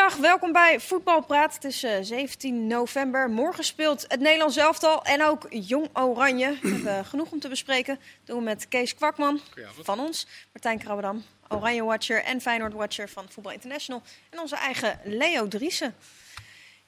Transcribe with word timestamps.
Goedemiddag, 0.00 0.30
welkom 0.30 0.52
bij 0.52 0.80
Voetbalpraat. 0.80 1.54
Het 1.54 1.64
is 1.64 1.82
eh, 1.82 1.96
17 2.00 2.66
november. 2.66 3.30
Morgen 3.30 3.64
speelt 3.64 4.04
het 4.08 4.20
Nederlands 4.20 4.56
elftal 4.56 5.04
en 5.04 5.22
ook 5.22 5.46
Jong 5.50 5.88
Oranje. 5.92 6.58
We 6.62 6.68
hebben 6.68 7.04
genoeg 7.10 7.30
om 7.30 7.40
te 7.40 7.48
bespreken. 7.48 7.94
Dat 7.94 8.04
doen 8.24 8.38
we 8.38 8.42
met 8.44 8.68
Kees 8.68 8.94
Kwakman 8.94 9.40
van 9.82 10.00
ons, 10.00 10.26
Martijn 10.52 10.78
Krabbedam, 10.78 11.24
Oranje 11.48 11.84
Watcher 11.84 12.22
en 12.24 12.40
Feyenoord 12.40 12.72
Watcher 12.72 13.08
van 13.08 13.26
Voetbal 13.30 13.52
International. 13.52 14.02
En 14.30 14.38
onze 14.40 14.56
eigen 14.56 15.00
Leo 15.04 15.48
Driessen. 15.48 15.94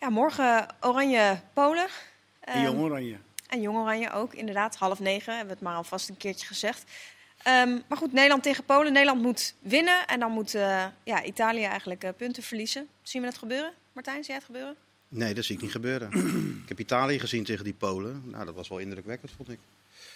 Ja, 0.00 0.10
morgen 0.10 0.66
Oranje 0.80 1.40
Polen. 1.52 1.86
En 2.40 2.54
Ehm, 2.54 2.64
Jong 2.64 2.80
Oranje. 2.80 3.16
en 3.48 3.60
Jong 3.60 3.78
Oranje 3.78 4.10
ook, 4.12 4.34
inderdaad. 4.34 4.76
Half 4.76 5.00
negen 5.00 5.36
hebben 5.36 5.46
we 5.54 5.60
het 5.60 5.68
maar 5.68 5.76
alvast 5.76 6.08
een 6.08 6.16
keertje 6.16 6.46
gezegd. 6.46 6.84
Ehm, 7.42 7.78
maar 7.86 7.98
goed, 7.98 8.12
Nederland 8.12 8.42
tegen 8.42 8.64
Polen. 8.64 8.92
Nederland 8.92 9.22
moet 9.22 9.54
winnen. 9.60 10.06
En 10.06 10.20
dan 10.20 10.32
moet 10.32 10.54
eh, 10.54 10.86
ja, 11.04 11.24
Italië 11.24 11.64
eigenlijk 11.64 12.04
eh, 12.04 12.10
punten 12.16 12.42
verliezen. 12.42 12.88
Zien 13.02 13.22
we 13.22 13.28
dat 13.28 13.38
gebeuren? 13.38 13.72
Martijn, 13.92 14.16
zie 14.16 14.26
jij 14.26 14.34
het 14.36 14.44
gebeuren? 14.44 14.76
Nee, 15.08 15.34
dat 15.34 15.44
zie 15.44 15.56
ik 15.56 15.62
niet 15.62 15.70
gebeuren. 15.70 16.12
ik 16.62 16.68
heb 16.68 16.80
Italië 16.80 17.18
gezien 17.18 17.44
tegen 17.44 17.64
die 17.64 17.72
Polen. 17.74 18.22
Nou, 18.24 18.44
dat 18.44 18.54
was 18.54 18.68
wel 18.68 18.78
indrukwekkend, 18.78 19.30
vond 19.36 19.50
ik. 19.50 19.58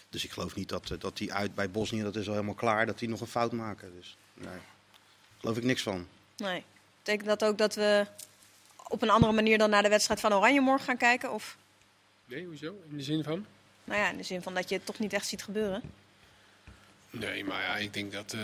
Dus 0.08 0.24
ik 0.24 0.30
geloof 0.30 0.54
niet 0.54 0.68
dat, 0.68 0.90
eh, 0.90 0.98
dat 0.98 1.16
die 1.16 1.32
uit 1.32 1.54
bij 1.54 1.70
Bosnië, 1.70 2.02
dat 2.02 2.16
is 2.16 2.26
al 2.26 2.32
helemaal 2.32 2.54
klaar, 2.54 2.86
dat 2.86 2.98
die 2.98 3.08
nog 3.08 3.20
een 3.20 3.26
fout 3.26 3.52
maken. 3.52 3.92
Dus 3.96 4.16
nee, 4.34 4.46
daar 4.46 4.60
geloof 5.38 5.56
ik 5.56 5.64
niks 5.64 5.82
van. 5.82 6.06
Nee. 6.36 6.64
Betekent 6.98 7.28
dat 7.28 7.44
ook 7.44 7.58
dat 7.58 7.74
we 7.74 8.06
op 8.88 9.02
een 9.02 9.10
andere 9.10 9.32
manier 9.32 9.58
dan 9.58 9.70
naar 9.70 9.82
de 9.82 9.88
wedstrijd 9.88 10.20
van 10.20 10.34
Oranje 10.34 10.60
morgen 10.60 10.86
gaan 10.86 10.96
kijken? 10.96 11.32
Of 11.32 11.56
Nee, 12.24 12.44
hoezo? 12.44 12.74
In 12.90 12.96
de 12.96 13.02
zin 13.02 13.22
van? 13.24 13.46
nou 13.84 14.00
ja, 14.00 14.10
in 14.10 14.16
de 14.16 14.22
zin 14.22 14.42
van 14.42 14.54
dat 14.54 14.68
je 14.68 14.74
het 14.74 14.86
toch 14.86 14.98
niet 14.98 15.12
echt 15.12 15.26
ziet 15.26 15.42
gebeuren? 15.42 15.82
Nee, 17.10 17.44
maar 17.44 17.62
ja, 17.62 17.76
ik 17.76 17.94
denk 17.94 18.12
dat... 18.12 18.32
eh, 18.32 18.40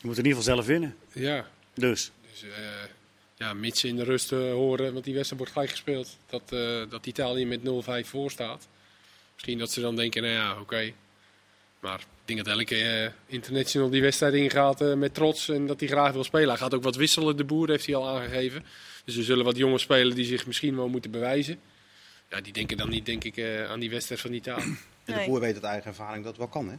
Je 0.00 0.06
moet 0.06 0.18
in 0.18 0.24
ieder 0.24 0.38
geval 0.38 0.54
zelf 0.54 0.66
winnen. 0.66 0.96
ja, 1.12 1.48
Dus. 1.74 2.10
dus, 2.30 2.42
eh, 2.42 2.48
ja, 3.36 3.52
mits 3.54 3.80
ze 3.80 3.88
in 3.88 3.96
de 3.96 4.04
rust 4.04 4.32
eh, 4.32 4.38
horen, 4.38 4.92
want 4.92 5.04
die 5.04 5.14
wedstrijd 5.14 5.38
wordt 5.40 5.52
gelijk 5.52 5.70
gespeeld, 5.70 6.16
dat, 6.26 6.42
eh, 6.52 6.82
dat 6.90 7.06
Italië 7.06 7.46
met 7.46 7.60
0-5 7.62 8.08
voor 8.08 8.30
staat. 8.30 8.68
Misschien 9.34 9.58
dat 9.58 9.70
ze 9.70 9.80
dan 9.80 9.96
denken, 9.96 10.22
nou 10.22 10.34
ja, 10.34 10.60
oké. 10.60 10.92
Maar 11.80 11.98
ik 12.00 12.06
denk 12.24 12.44
dat 12.44 12.56
elke 12.58 13.12
international 13.26 13.90
die 13.90 14.02
wedstrijd 14.02 14.34
ingaat 14.34 14.80
eh, 14.80 14.94
met 14.94 15.14
trots 15.14 15.48
en 15.48 15.66
dat 15.66 15.80
hij 15.80 15.88
graag 15.88 16.12
wil 16.12 16.24
spelen. 16.24 16.48
Hij 16.48 16.56
gaat 16.58 16.74
ook 16.74 16.82
wat 16.82 16.96
wisselen, 16.96 17.36
de 17.36 17.44
boer 17.44 17.68
heeft 17.68 17.86
hij 17.86 17.94
al 17.94 18.08
aangegeven. 18.08 18.64
Dus 19.04 19.16
er 19.16 19.24
zullen 19.24 19.44
wat 19.44 19.56
jongens 19.56 19.82
spelen 19.82 20.14
die 20.14 20.24
zich 20.24 20.46
misschien 20.46 20.76
wel 20.76 20.88
moeten 20.88 21.10
bewijzen. 21.10 21.60
Ja, 22.30 22.40
die 22.40 22.52
denken 22.52 22.76
dan 22.76 22.88
niet, 22.88 23.06
denk 23.06 23.24
ik, 23.24 23.36
eh, 23.36 23.70
aan 23.70 23.80
die 23.80 23.90
wedstrijd 23.90 24.20
van 24.20 24.32
Italië. 24.32 24.76
En 25.04 25.14
de 25.18 25.24
boer 25.26 25.40
weet 25.40 25.54
uit 25.54 25.64
eigen 25.64 25.86
ervaring 25.90 26.24
dat 26.24 26.36
het 26.36 26.36
wel 26.40 26.48
kan, 26.62 26.68
hè? 26.68 26.76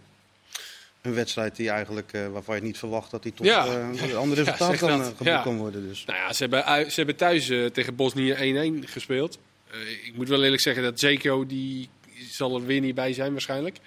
Een 1.01 1.13
wedstrijd 1.13 1.55
die 1.55 1.69
eigenlijk, 1.69 2.13
eh, 2.13 2.27
waarvan 2.27 2.55
je 2.55 2.61
niet 2.61 2.77
verwacht 2.77 3.11
dat 3.11 3.23
die 3.23 3.33
tot 3.33 3.45
Ja. 3.45 3.65
eh, 3.65 3.73
een 4.09 4.15
ander 4.23 4.37
resultaat 4.37 4.77
kan, 4.77 4.89
eh, 4.89 5.05
geboekt 5.05 5.23
Ja. 5.23 5.41
kan 5.41 5.57
worden. 5.57 5.87
Dus. 5.87 6.03
Nou 6.05 6.19
ja, 6.19 6.33
ze 6.33 6.47
hebben, 6.47 6.91
ze 6.91 6.95
hebben 6.95 7.15
thuis 7.15 7.45
tegen 7.73 7.95
Bosnië 7.95 8.31
1-1 8.33 8.87
gespeeld. 8.87 9.39
Eh, 9.71 9.79
ik 10.07 10.11
moet 10.15 10.27
wel 10.27 10.43
eerlijk 10.43 10.61
zeggen 10.61 10.83
dat 10.83 10.99
Zeko, 10.99 11.45
die 11.45 11.89
zal 12.31 12.55
er 12.55 12.65
weer 12.65 12.81
niet 12.81 12.95
bij 12.95 13.13
zijn 13.13 13.31
waarschijnlijk. 13.31 13.77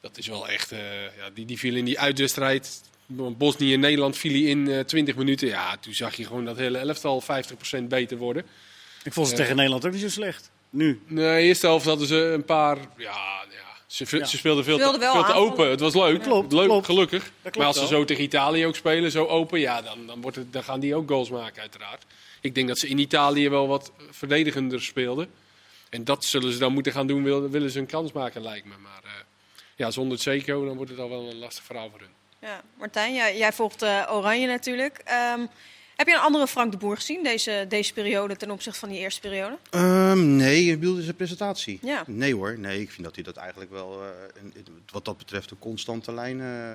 Dat 0.00 0.18
is 0.18 0.26
wel 0.26 0.48
echt, 0.48 0.72
eh, 0.72 0.78
ja, 1.18 1.30
die, 1.34 1.44
die 1.46 1.58
viel 1.58 1.76
in 1.76 1.84
die 1.84 2.00
uitwedstrijd. 2.00 2.80
Bosnië 3.36 3.74
en 3.74 3.80
Nederland 3.80 4.16
viel 4.18 4.32
hij 4.32 4.40
in 4.40 4.68
eh 4.70 4.80
20 4.80 5.16
minuten. 5.16 5.48
Ja, 5.48 5.76
toen 5.76 5.94
zag 5.94 6.14
je 6.14 6.24
gewoon 6.24 6.44
dat 6.44 6.56
hele 6.56 6.78
elftal 6.78 7.20
50% 7.20 7.88
beter 7.88 8.16
worden. 8.16 8.44
Ik 9.04 9.12
vond 9.12 9.28
ze 9.28 9.34
tegen 9.34 9.56
Nederland 9.56 9.86
ook 9.86 9.92
niet 9.92 10.00
zo 10.00 10.08
slecht. 10.08 10.50
Nu. 10.70 11.00
Nee, 11.06 11.36
de 11.38 11.42
eerste 11.46 11.66
helft 11.66 11.84
hadden 11.86 12.06
ze 12.06 12.16
een 12.16 12.44
paar, 12.44 12.76
ja, 12.96 13.44
ja 13.50 13.65
ze, 13.96 14.16
Ja. 14.18 14.24
ze 14.24 14.36
speelden 14.36 14.64
veel, 14.64 14.78
Speelden 14.78 15.00
te, 15.00 15.22
veel 15.24 15.34
open. 15.34 15.70
Het 15.70 15.80
was 15.80 15.94
leuk, 15.94 16.22
Klopt, 16.22 16.52
leuk 16.52 16.66
klopt. 16.68 16.86
gelukkig. 16.86 17.30
klopt 17.42 17.56
maar 17.56 17.66
als 17.66 17.76
ze 17.76 17.80
wel. 17.80 17.90
zo 17.90 18.04
tegen 18.04 18.22
Italië 18.22 18.66
ook 18.66 18.76
spelen, 18.76 19.10
zo 19.10 19.24
open, 19.26 19.60
ja, 19.60 19.82
dan, 19.82 20.06
dan, 20.06 20.20
wordt 20.20 20.36
het, 20.36 20.52
dan 20.52 20.64
gaan 20.64 20.80
die 20.80 20.94
ook 20.94 21.08
goals 21.08 21.30
maken 21.30 21.60
uiteraard. 21.60 22.04
Ik 22.40 22.54
denk 22.54 22.68
dat 22.68 22.78
ze 22.78 22.88
in 22.88 22.98
Italië 22.98 23.48
wel 23.48 23.68
wat 23.68 23.92
verdedigender 24.10 24.82
speelden. 24.82 25.28
En 25.90 26.04
dat 26.04 26.24
zullen 26.24 26.52
ze 26.52 26.58
dan 26.58 26.72
moeten 26.72 26.92
gaan 26.92 27.06
doen, 27.06 27.22
willen, 27.22 27.50
willen 27.50 27.70
ze 27.70 27.78
een 27.78 27.86
kans 27.86 28.12
maken, 28.12 28.42
lijkt 28.42 28.66
me. 28.66 28.74
Maar 28.82 29.00
eh, 29.04 29.10
ja, 29.76 29.90
zonder 29.90 30.18
Zeko, 30.18 30.64
dan 30.66 30.76
wordt 30.76 30.90
het 30.90 31.00
al 31.00 31.08
wel 31.08 31.28
een 31.30 31.38
lastig 31.38 31.64
verhaal 31.64 31.90
voor 31.90 32.00
hun. 32.00 32.08
Ja, 32.38 32.62
Martijn, 32.78 33.14
jij, 33.14 33.36
jij 33.38 33.52
volgt 33.52 33.82
eh, 33.82 34.08
Oranje 34.12 34.46
natuurlijk. 34.46 35.00
Ehm, 35.04 35.40
heb 35.96 36.06
je 36.06 36.12
een 36.14 36.20
andere 36.20 36.46
Frank 36.46 36.72
de 36.72 36.78
Boer 36.78 36.96
gezien 36.96 37.22
deze, 37.22 37.64
deze 37.68 37.92
periode 37.92 38.36
ten 38.36 38.50
opzichte 38.50 38.78
van 38.78 38.88
die 38.88 38.98
eerste 38.98 39.20
periode? 39.20 39.58
Ehm, 39.70 40.36
nee, 40.36 40.64
je 40.64 40.78
bedoelde 40.78 41.02
zijn 41.02 41.16
presentatie? 41.16 41.78
Ja. 41.82 42.04
Nee 42.06 42.34
hoor, 42.34 42.58
nee, 42.58 42.80
ik 42.80 42.90
vind 42.90 43.04
dat 43.04 43.14
hij 43.14 43.24
dat 43.24 43.36
eigenlijk 43.36 43.70
wel, 43.70 44.02
eh, 44.02 44.08
een- 44.42 44.54
wat 44.92 45.04
dat 45.04 45.16
betreft, 45.18 45.50
een 45.50 45.58
constante 45.58 46.12
lijn 46.12 46.40
eh, 46.40 46.70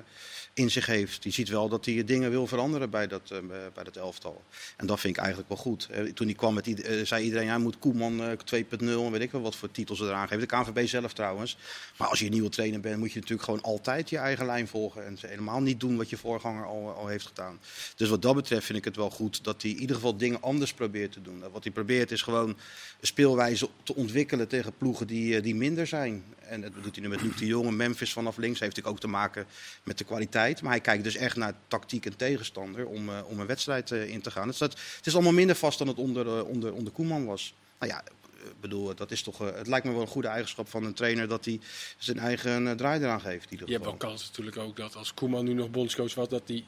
in 0.54 0.70
zich 0.70 0.86
heeft. 0.86 1.24
Je 1.24 1.30
ziet 1.30 1.48
wel 1.48 1.68
dat 1.68 1.84
hij 1.84 2.04
dingen 2.04 2.30
wil 2.30 2.46
veranderen 2.46 2.90
bij 2.90 3.06
dat, 3.06 3.30
eh, 3.30 3.38
bij 3.74 3.84
dat 3.84 3.96
elftal. 3.96 4.42
En 4.76 4.86
dat 4.86 5.00
vind 5.00 5.14
ik 5.16 5.20
eigenlijk 5.20 5.48
wel 5.52 5.58
goed. 5.58 5.88
Toen 6.14 6.26
hij 6.26 6.34
kwam, 6.36 6.54
met, 6.54 6.82
eh, 6.82 7.04
zei 7.06 7.24
iedereen, 7.24 7.46
ja, 7.46 7.58
moet 7.58 7.78
Koeman 7.78 8.20
eh, 8.22 8.30
2.0 8.44 9.04
en 9.04 9.10
weet 9.10 9.20
ik 9.20 9.30
wel 9.32 9.40
wat 9.40 9.56
voor 9.56 9.70
titels 9.70 9.98
ze 9.98 10.04
eraan 10.04 10.28
geven. 10.28 10.48
De 10.48 10.56
KNVB 10.56 10.86
zelf 10.88 11.12
trouwens. 11.12 11.56
Maar 11.98 12.08
als 12.08 12.18
je 12.18 12.24
een 12.24 12.30
nieuwe 12.32 12.48
trainer 12.48 12.80
bent, 12.80 12.98
moet 12.98 13.12
je 13.12 13.18
natuurlijk 13.18 13.44
gewoon 13.44 13.62
altijd 13.62 14.10
je 14.10 14.18
eigen 14.18 14.46
lijn 14.46 14.68
volgen. 14.68 15.06
En 15.06 15.18
ze 15.18 15.26
helemaal 15.26 15.60
niet 15.60 15.80
doen 15.80 15.96
wat 15.96 16.10
je 16.10 16.16
voorganger 16.16 16.64
al, 16.66 16.90
al 16.90 17.06
heeft 17.06 17.26
gedaan. 17.26 17.60
Dus 17.96 18.08
wat 18.08 18.22
dat 18.22 18.34
betreft 18.34 18.66
vind 18.66 18.78
ik 18.78 18.84
het 18.84 18.96
wel 18.96 19.10
goed 19.12 19.44
dat 19.44 19.62
hij 19.62 19.70
in 19.70 19.76
ieder 19.78 19.96
geval 19.96 20.16
dingen 20.16 20.42
anders 20.42 20.72
probeert 20.72 21.12
te 21.12 21.22
doen. 21.22 21.42
Wat 21.52 21.62
hij 21.62 21.72
probeert 21.72 22.10
is 22.10 22.22
gewoon 22.22 22.56
speelwijze 23.00 23.68
te 23.82 23.94
ontwikkelen 23.94 24.48
tegen 24.48 24.76
ploegen 24.76 25.06
die, 25.06 25.36
eh, 25.36 25.42
die 25.42 25.54
minder 25.54 25.86
zijn. 25.86 26.24
En 26.38 26.60
dat 26.60 26.72
doet 26.82 26.94
hij 26.94 27.04
nu 27.04 27.08
met 27.08 27.22
Luc 27.22 27.36
de 27.36 27.46
Jong 27.46 27.66
en 27.66 27.76
Memphis 27.76 28.12
vanaf 28.12 28.36
links. 28.36 28.60
Heeft 28.60 28.76
natuurlijk 28.76 28.94
ook 28.94 29.10
te 29.10 29.16
maken 29.16 29.46
met 29.82 29.98
de 29.98 30.04
kwaliteit. 30.04 30.62
Maar 30.62 30.70
hij 30.70 30.80
kijkt 30.80 31.04
dus 31.04 31.16
echt 31.16 31.36
naar 31.36 31.54
tactiek 31.68 32.06
en 32.06 32.16
tegenstander 32.16 32.86
om, 32.86 33.08
eh, 33.08 33.20
om 33.28 33.40
een 33.40 33.46
wedstrijd 33.46 33.90
eh, 33.90 34.08
in 34.08 34.20
te 34.20 34.30
gaan. 34.30 34.48
Dus 34.48 34.58
dat, 34.58 34.72
het 34.96 35.06
is 35.06 35.14
allemaal 35.14 35.32
minder 35.32 35.56
vast 35.56 35.78
dan 35.78 35.88
het 35.88 35.98
onder, 35.98 36.44
onder, 36.44 36.72
onder 36.72 36.92
Koeman 36.92 37.24
was. 37.24 37.54
Nou 37.78 37.92
ja, 37.92 38.02
ik 38.44 38.60
bedoel, 38.60 38.94
dat 38.94 39.10
is 39.10 39.22
toch, 39.22 39.38
het 39.38 39.66
lijkt 39.66 39.86
me 39.86 39.92
wel 39.92 40.00
een 40.00 40.06
goede 40.06 40.28
eigenschap 40.28 40.68
van 40.68 40.84
een 40.84 40.94
trainer 40.94 41.28
dat 41.28 41.44
hij 41.44 41.60
zijn 41.98 42.18
eigen 42.18 42.76
draai 42.76 43.00
eraan 43.00 43.20
geeft. 43.20 43.50
Je 43.50 43.56
hebt 43.56 43.84
wel 43.84 43.96
kans 43.96 44.26
natuurlijk 44.26 44.56
ook 44.56 44.76
dat 44.76 44.96
als 44.96 45.14
Koeman 45.14 45.44
nu 45.44 45.52
nog 45.52 45.70
bondscoach 45.70 46.14
was, 46.14 46.28
dat 46.28 46.42
hij 46.46 46.64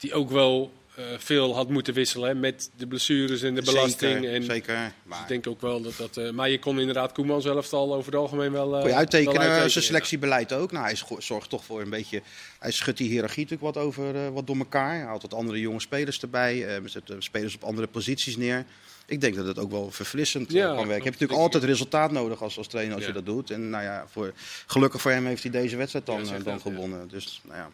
hij 0.00 0.12
ook 0.12 0.30
wel 0.30 0.72
veel 1.18 1.54
had 1.54 1.68
moeten 1.68 1.94
wisselen 1.94 2.28
hè, 2.28 2.34
met 2.34 2.70
de 2.76 2.86
blessures 2.86 3.42
en 3.42 3.54
de 3.54 3.62
belasting. 3.62 4.12
Zeker, 4.14 4.32
en, 4.34 4.42
zeker. 4.44 4.76
Dus 4.76 4.92
Maar 5.02 5.20
ik 5.22 5.28
denk 5.28 5.46
ook 5.46 5.60
wel 5.60 5.82
dat 5.82 5.96
dat. 5.96 6.16
eh, 6.16 6.30
maar 6.30 6.50
je 6.50 6.58
kon 6.58 6.78
inderdaad 6.80 7.12
Koeman 7.12 7.42
zelf 7.42 7.72
al 7.72 7.94
over 7.94 8.12
het 8.12 8.20
algemeen 8.20 8.52
wel. 8.52 8.74
eh, 8.74 8.80
kon 8.80 8.90
je 8.90 8.96
uittekenen, 8.96 9.32
wel 9.32 9.40
uittekenen, 9.42 9.70
zijn 9.70 9.84
selectiebeleid 9.84 10.52
ook. 10.52 10.72
Nou, 10.72 10.84
hij 10.84 10.96
zorgt 11.18 11.48
toch 11.50 11.64
voor 11.64 11.80
een 11.80 11.90
beetje. 11.90 12.22
Hij 12.58 12.70
schudt 12.70 12.98
die 12.98 13.08
hiërarchie 13.08 13.42
natuurlijk 13.46 13.74
wat, 13.74 13.84
over, 13.84 14.14
eh, 14.14 14.28
wat 14.28 14.46
door 14.46 14.56
elkaar. 14.56 14.90
Hij 14.94 15.00
haalt 15.04 15.22
wat 15.22 15.34
andere 15.34 15.60
jonge 15.60 15.80
spelers 15.80 16.20
erbij. 16.20 16.66
eh 16.76 16.82
zet 16.84 17.10
eh, 17.10 17.16
spelers 17.18 17.54
op 17.54 17.62
andere 17.64 17.86
posities 17.86 18.36
neer. 18.36 18.64
Ik 19.06 19.20
denk 19.20 19.34
dat 19.36 19.46
het 19.46 19.58
ook 19.58 19.70
wel 19.70 19.90
verfrissend 19.90 20.48
eh, 20.48 20.54
Ja, 20.54 20.66
kan 20.66 20.74
werken. 20.76 20.96
Je 20.96 21.02
hebt 21.02 21.04
natuurlijk 21.20 21.40
altijd 21.40 21.64
resultaat 21.64 22.10
nodig 22.10 22.42
als, 22.42 22.58
als 22.58 22.66
trainer 22.66 22.94
als 22.94 23.02
Ja. 23.02 23.08
je 23.08 23.14
dat 23.14 23.26
doet. 23.26 23.50
En 23.50 23.70
nou 23.70 23.84
ja, 23.84 24.04
voor, 24.10 24.32
gelukkig 24.66 25.00
voor 25.00 25.10
hem 25.10 25.26
heeft 25.26 25.42
hij 25.42 25.52
deze 25.52 25.76
wedstrijd 25.76 26.06
dan, 26.06 26.24
Ja, 26.26 26.34
eh, 26.34 26.44
dan 26.44 26.60
gewonnen. 26.60 27.08
Dus 27.08 27.40
nou 27.44 27.58
ja. 27.58 27.70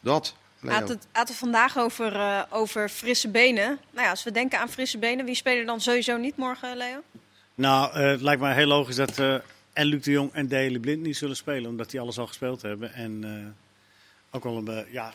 Dat. 0.00 0.34
Had 0.66 0.88
het, 0.88 1.06
had 1.12 1.28
het 1.28 1.36
vandaag 1.36 1.78
over, 1.78 2.14
eh, 2.14 2.42
over 2.50 2.88
frisse 2.88 3.28
benen. 3.28 3.78
Nou 3.90 4.04
ja, 4.04 4.10
als 4.10 4.24
we 4.24 4.30
denken 4.30 4.58
aan 4.58 4.68
frisse 4.68 4.98
benen, 4.98 5.24
wie 5.24 5.34
spelen 5.34 5.66
dan 5.66 5.80
sowieso 5.80 6.16
niet 6.16 6.36
morgen, 6.36 6.76
Leo? 6.76 7.02
Nou, 7.54 7.92
eh, 7.94 8.06
het 8.10 8.20
lijkt 8.20 8.40
mij 8.40 8.54
heel 8.54 8.66
logisch 8.66 8.96
dat 8.96 9.18
eh, 9.18 9.34
en 9.72 9.86
Luc 9.86 10.02
de 10.02 10.10
Jong 10.10 10.32
en 10.32 10.48
Daley 10.48 10.78
Blind 10.78 11.02
niet 11.02 11.16
zullen 11.16 11.36
spelen. 11.36 11.70
Omdat 11.70 11.90
die 11.90 12.00
alles 12.00 12.18
al 12.18 12.26
gespeeld 12.26 12.62
hebben. 12.62 12.92
En 12.94 13.24
eh, 13.24 14.36
ook 14.36 14.44
wel 14.44 14.56
een, 14.56 14.84
ja... 14.90 15.12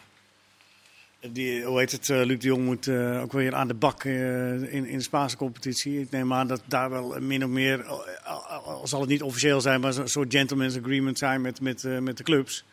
Die, 1.31 1.63
hoe 1.63 1.79
heet 1.79 1.91
het, 1.91 2.09
eh, 2.09 2.21
Luc 2.23 2.39
de 2.39 2.47
Jong 2.47 2.63
moet 2.65 2.87
eh, 2.87 3.21
ook 3.21 3.31
weer 3.31 3.55
aan 3.55 3.67
de 3.67 3.73
bak 3.73 4.03
eh, 4.03 4.53
in, 4.73 4.85
in 4.85 4.97
de 4.97 5.03
Spaanse 5.03 5.37
competitie. 5.37 5.99
Ik 6.01 6.09
neem 6.11 6.33
aan 6.33 6.47
dat 6.47 6.61
daar 6.65 6.89
wel 6.89 7.19
min 7.19 7.43
of 7.43 7.49
meer, 7.49 7.83
al, 7.83 8.05
al- 8.23 8.63
al 8.63 8.87
zal 8.87 8.99
het 8.99 9.09
niet 9.09 9.21
officieel 9.21 9.61
zijn, 9.61 9.81
maar 9.81 9.93
zo'n 9.93 10.07
soort 10.07 10.33
gentleman's 10.33 10.77
agreement 10.77 11.17
zijn 11.17 11.41
met, 11.41 11.61
met, 11.61 11.83
eh, 11.83 11.97
met 11.97 12.17
de 12.17 12.23
clubs. 12.23 12.63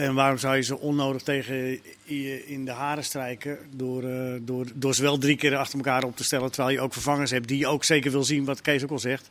En 0.00 0.14
waarom 0.14 0.38
zou 0.38 0.56
je 0.56 0.62
ze 0.62 0.78
onnodig 0.78 1.22
tegen 1.22 1.56
je 2.04 2.46
in 2.46 2.64
de 2.64 2.70
haren 2.70 3.04
strijken 3.04 3.58
door, 3.74 4.04
eh, 4.04 4.34
door, 4.40 4.66
door 4.74 4.94
ze 4.94 5.02
wel 5.02 5.18
drie 5.18 5.36
keer 5.36 5.56
achter 5.56 5.78
elkaar 5.78 6.04
op 6.04 6.16
te 6.16 6.24
stellen, 6.24 6.52
terwijl 6.52 6.74
je 6.74 6.82
ook 6.82 6.92
vervangers 6.92 7.30
hebt 7.30 7.48
die 7.48 7.58
je 7.58 7.66
ook 7.66 7.84
zeker 7.84 8.10
wil 8.10 8.24
zien, 8.24 8.44
wat 8.44 8.60
Kees 8.60 8.82
ook 8.82 8.90
al 8.90 8.98
zegt. 8.98 9.30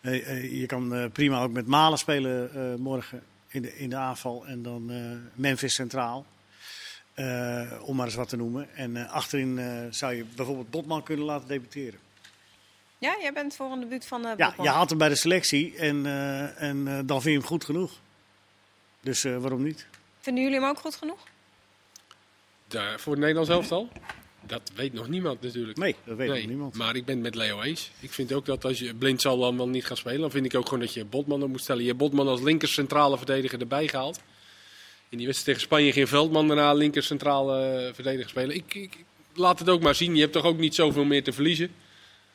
Eh, 0.00 0.30
eh, 0.30 0.60
je 0.60 0.66
kan 0.66 1.10
prima 1.12 1.42
ook 1.42 1.52
met 1.52 1.66
Malen 1.66 1.98
spelen 1.98 2.50
morgen 2.80 3.22
in 3.48 3.62
de, 3.62 3.76
in 3.76 3.90
de 3.90 3.96
aanval 3.96 4.46
en 4.46 4.62
dan 4.62 4.90
Memphis 5.34 5.74
centraal. 5.74 6.26
Om 7.80 7.96
maar 7.96 8.06
eens 8.06 8.14
wat 8.14 8.28
te 8.28 8.36
noemen. 8.36 8.68
En 8.74 9.08
achterin 9.08 9.60
zou 9.90 10.14
je 10.14 10.24
bijvoorbeeld 10.36 10.70
Botman 10.70 11.02
kunnen 11.02 11.24
laten 11.24 11.48
debuteren. 11.48 12.00
Ja, 12.98 13.16
jij 13.20 13.32
bent 13.32 13.54
voor 13.54 13.70
een 13.70 13.80
debuut 13.80 14.06
van 14.06 14.26
eh 14.26 14.32
Ja, 14.36 14.54
je 14.62 14.68
haalt 14.68 14.88
hem 14.88 14.98
bij 14.98 15.08
de 15.08 15.14
selectie 15.14 15.76
en, 15.76 16.06
en 16.56 16.84
dan 16.84 17.22
vind 17.22 17.34
je 17.34 17.38
hem 17.40 17.48
goed 17.48 17.64
genoeg. 17.64 17.92
Dus 19.00 19.22
waarom 19.22 19.62
niet? 19.62 19.86
Vinden 20.24 20.42
jullie 20.42 20.58
hem 20.58 20.68
ook 20.68 20.78
goed 20.78 20.96
genoeg? 20.96 21.18
Daar, 22.68 23.00
voor 23.00 23.12
het 23.12 23.20
Nederlands 23.20 23.50
elftal? 23.50 23.88
Dat 24.46 24.70
weet 24.74 24.92
nog 24.92 25.08
niemand 25.08 25.40
natuurlijk. 25.40 25.78
Nee, 25.78 25.96
dat 26.04 26.16
weet 26.16 26.28
Nee, 26.28 26.38
nog 26.38 26.48
niemand. 26.48 26.74
Maar 26.74 26.96
ik 26.96 27.04
ben 27.04 27.14
het 27.14 27.24
met 27.24 27.34
Leo 27.34 27.60
eens. 27.60 27.90
Ik 28.00 28.12
vind 28.12 28.32
ook 28.32 28.46
dat 28.46 28.64
als 28.64 28.78
je 28.78 28.94
blind 28.94 29.20
zal 29.20 29.38
dan 29.38 29.56
wel 29.56 29.68
niet 29.68 29.86
gaan 29.86 29.96
spelen, 29.96 30.20
dan 30.20 30.30
vind 30.30 30.44
ik 30.44 30.54
ook 30.54 30.64
gewoon 30.64 30.80
dat 30.80 30.94
je 30.94 31.04
Botman 31.04 31.42
op 31.42 31.48
moet 31.48 31.60
stellen. 31.60 31.82
Je 31.82 31.88
hebt 31.88 31.98
Botman 32.00 32.28
als 32.28 32.40
linker 32.40 32.68
centrale 32.68 33.16
verdediger 33.16 33.60
erbij 33.60 33.88
gehaald. 33.88 34.20
In 35.08 35.18
die 35.18 35.26
wedstrijd 35.26 35.58
tegen 35.58 35.60
Spanje 35.60 35.92
ging 35.92 36.08
Veldman 36.08 36.46
daarna 36.46 36.72
linker 36.72 37.02
centrale 37.02 37.86
eh, 37.86 37.94
verdediger 37.94 38.28
spelen. 38.28 38.56
Ik, 38.56 38.74
ik, 38.74 39.04
laat 39.34 39.58
het 39.58 39.68
ook 39.68 39.82
maar 39.82 39.94
zien. 39.94 40.14
Je 40.14 40.20
hebt 40.20 40.32
toch 40.32 40.44
ook 40.44 40.58
niet 40.58 40.74
zoveel 40.74 41.04
meer 41.04 41.22
te 41.22 41.32
verliezen. 41.32 41.70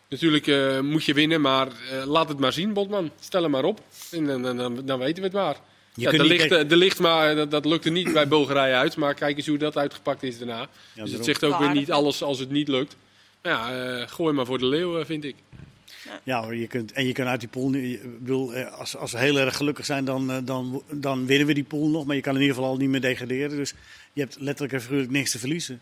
Natuurlijk 0.09 0.47
eh, 0.47 0.79
moet 0.79 1.03
je 1.03 1.13
winnen, 1.13 1.41
maar 1.41 1.67
eh, 1.67 2.05
laat 2.05 2.29
het 2.29 2.39
maar 2.39 2.53
zien, 2.53 2.73
Botman. 2.73 3.11
Stel 3.19 3.41
hem 3.41 3.51
maar 3.51 3.63
op. 3.63 3.81
En 4.11 4.25
dan, 4.25 4.41
dan, 4.41 4.57
dan, 4.57 4.85
dan 4.85 4.99
weten 4.99 5.17
we 5.17 5.23
het 5.23 5.33
maar. 5.33 5.57
Je 5.99 6.05
Ja, 6.05 6.09
kunt 6.09 6.21
er, 6.21 6.27
ligt, 6.27 6.51
eh, 6.51 6.71
er 6.71 6.77
ligt 6.77 6.99
maar, 6.99 7.35
dat, 7.35 7.51
dat 7.51 7.65
lukte 7.65 7.89
niet 7.89 8.13
bij 8.13 8.27
Bulgarije 8.27 8.75
uit. 8.75 8.95
Maar 8.95 9.13
kijk 9.13 9.37
eens 9.37 9.47
hoe 9.47 9.57
dat 9.57 9.77
uitgepakt 9.77 10.23
is 10.23 10.37
daarna. 10.37 10.67
dus 10.95 11.11
het 11.11 11.25
zegt 11.25 11.43
ook 11.43 11.59
weer 11.59 11.73
niet 11.73 11.91
alles 11.91 12.21
als 12.23 12.39
het 12.39 12.49
niet 12.49 12.67
lukt. 12.67 12.95
Ja, 13.43 13.71
eh, 13.71 14.07
gooi 14.07 14.33
maar 14.33 14.45
voor 14.45 14.57
de 14.57 14.65
leeuw, 14.65 14.99
eh, 14.99 15.05
vind 15.05 15.23
ik. 15.23 15.35
Ja, 16.23 16.43
hoor, 16.43 16.55
je 16.55 16.67
kunt, 16.67 16.91
en 16.91 17.05
je 17.05 17.13
kan 17.13 17.27
uit 17.27 17.39
die 17.39 17.49
pool. 17.49 17.73
Ik 17.73 18.19
bedoel, 18.19 18.53
eh, 18.53 18.79
als, 18.79 18.95
als 18.95 19.11
we 19.11 19.17
heel 19.17 19.39
erg 19.39 19.55
gelukkig 19.55 19.85
zijn, 19.85 20.05
dan, 20.05 20.31
eh, 20.31 20.37
dan, 20.43 20.83
dan 20.91 21.25
winnen 21.25 21.47
we 21.47 21.53
die 21.53 21.63
pool 21.63 21.87
nog. 21.87 22.05
Maar 22.05 22.15
je 22.15 22.21
kan 22.21 22.35
in 22.35 22.41
ieder 22.41 22.55
geval 22.55 22.69
al 22.69 22.77
niet 22.77 22.89
meer 22.89 23.01
degraderen. 23.01 23.57
Dus 23.57 23.73
je 24.13 24.21
hebt 24.21 24.35
letterlijk 24.39 24.73
en 24.73 24.81
figuurlijk 24.81 25.11
niks 25.11 25.31
te 25.31 25.39
verliezen. 25.39 25.81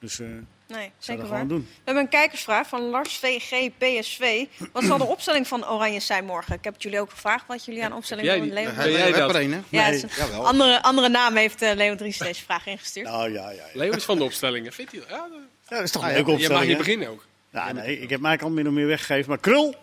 Dus 0.00 0.20
eh 0.20 0.26
Nee, 0.68 0.90
zeker 0.98 1.22
dat 1.22 1.30
gewoon 1.32 1.48
doen. 1.48 1.60
We 1.70 1.80
hebben 1.84 2.02
een 2.02 2.08
kijkersvraag 2.08 2.68
van 2.68 2.82
Lars 2.82 3.16
VG 3.16 3.70
PSV. 3.78 4.44
Wat 4.72 4.84
zal 4.84 4.98
de 4.98 5.04
opstelling 5.14 5.46
van 5.48 5.68
Oranje 5.68 6.00
zijn 6.00 6.24
morgen? 6.24 6.54
Ik 6.54 6.64
heb 6.64 6.72
het 6.74 6.82
jullie 6.82 7.00
ook 7.00 7.10
gevraagd 7.10 7.46
wat 7.46 7.64
jullie 7.64 7.84
aan 7.84 7.92
opstelling 7.92 8.28
van 8.28 8.40
die- 8.40 8.52
Leo. 8.52 8.70
Ben 8.74 8.90
jij 8.92 9.12
dat? 9.12 9.34
een, 9.34 9.52
hè? 9.52 9.60
Ja, 9.68 9.88
Nee. 9.90 10.04
Jawel. 10.16 10.40
een 10.40 10.46
andere, 10.46 10.82
andere 10.82 11.08
naam 11.08 11.36
heeft 11.36 11.62
eh, 11.62 11.74
Leo 11.74 11.94
Dries 11.94 12.18
deze 12.18 12.42
vraag 12.44 12.66
ingestuurd. 12.66 13.06
Nou 13.06 13.32
ja, 13.32 13.50
ja. 13.50 13.56
ja. 13.56 13.64
Leo 13.72 13.92
is 13.92 14.04
van 14.04 14.18
de 14.18 14.24
opstellingen. 14.24 14.72
Vindt 14.72 14.90
hij 14.92 15.00
dat? 15.00 15.08
Ja, 15.10 15.16
dat- 15.16 15.30
Ja, 15.68 15.76
dat 15.76 15.84
is 15.84 15.90
toch 15.90 16.02
Ah, 16.02 16.08
een 16.08 16.14
ja. 16.16 16.20
leuke 16.24 16.30
je 16.30 16.36
mag 16.36 16.46
opstelling. 16.48 16.68
niet 16.68 16.86
beginnen 16.86 17.08
ook. 17.08 17.26
Ja, 17.52 17.72
nee, 17.72 18.00
ik 18.00 18.10
heb 18.10 18.20
mij 18.20 18.38
al 18.40 18.50
min 18.50 18.66
of 18.66 18.72
meer 18.72 18.86
weggegeven. 18.86 19.28
Maar 19.28 19.38
Krul, 19.38 19.74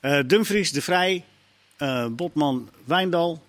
eh, 0.00 0.20
Dumfries, 0.26 0.72
De 0.72 0.82
Vrij, 0.82 1.24
eh, 1.76 2.06
Botman, 2.10 2.70
Wijndal, 2.84 3.42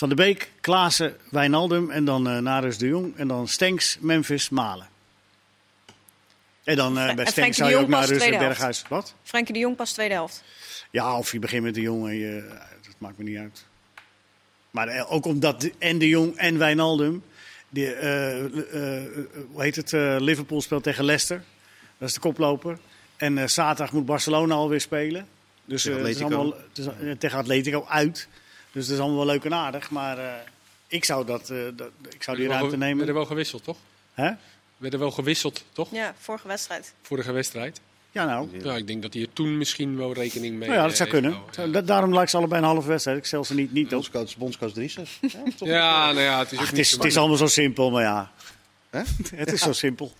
Van 0.00 0.08
de 0.08 0.14
Beek, 0.14 0.50
Klaassen, 0.60 1.16
Wijnaldum 1.30 1.90
en 1.90 2.04
dan 2.04 2.28
eh 2.28 2.38
Narus 2.38 2.78
de 2.78 2.86
Jong. 2.86 3.16
En 3.16 3.28
dan 3.28 3.48
Stenks, 3.48 3.98
Memphis, 4.00 4.48
Malen. 4.48 4.88
En 6.64 6.76
dan 6.76 6.88
eh, 6.98 7.04
bij 7.04 7.12
Frenkie 7.14 7.32
Stenks 7.32 7.56
zou 7.56 7.70
je 7.70 7.76
ook 7.76 7.88
naar 7.88 8.00
pas 8.00 8.08
Rus 8.08 8.18
en 8.18 8.24
tweede 8.26 8.36
helft. 8.36 8.58
Berghuis. 8.58 8.84
Wat? 8.88 9.14
Frenkie 9.22 9.54
de 9.54 9.60
Jong 9.60 9.76
pas 9.76 9.92
tweede 9.92 10.14
helft. 10.14 10.42
Ja, 10.90 11.18
of 11.18 11.32
je 11.32 11.38
begint 11.38 11.62
met 11.62 11.74
de 11.74 11.80
Jong 11.80 12.06
en 12.08 12.14
je, 12.16 12.44
dat 12.82 12.94
maakt 12.98 13.18
me 13.18 13.24
niet 13.24 13.38
uit. 13.38 13.64
Maar 14.70 14.88
eh, 14.88 15.12
ook 15.12 15.24
omdat 15.24 15.60
de- 15.60 15.72
en 15.78 15.98
de 15.98 16.08
Jong 16.08 16.36
en 16.36 16.58
Wijnaldum, 16.58 17.22
die, 17.68 17.94
eh, 17.94 18.38
eh, 18.44 18.44
eh, 18.44 19.08
hoe 19.52 19.62
heet 19.62 19.76
het, 19.76 19.92
eh, 19.92 20.16
Liverpool 20.18 20.60
speelt 20.60 20.82
tegen 20.82 21.04
Leicester. 21.04 21.42
Dat 21.98 22.08
is 22.08 22.14
de 22.14 22.20
koploper. 22.20 22.78
En 23.16 23.38
eh, 23.38 23.46
zaterdag 23.46 23.92
moet 23.94 24.06
Barcelona 24.06 24.54
alweer 24.54 24.80
spelen. 24.80 25.26
Dus 25.64 25.82
Tegen 25.82 25.98
eh, 25.98 26.04
het 26.06 26.16
is 26.16 26.22
Atletico. 26.22 26.40
allemaal, 26.42 26.60
het 26.68 26.78
is, 26.78 26.86
eh, 27.08 27.16
tegen 27.18 27.38
Atletico 27.38 27.84
uit. 27.88 28.28
Dus 28.72 28.86
dat 28.86 28.94
is 28.94 29.00
allemaal 29.00 29.24
wel 29.24 29.34
leuk 29.34 29.44
en 29.44 29.54
aardig. 29.54 29.90
Maar 29.90 30.18
eh, 30.18 30.32
ik 30.86 31.04
zou, 31.04 31.26
dat, 31.26 31.50
eh, 31.50 31.56
dat, 31.76 31.90
ik 32.08 32.22
zou 32.22 32.36
die 32.36 32.46
Werden 32.46 32.46
ruimte 32.46 32.60
wel- 32.60 32.68
werden 32.78 32.78
nemen. 32.78 33.14
wel 33.14 33.24
gewisseld, 33.26 33.64
toch? 33.64 33.76
Hè? 34.12 34.30
Werden 34.76 34.98
wel 35.00 35.10
gewisseld, 35.10 35.64
toch? 35.72 35.88
Ja, 35.92 36.14
vorige 36.18 36.48
wedstrijd. 36.48 36.94
Vorige 37.02 37.32
wedstrijd. 37.32 37.80
Ja, 38.12 38.24
nou. 38.24 38.48
Ja, 38.64 38.76
ik 38.76 38.86
denk 38.86 39.02
dat 39.02 39.12
hij 39.14 39.22
er 39.22 39.32
toen 39.32 39.58
misschien 39.58 39.96
wel 39.96 40.12
rekening 40.12 40.58
mee 40.58 40.68
Nou 40.68 40.80
ja, 40.80 40.86
dat 40.86 40.96
zou 40.96 41.08
eh, 41.08 41.14
kunnen. 41.14 41.32
gehouden. 41.32 41.72
Da- 41.72 41.80
daarom 41.92 42.14
lijkt 42.14 42.30
ze 42.30 42.36
allebei 42.36 42.60
een 42.62 42.68
halve 42.68 42.88
wedstrijd. 42.88 43.18
Ik 43.18 43.24
stel 43.26 43.44
ze 43.44 43.54
niet, 43.54 43.72
niet 43.72 43.84
op. 43.84 43.90
Bondscoach, 43.90 44.36
bondscoach. 44.36 44.72
Ja, 44.74 45.02
toch? 45.56 45.68
Ja, 45.68 46.04
nou 46.06 46.20
ja, 46.20 46.38
het 46.38 46.52
is 46.52 46.58
ook 46.58 46.60
Ach, 46.64 46.66
het, 46.66 46.76
niet 46.76 46.86
is, 46.86 46.90
het 46.92 47.04
is 47.04 47.16
allemaal 47.16 47.36
zo 47.36 47.46
simpel, 47.46 47.90
maar 47.90 48.02
ja. 48.02 48.30
Hè? 48.90 49.02
Het 49.34 49.52
is 49.52 49.60
zo 49.60 49.72
simpel. 49.72 50.12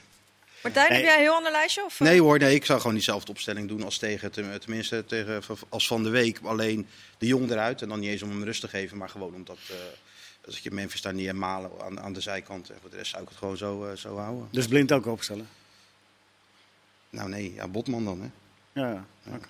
Martijn, 0.63 0.85
heb 0.87 0.95
Nee. 0.97 1.03
jij 1.05 1.15
een 1.15 1.21
heel 1.21 1.35
ander 1.35 1.53
lijstje? 1.53 1.85
Of, 1.85 2.01
eh? 2.01 2.07
Nee 2.07 2.21
hoor, 2.21 2.39
nee, 2.39 2.55
ik 2.55 2.65
zou 2.65 2.79
gewoon 2.81 2.95
diezelfde 2.95 3.31
opstelling 3.31 3.69
doen 3.69 3.83
als 3.85 3.99
tegen, 3.99 4.31
ten- 4.33 4.61
tenminste 4.61 5.05
tegen, 5.05 5.43
als 5.69 5.87
van 5.87 6.03
de 6.03 6.09
week. 6.11 6.39
Alleen 6.43 6.87
de 7.19 7.27
jong 7.27 7.51
eruit 7.51 7.83
en 7.83 7.89
dan 7.89 8.01
niet 8.01 8.11
eens 8.11 8.23
om 8.23 8.31
hem 8.31 8.45
rust 8.45 8.61
te 8.61 8.69
geven, 8.69 8.97
maar 8.97 9.09
gewoon 9.09 9.35
omdat 9.35 9.59
eh, 9.71 9.77
als 10.47 10.59
je 10.59 10.71
Memphis 10.71 11.03
daar 11.03 11.15
niet 11.15 11.29
en 11.29 11.39
malen 11.39 11.71
aan, 11.83 12.01
aan 12.01 12.13
de 12.13 12.21
zijkant. 12.21 12.71
En 12.71 12.77
voor 12.81 12.91
de 12.91 12.97
rest 12.97 13.11
zou 13.11 13.23
ik 13.23 13.29
het 13.29 13.39
gewoon 13.39 13.57
zo, 13.57 13.85
eh, 13.87 13.97
zo 13.97 14.17
houden. 14.17 14.49
Dus 14.51 14.67
blind 14.67 14.93
ook 14.93 15.07
opstellen. 15.07 15.49
Nou 17.11 17.29
nee, 17.29 17.55
ja, 17.55 17.69
Botman 17.69 18.05
dan 18.05 18.21
hè. 18.21 18.29
Ja, 18.81 18.91
ja. 18.91 19.07
oké. 19.35 19.49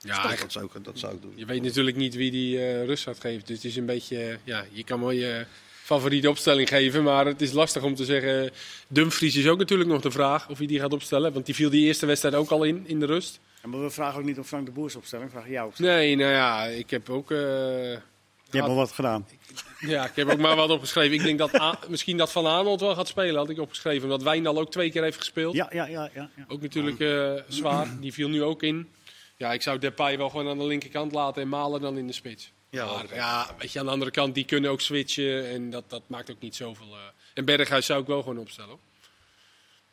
Ja, 0.00 0.28
dat, 0.28 0.38
dat, 0.38 0.52
zou 0.52 0.64
ik, 0.74 0.84
dat 0.84 0.98
zou 0.98 1.14
ik 1.14 1.22
doen. 1.22 1.32
je 1.36 1.44
weet 1.46 1.62
natuurlijk 1.62 1.96
niet 1.96 2.14
wie 2.14 2.30
die 2.30 2.58
eh, 2.58 2.84
rust 2.84 3.02
gaat 3.02 3.20
geven. 3.20 3.46
Dus 3.46 3.56
het 3.56 3.64
is 3.64 3.76
een 3.76 3.86
beetje, 3.86 4.38
ja, 4.44 4.64
je 4.72 4.84
kan 4.84 5.00
wel 5.00 5.10
je 5.10 5.46
favoriete 5.88 6.28
opstelling 6.28 6.68
geven, 6.68 7.02
maar 7.02 7.26
het 7.26 7.40
is 7.40 7.52
lastig 7.52 7.82
om 7.82 7.94
te 7.94 8.04
zeggen. 8.04 8.50
Dumfries 8.88 9.36
is 9.36 9.46
ook 9.48 9.58
natuurlijk 9.58 9.90
nog 9.90 10.00
de 10.00 10.10
vraag 10.10 10.48
of 10.48 10.58
hij 10.58 10.66
die 10.66 10.80
gaat 10.80 10.92
opstellen, 10.92 11.32
want 11.32 11.46
die 11.46 11.54
viel 11.54 11.70
die 11.70 11.86
eerste 11.86 12.06
wedstrijd 12.06 12.34
ook 12.34 12.50
al 12.50 12.62
in, 12.64 12.82
in 12.86 13.00
de 13.00 13.06
rust. 13.06 13.40
Ja, 13.62 13.68
maar 13.68 13.82
we 13.82 13.90
vragen 13.90 14.18
ook 14.18 14.24
niet 14.24 14.38
om 14.38 14.44
Frank 14.44 14.66
de 14.66 14.72
Boers 14.72 14.96
opstelling, 14.96 15.30
vragen 15.30 15.50
jou 15.50 15.66
opstelling. 15.68 15.96
Nee, 15.96 16.16
nou 16.16 16.32
ja, 16.32 16.64
ik 16.64 16.90
heb 16.90 17.10
ook... 17.10 17.30
eh, 17.30 17.38
Je 17.38 18.00
hebt 18.50 18.68
al 18.68 18.74
wat 18.74 18.92
gedaan. 18.92 19.26
Ja, 19.80 20.04
ik 20.06 20.12
heb 20.16 20.28
ook 20.30 20.38
maar 20.38 20.56
wat 20.56 20.70
opgeschreven. 20.70 21.16
Ik 21.16 21.22
denk 21.22 21.38
dat 21.38 21.54
A- 21.60 21.78
misschien 21.88 22.16
dat 22.16 22.32
Van 22.32 22.46
Aanholt 22.46 22.80
wel 22.80 22.94
gaat 22.94 23.08
spelen, 23.08 23.36
had 23.36 23.50
ik 23.50 23.58
opgeschreven. 23.58 24.02
Omdat 24.02 24.22
Wijndal 24.22 24.58
ook 24.58 24.70
twee 24.70 24.90
keer 24.90 25.02
heeft 25.02 25.18
gespeeld. 25.18 25.54
Ja, 25.54 25.68
ja, 25.72 25.86
ja. 25.86 26.10
ja, 26.14 26.30
ja. 26.36 26.44
Ook 26.48 26.60
natuurlijk 26.60 27.00
eh, 27.00 27.32
zwaar. 27.48 27.86
Die 28.00 28.12
viel 28.12 28.28
nu 28.28 28.42
ook 28.42 28.62
in. 28.62 28.88
Ja, 29.36 29.52
ik 29.52 29.62
zou 29.62 29.78
Depay 29.78 30.18
wel 30.18 30.28
gewoon 30.30 30.48
aan 30.48 30.58
de 30.58 30.66
linkerkant 30.66 31.12
laten 31.12 31.42
en 31.42 31.48
Malen 31.48 31.80
dan 31.80 31.98
in 31.98 32.06
de 32.06 32.12
spits. 32.12 32.52
Ja, 32.70 32.84
maar 32.86 33.04
oké. 33.04 33.14
ja, 33.14 33.54
weet 33.58 33.72
je, 33.72 33.78
aan 33.78 33.84
de 33.84 33.90
andere 33.90 34.10
kant, 34.10 34.34
die 34.34 34.44
kunnen 34.44 34.70
ook 34.70 34.80
switchen. 34.80 35.48
En 35.48 35.70
dat, 35.70 35.84
dat 35.90 36.02
maakt 36.06 36.30
ook 36.30 36.40
niet 36.40 36.56
zoveel... 36.56 36.86
eh. 36.94 37.00
En 37.34 37.44
Berghuis 37.44 37.86
zou 37.86 38.00
ik 38.00 38.06
wel 38.06 38.20
gewoon 38.22 38.38
opstellen. 38.38 38.70
hoor. 38.70 38.78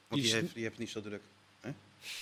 Want 0.07 0.22
die 0.22 0.22
die 0.22 0.31
is- 0.31 0.42
heeft, 0.42 0.54
die 0.54 0.63
heeft 0.63 0.77
niet 0.77 0.89
zo 0.89 1.01
druk. 1.01 1.22
Hè? 1.62 1.69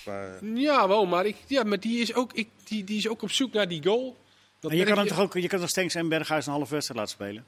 Qua- 0.02 0.38
Ja, 0.54 0.88
wel, 0.88 1.06
maar, 1.06 1.26
ik, 1.26 1.36
ja, 1.46 1.62
maar 1.62 1.80
die, 1.80 2.00
is 2.00 2.14
ook, 2.14 2.32
ik, 2.32 2.48
die, 2.64 2.84
die 2.84 2.96
is 2.98 3.08
ook 3.08 3.22
op 3.22 3.30
zoek 3.30 3.52
naar 3.52 3.68
die 3.68 3.82
goal. 3.84 4.16
Dat 4.60 4.70
En 4.70 4.76
je 4.76 4.84
kan 4.84 4.98
hem 4.98 5.06
toch 5.06 5.18
ook, 5.20 5.34
je 5.34 5.48
kan 5.48 5.60
toch 5.60 5.68
Stenks 5.68 5.94
en 5.94 6.08
Berghuis 6.08 6.46
een 6.46 6.52
halve 6.52 6.72
wedstrijd 6.72 7.00
laten 7.00 7.14
spelen? 7.14 7.44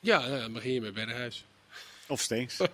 Ja, 0.00 0.28
dan 0.38 0.52
begin 0.52 0.72
je 0.72 0.80
met 0.80 0.94
Berghuis. 0.94 1.44
Of 2.08 2.20
Stenks. 2.20 2.60
En 2.60 2.68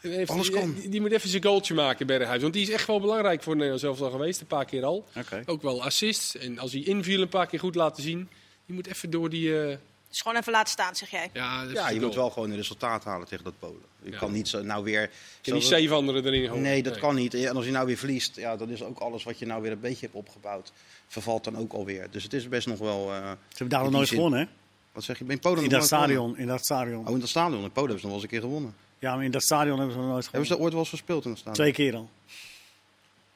heeft- 0.10 0.30
Alles 0.30 0.46
die, 0.46 0.56
kan. 0.56 0.74
Die, 0.74 0.88
die 0.88 1.00
moet 1.00 1.12
even 1.12 1.28
zijn 1.28 1.42
goaltje 1.42 1.74
maken, 1.74 2.06
Berghuis. 2.06 2.42
Want 2.42 2.52
die 2.54 2.62
is 2.62 2.70
echt 2.70 2.86
wel 2.86 3.00
belangrijk 3.00 3.42
voor 3.42 3.54
Nederland 3.54 3.80
zelf 3.80 4.00
al 4.00 4.10
geweest, 4.10 4.40
een 4.40 4.46
paar 4.46 4.64
keer 4.64 4.84
al. 4.84 5.06
Ook 5.46 5.62
wel 5.62 5.84
assists. 5.84 6.36
En 6.36 6.58
als 6.58 6.72
hij 6.72 6.80
inviel 6.82 7.22
een 7.22 7.28
paar 7.28 7.46
keer 7.46 7.58
goed 7.58 7.74
laten 7.74 8.02
zien. 8.02 8.28
Die 8.66 8.74
moet 8.74 8.86
even 8.86 9.10
door 9.10 9.30
die... 9.30 9.60
eh, 9.62 9.76
Dus 10.08 10.20
gewoon 10.20 10.36
even 10.38 10.52
laten 10.52 10.72
staan, 10.72 10.94
zeg 10.96 11.10
jij. 11.10 11.30
ja, 11.32 11.60
dat 11.60 11.68
is 11.70 11.74
Ja, 11.78 11.88
je 11.90 12.00
moet 12.00 12.14
wel 12.14 12.30
gewoon 12.30 12.50
een 12.50 12.56
resultaat 12.56 13.04
halen 13.04 13.28
tegen 13.28 13.44
dat 13.44 13.58
Polen. 13.58 13.82
Je 14.02 14.10
Ja. 14.10 14.18
kan 14.18 14.32
niet 14.32 14.48
zo, 14.48 14.62
nou 14.62 14.84
weer... 14.84 15.10
Je 15.42 15.52
niet 15.52 15.64
zeven 15.64 15.96
anderen 15.96 16.24
erin 16.26 16.46
gooien. 16.46 16.62
Nee, 16.62 16.82
dat 16.82 16.98
kan 16.98 17.14
niet. 17.14 17.34
En 17.34 17.56
als 17.56 17.64
je 17.64 17.70
nou 17.70 17.86
weer 17.86 17.96
verliest, 17.96 18.36
ja, 18.36 18.56
dan 18.56 18.68
is 18.70 18.82
ook 18.82 18.98
alles 18.98 19.24
wat 19.24 19.38
je 19.38 19.46
nou 19.46 19.62
weer 19.62 19.72
een 19.72 19.80
beetje 19.80 20.00
hebt 20.06 20.14
opgebouwd, 20.18 20.72
vervalt 21.08 21.44
dan 21.44 21.56
ook 21.58 21.72
alweer. 21.72 22.06
Dus 22.10 22.22
het 22.22 22.32
is 22.32 22.48
best 22.48 22.66
nog 22.66 22.78
wel... 22.78 23.12
eh, 23.12 23.16
Ze 23.16 23.36
hebben 23.48 23.68
daar 23.68 23.78
in 23.80 23.86
die 23.88 23.96
nooit 23.96 24.08
zin- 24.08 24.16
gewonnen, 24.16 24.40
hè? 24.40 24.46
Wat 24.92 25.04
zeg 25.04 25.18
je? 25.18 25.24
Ben 25.24 25.38
Polen 25.38 25.62
In 25.64 25.70
nog 25.70 25.72
dat 25.80 25.88
gewonnen? 25.88 26.08
stadion. 26.16 26.36
In 26.38 26.46
dat 26.46 26.64
stadion. 26.64 27.06
Oh, 27.06 27.14
in 27.14 27.20
dat 27.20 27.28
stadion. 27.28 27.62
In 27.64 27.72
Polen 27.72 27.90
hebben 27.90 28.00
ze 28.00 28.06
nog 28.06 28.14
wel 28.14 28.14
eens 28.14 28.22
een 28.22 28.28
keer 28.28 28.40
gewonnen. 28.40 28.74
Ja, 28.98 29.14
maar 29.14 29.24
in 29.24 29.30
dat 29.30 29.42
stadion 29.42 29.76
hebben 29.78 29.94
ze 29.94 30.00
nog 30.00 30.10
nooit 30.10 30.24
Hebben 30.24 30.46
ze 30.46 30.52
gewonnen. 30.52 30.56
dat 30.56 30.60
ooit 30.60 30.72
wel 30.72 30.80
eens 30.80 30.90
gespeeld 30.90 31.24
in 31.24 31.30
dat 31.30 31.38
stadion? 31.38 31.72
Twee 31.72 31.72
keer 31.90 31.94
al. 31.94 32.10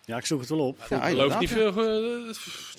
Ja, 0.09 0.17
ik 0.17 0.27
zoek 0.27 0.41
het 0.41 0.49
wel 0.49 0.59
op. 0.67 0.79
Ja, 0.79 0.85
Ik 0.85 0.91
geloof 0.91 1.11
inderdaad, 1.11 1.41
niet 1.41 1.51
veel... 1.51 1.67
eh, 1.69 2.35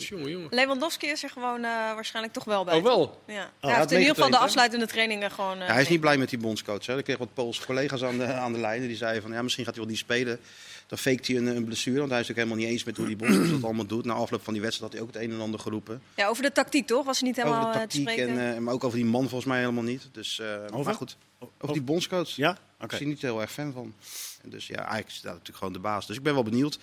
jongen, 0.10 0.30
jongen. 0.32 0.48
Lewandowski 0.50 1.08
is 1.08 1.24
er 1.24 1.30
gewoon 1.30 1.64
eh, 1.64 1.70
waarschijnlijk 1.72 2.34
toch 2.34 2.44
wel 2.44 2.64
bij. 2.64 2.76
Oh, 2.78 2.84
wel? 2.84 3.22
Ja. 3.28 3.34
hij 3.34 3.70
had 3.72 3.78
heeft 3.80 3.92
in 3.92 4.00
ieder 4.00 4.16
geval 4.16 4.30
de 4.30 4.38
afsluitende 4.38 4.88
trainingen 4.88 5.32
gewoon... 5.32 5.60
eh, 5.62 5.68
Ja, 5.68 5.74
hij 5.74 5.82
is 5.82 5.88
niet 5.90 6.00
blij 6.00 6.18
met 6.18 6.30
die 6.30 6.40
bondscoach. 6.40 6.86
Hè. 6.86 6.98
Ik 6.98 7.04
kreeg 7.04 7.18
wat 7.18 7.34
Poolse 7.34 7.66
collega's 7.66 8.04
aan 8.04 8.18
de, 8.18 8.26
aan 8.34 8.54
de 8.54 8.60
lijn. 8.60 8.88
Die 8.88 8.96
zeiden 8.98 9.22
van 9.22 9.32
ja, 9.32 9.42
misschien 9.42 9.66
gaat 9.66 9.74
hij 9.74 9.84
wel 9.84 9.92
niet 9.92 10.02
spelen. 10.02 10.40
Dan 10.90 10.98
faked 10.98 11.28
hij 11.28 11.38
een, 11.38 11.46
een 11.48 11.66
blessure. 11.66 12.00
Want 12.00 12.12
hij 12.12 12.20
is 12.20 12.28
natuurlijk 12.28 12.48
helemaal 12.48 12.58
niet 12.58 12.68
eens 12.68 12.84
met 12.84 12.98
hoe 12.98 13.06
die 13.06 13.16
bondscoach 13.16 13.50
dat 13.60 13.64
allemaal 13.64 13.86
doet. 13.86 14.06
Na 14.06 14.14
afloop 14.14 14.44
van 14.44 14.54
die 14.54 14.62
wedstrijd 14.62 14.92
had 14.92 15.02
hij 15.02 15.10
ook 15.10 15.16
het 15.16 15.24
een 15.24 15.36
en 15.36 15.42
ander 15.42 15.60
geroepen. 15.60 16.02
Ja, 16.16 16.28
over 16.28 16.44
de 16.44 16.52
tactiek 16.52 16.88
toch? 16.88 17.06
Was 17.06 17.20
hij 17.20 17.28
niet 17.28 17.38
helemaal 17.38 17.60
over 17.60 17.74
de 17.74 17.80
eh, 17.80 17.84
te 17.84 17.88
tactiek 17.88 18.10
spreken? 18.10 18.40
en, 18.40 18.56
eh, 18.56 18.60
maar 18.60 18.74
ook 18.74 18.84
over 18.84 18.98
die 18.98 19.08
man 19.08 19.22
volgens 19.22 19.46
mij 19.46 19.60
helemaal 19.60 19.84
niet. 19.84 20.10
Dus, 20.12 20.40
eh, 20.40 20.64
Over? 20.72 20.86
Maar 20.86 20.94
goed, 20.96 21.18
over 21.58 21.74
die 21.74 21.82
bondscoach. 21.84 22.30
Ja? 22.30 22.52
Ik 22.52 22.84
Oké. 22.84 22.98
zie 22.98 23.08
niet 23.08 23.22
heel 23.22 23.42
erg 23.42 23.52
fan 23.52 23.74
van. 23.74 23.94
En 24.42 24.50
dus 24.50 24.68
ja, 24.68 24.78
eigenlijk 24.78 25.08
is 25.08 25.22
dat 25.22 25.32
natuurlijk 25.32 25.58
gewoon 25.58 25.74
de 25.74 25.80
baas. 25.80 26.08
Dus 26.08 26.18
ik 26.18 26.24
ben 26.24 26.34
wel 26.34 26.44
benieuwd. 26.44 26.80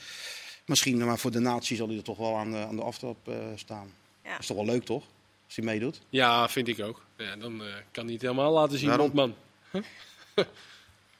Misschien, 0.67 1.05
maar 1.05 1.19
voor 1.19 1.31
de 1.31 1.39
natie 1.39 1.77
zal 1.77 1.89
hij 1.89 1.97
er 1.97 2.03
toch 2.03 2.17
wel 2.17 2.37
aan 2.37 2.51
de, 2.51 2.59
aan 2.59 2.77
de 2.77 2.83
aftrap 2.83 3.29
eh, 3.29 3.35
staan. 3.55 3.93
Ja. 4.25 4.31
Dat 4.31 4.41
is 4.41 4.47
toch 4.47 4.57
wel 4.57 4.67
leuk, 4.67 4.85
toch? 4.85 5.05
Als 5.47 5.57
hij 5.57 5.65
meedoet. 5.65 6.01
Ja, 6.09 6.49
vind 6.49 6.69
ik 6.69 6.81
ook. 6.81 7.03
Ja, 7.17 7.37
dan 7.37 7.63
eh, 7.63 7.75
kan 7.91 8.05
hij 8.05 8.13
het 8.13 8.23
helemaal 8.23 8.53
laten 8.53 8.79
zien, 8.79 8.89
Waarom? 8.89 9.07
Botman. 9.07 9.35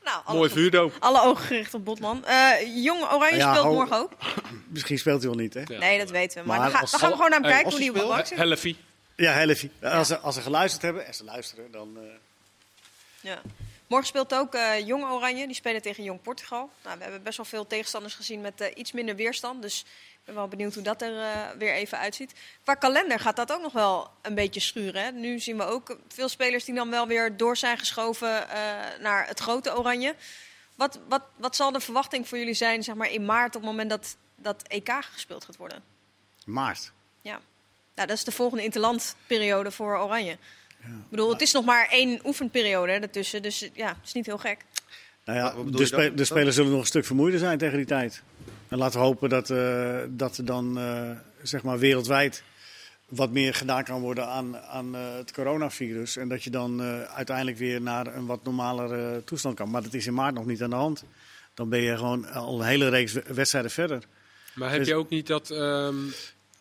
Nou, 0.07 0.21
alle, 0.25 0.37
Mooi 0.39 0.51
vuurdoop. 0.51 0.97
alle 0.99 1.21
ogen 1.23 1.45
gericht 1.47 1.75
op 1.75 1.85
Botman. 1.85 2.25
Eh 2.25 2.51
Jong 2.85 3.03
Oranje 3.13 3.37
Ja, 3.37 3.55
speelt 3.55 3.75
morgen 3.75 3.97
ook. 3.97 4.13
Misschien 4.69 4.99
speelt 4.99 5.21
hij 5.23 5.31
wel 5.31 5.39
niet, 5.41 5.55
hè? 5.55 5.63
Ja. 5.67 5.79
Nee, 5.79 5.99
dat 5.99 6.11
weten 6.11 6.41
we. 6.43 6.47
Maar, 6.49 6.59
Maar 6.59 6.67
dan, 6.67 6.75
ga- 6.77 6.81
als- 6.83 6.91
dan 6.91 7.01
gaan 7.01 7.09
we 7.11 7.15
gewoon 7.17 7.31
naar 7.31 7.41
hem 7.41 7.51
kijken 7.51 7.71
hoe 7.71 7.81
die 7.81 7.91
hij 7.91 8.01
op 8.01 8.07
de 8.09 8.13
bank 8.15 8.27
zit. 8.27 8.39
Ja, 9.17 9.33
Helfie. 9.33 9.71
Als, 9.83 10.07
ze, 10.09 10.19
als 10.19 10.35
ze 10.35 10.41
geluisterd 10.41 10.83
hebben, 10.83 11.07
en 11.07 11.15
ze 11.15 11.25
luisteren, 11.25 11.71
dan... 11.73 11.97
eh, 11.97 12.03
Ja. 13.21 13.41
Morgen 13.87 14.09
speelt 14.09 14.35
ook 14.35 14.55
eh, 14.55 14.87
Jong 14.87 15.05
Oranje. 15.05 15.47
Die 15.47 15.55
spelen 15.57 15.83
tegen 15.83 16.03
Jong 16.05 16.23
Portugal. 16.23 16.71
Nou, 16.85 16.97
we 16.97 17.03
hebben 17.03 17.23
best 17.23 17.37
wel 17.37 17.47
veel 17.47 17.67
tegenstanders 17.67 18.15
gezien 18.15 18.41
met 18.41 18.71
iets 18.75 18.93
minder 18.93 19.17
weerstand. 19.17 19.63
Dus 19.63 19.85
ben 20.27 20.35
wel 20.35 20.49
benieuwd 20.49 20.75
hoe 20.75 20.83
dat 20.83 21.03
er 21.03 21.21
eh, 21.21 21.51
weer 21.59 21.73
even 21.73 21.99
uitziet. 21.99 22.33
Qua 22.63 22.75
kalender 22.75 23.21
gaat 23.21 23.37
dat 23.37 23.53
ook 23.53 23.63
nog 23.63 23.73
wel 23.73 24.11
een 24.23 24.35
beetje 24.35 24.61
schuren. 24.61 25.03
Hè? 25.03 25.11
Nu 25.11 25.39
zien 25.39 25.57
we 25.57 25.65
ook 25.65 25.97
veel 26.09 26.29
spelers 26.29 26.65
die 26.65 26.75
dan 26.75 26.91
wel 26.91 27.07
weer 27.07 27.37
door 27.37 27.57
zijn 27.57 27.79
geschoven 27.79 28.49
eh, 28.51 28.59
naar 29.01 29.27
het 29.27 29.41
grote 29.41 29.79
Oranje. 29.79 30.15
Wat, 30.75 30.99
wat, 31.09 31.23
wat 31.37 31.57
zal 31.57 31.73
de 31.73 31.81
verwachting 31.81 32.29
voor 32.29 32.39
jullie 32.39 32.55
zijn 32.55 32.83
zeg 32.83 32.95
maar, 32.95 33.11
in 33.11 33.25
maart 33.25 33.57
op 33.57 33.63
het 33.63 33.71
moment 33.71 33.91
dat 33.91 34.17
dat 34.37 34.63
EK 34.63 34.91
gespeeld 35.13 35.45
gaat 35.45 35.57
worden? 35.57 35.83
maart. 36.45 36.93
Ja. 37.23 37.41
Nou, 37.95 38.09
dat 38.09 38.17
is 38.17 38.25
de 38.25 38.33
volgende 38.33 38.65
interlandperiode 38.65 39.71
voor 39.71 39.99
Oranje. 39.99 40.39
Ik 40.81 41.11
bedoel, 41.11 41.31
het 41.31 41.41
is 41.41 41.53
nog 41.53 41.65
maar 41.65 41.89
één 41.89 42.21
oefenperiode 42.25 42.93
hè, 42.93 42.99
ertussen. 42.99 43.43
Dus 43.43 43.69
ja, 43.73 43.89
het 43.89 43.97
is 44.05 44.13
niet 44.13 44.27
heel 44.27 44.39
gek. 44.39 44.65
Nou 45.25 45.39
ja, 45.39 45.71
de, 45.71 45.87
spe- 45.87 46.15
de 46.15 46.25
spelers 46.25 46.55
zullen 46.55 46.71
nog 46.71 46.81
een 46.81 46.87
stuk 46.87 47.05
vermoeider 47.05 47.41
zijn 47.41 47.59
tegen 47.59 47.77
die 47.77 47.87
tijd. 47.87 48.23
En 48.77 48.83
laten 48.83 49.01
we 49.01 49.07
hopen 49.07 49.29
dat, 49.29 49.51
eh, 49.51 49.99
dat 50.09 50.37
er 50.39 50.45
dan 50.45 50.79
eh, 50.79 51.11
zeg 51.43 51.63
maar 51.63 51.79
wereldwijd 51.79 52.43
wat 53.09 53.31
meer 53.31 53.55
gedaan 53.55 53.85
kan 53.85 54.01
worden 54.01 54.27
aan, 54.29 54.57
aan 54.57 54.95
eh, 54.97 55.15
het 55.17 55.33
coronavirus. 55.33 56.17
En 56.17 56.29
dat 56.29 56.43
je 56.45 56.51
dan 56.51 56.83
uiteindelijk 57.09 57.59
weer 57.59 57.81
naar 57.81 58.15
een 58.15 58.27
wat 58.27 58.45
normalere 58.45 59.23
toestand 59.25 59.55
kan. 59.55 59.71
Maar 59.71 59.83
dat 59.83 59.95
is 59.95 60.07
in 60.07 60.15
maart 60.15 60.35
nog 60.35 60.47
niet 60.47 60.63
aan 60.63 60.71
de 60.71 60.77
hand. 60.77 61.05
Dan 61.55 61.69
ben 61.69 61.81
je 61.81 61.97
gewoon 61.97 62.27
al 62.27 62.61
een 62.61 62.67
hele 62.67 62.89
reeks 62.89 63.13
we- 63.13 63.25
wedstrijden 63.35 63.71
verder. 63.71 64.03
Maar 64.55 64.71
heb 64.71 64.79
Dus- 64.79 64.89
je 64.89 64.95
ook 64.95 65.09
niet 65.11 65.27
dat, 65.27 65.51
ehm, 65.51 66.07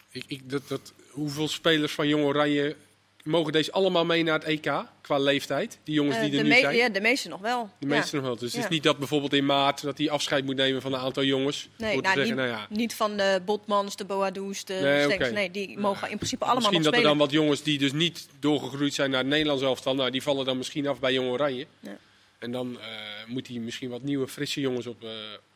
ik, 0.09 0.23
ik, 0.27 0.49
dat, 0.49 0.67
dat... 0.67 0.93
Hoeveel 1.09 1.47
spelers 1.47 1.93
van 1.93 2.07
Jong 2.07 2.23
Oranje 2.23 2.75
mogen 3.25 3.51
deze 3.51 3.71
allemaal 3.71 4.05
mee 4.05 4.23
naar 4.23 4.39
het 4.39 4.43
EK 4.47 4.71
qua 5.01 5.17
leeftijd? 5.17 5.79
Die 5.83 5.95
jongens 5.95 6.15
Eh, 6.15 6.21
die 6.23 6.31
er 6.37 6.43
de, 6.43 6.49
nu 6.49 6.55
zijn? 6.59 6.75
ja, 6.75 6.89
de 6.89 7.01
meeste 7.01 7.29
nog 7.29 7.39
wel. 7.39 7.69
De 7.79 7.87
Ja. 7.87 7.95
meeste 7.95 8.15
nog 8.15 8.25
wel. 8.25 8.35
Dus 8.35 8.53
het 8.53 8.63
is 8.63 8.69
niet 8.69 8.83
dat 8.83 8.97
bijvoorbeeld 8.97 9.33
in 9.33 9.45
maart 9.45 9.81
dat 9.81 9.97
hij 9.97 10.09
afscheid 10.09 10.45
moet 10.45 10.55
nemen 10.55 10.81
van 10.81 10.93
een 10.93 10.99
aantal 10.99 11.23
jongens. 11.23 11.69
Nee, 11.77 12.01
nou, 12.01 12.03
zeggen, 12.05 12.23
niet, 12.23 12.35
nou 12.35 12.47
ja, 12.47 12.67
niet 12.69 12.93
van 12.95 13.17
de 13.17 13.41
Botmans, 13.45 13.95
de 13.95 14.05
Boadous, 14.05 14.65
de 14.65 14.73
Nee. 15.19 15.31
Nee, 15.31 15.51
die 15.51 15.77
mogen 15.79 16.09
in 16.09 16.17
principe 16.17 16.43
allemaal 16.43 16.61
misschien 16.61 16.81
nog 16.81 16.91
dat 16.91 17.01
er 17.01 17.07
dan 17.07 17.17
wat 17.17 17.31
jongens 17.31 17.63
die 17.63 17.77
dus 17.77 17.91
niet 17.91 18.27
doorgegroeid 18.39 18.93
zijn 18.93 19.09
naar 19.09 19.19
het 19.19 19.29
Nederlands 19.29 19.63
elftal, 19.63 19.95
nou, 19.95 20.09
die 20.11 20.21
vallen 20.21 20.45
dan 20.45 20.57
misschien 20.57 20.87
af 20.87 20.99
bij 20.99 21.13
Jong 21.13 21.29
Oranje. 21.29 21.67
Ja. 21.79 21.97
En 22.39 22.51
dan 22.51 22.79
eh, 22.79 22.87
moet 23.27 23.47
hij 23.47 23.57
misschien 23.57 23.89
wat 23.89 24.01
nieuwe, 24.01 24.27
frisse 24.27 24.59
jongens 24.59 24.87
op, 24.87 25.03
eh, 25.03 25.09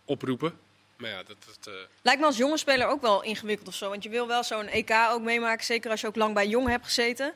oproepen. 0.06 0.54
Maar 0.98 1.10
ja, 1.10 1.24
dat, 1.24 1.36
dat, 1.46 1.74
eh, 1.74 1.80
Lijkt 2.02 2.20
me 2.20 2.26
als 2.26 2.38
jonge 2.38 2.58
speler 2.58 2.88
ook 2.88 3.02
wel 3.02 3.24
ingewikkeld 3.24 3.68
of 3.68 3.74
zo. 3.76 3.90
Want 3.90 4.04
je 4.04 4.10
wil 4.10 4.28
wel 4.28 4.44
zo'n 4.44 4.68
EK 4.68 4.92
ook 5.12 5.22
meemaken. 5.22 5.66
Zeker 5.66 5.92
als 5.92 6.02
je 6.02 6.08
ook 6.08 6.16
lang 6.16 6.34
bij 6.34 6.48
Jong 6.48 6.68
hebt 6.68 6.86
gezeten. 6.86 7.34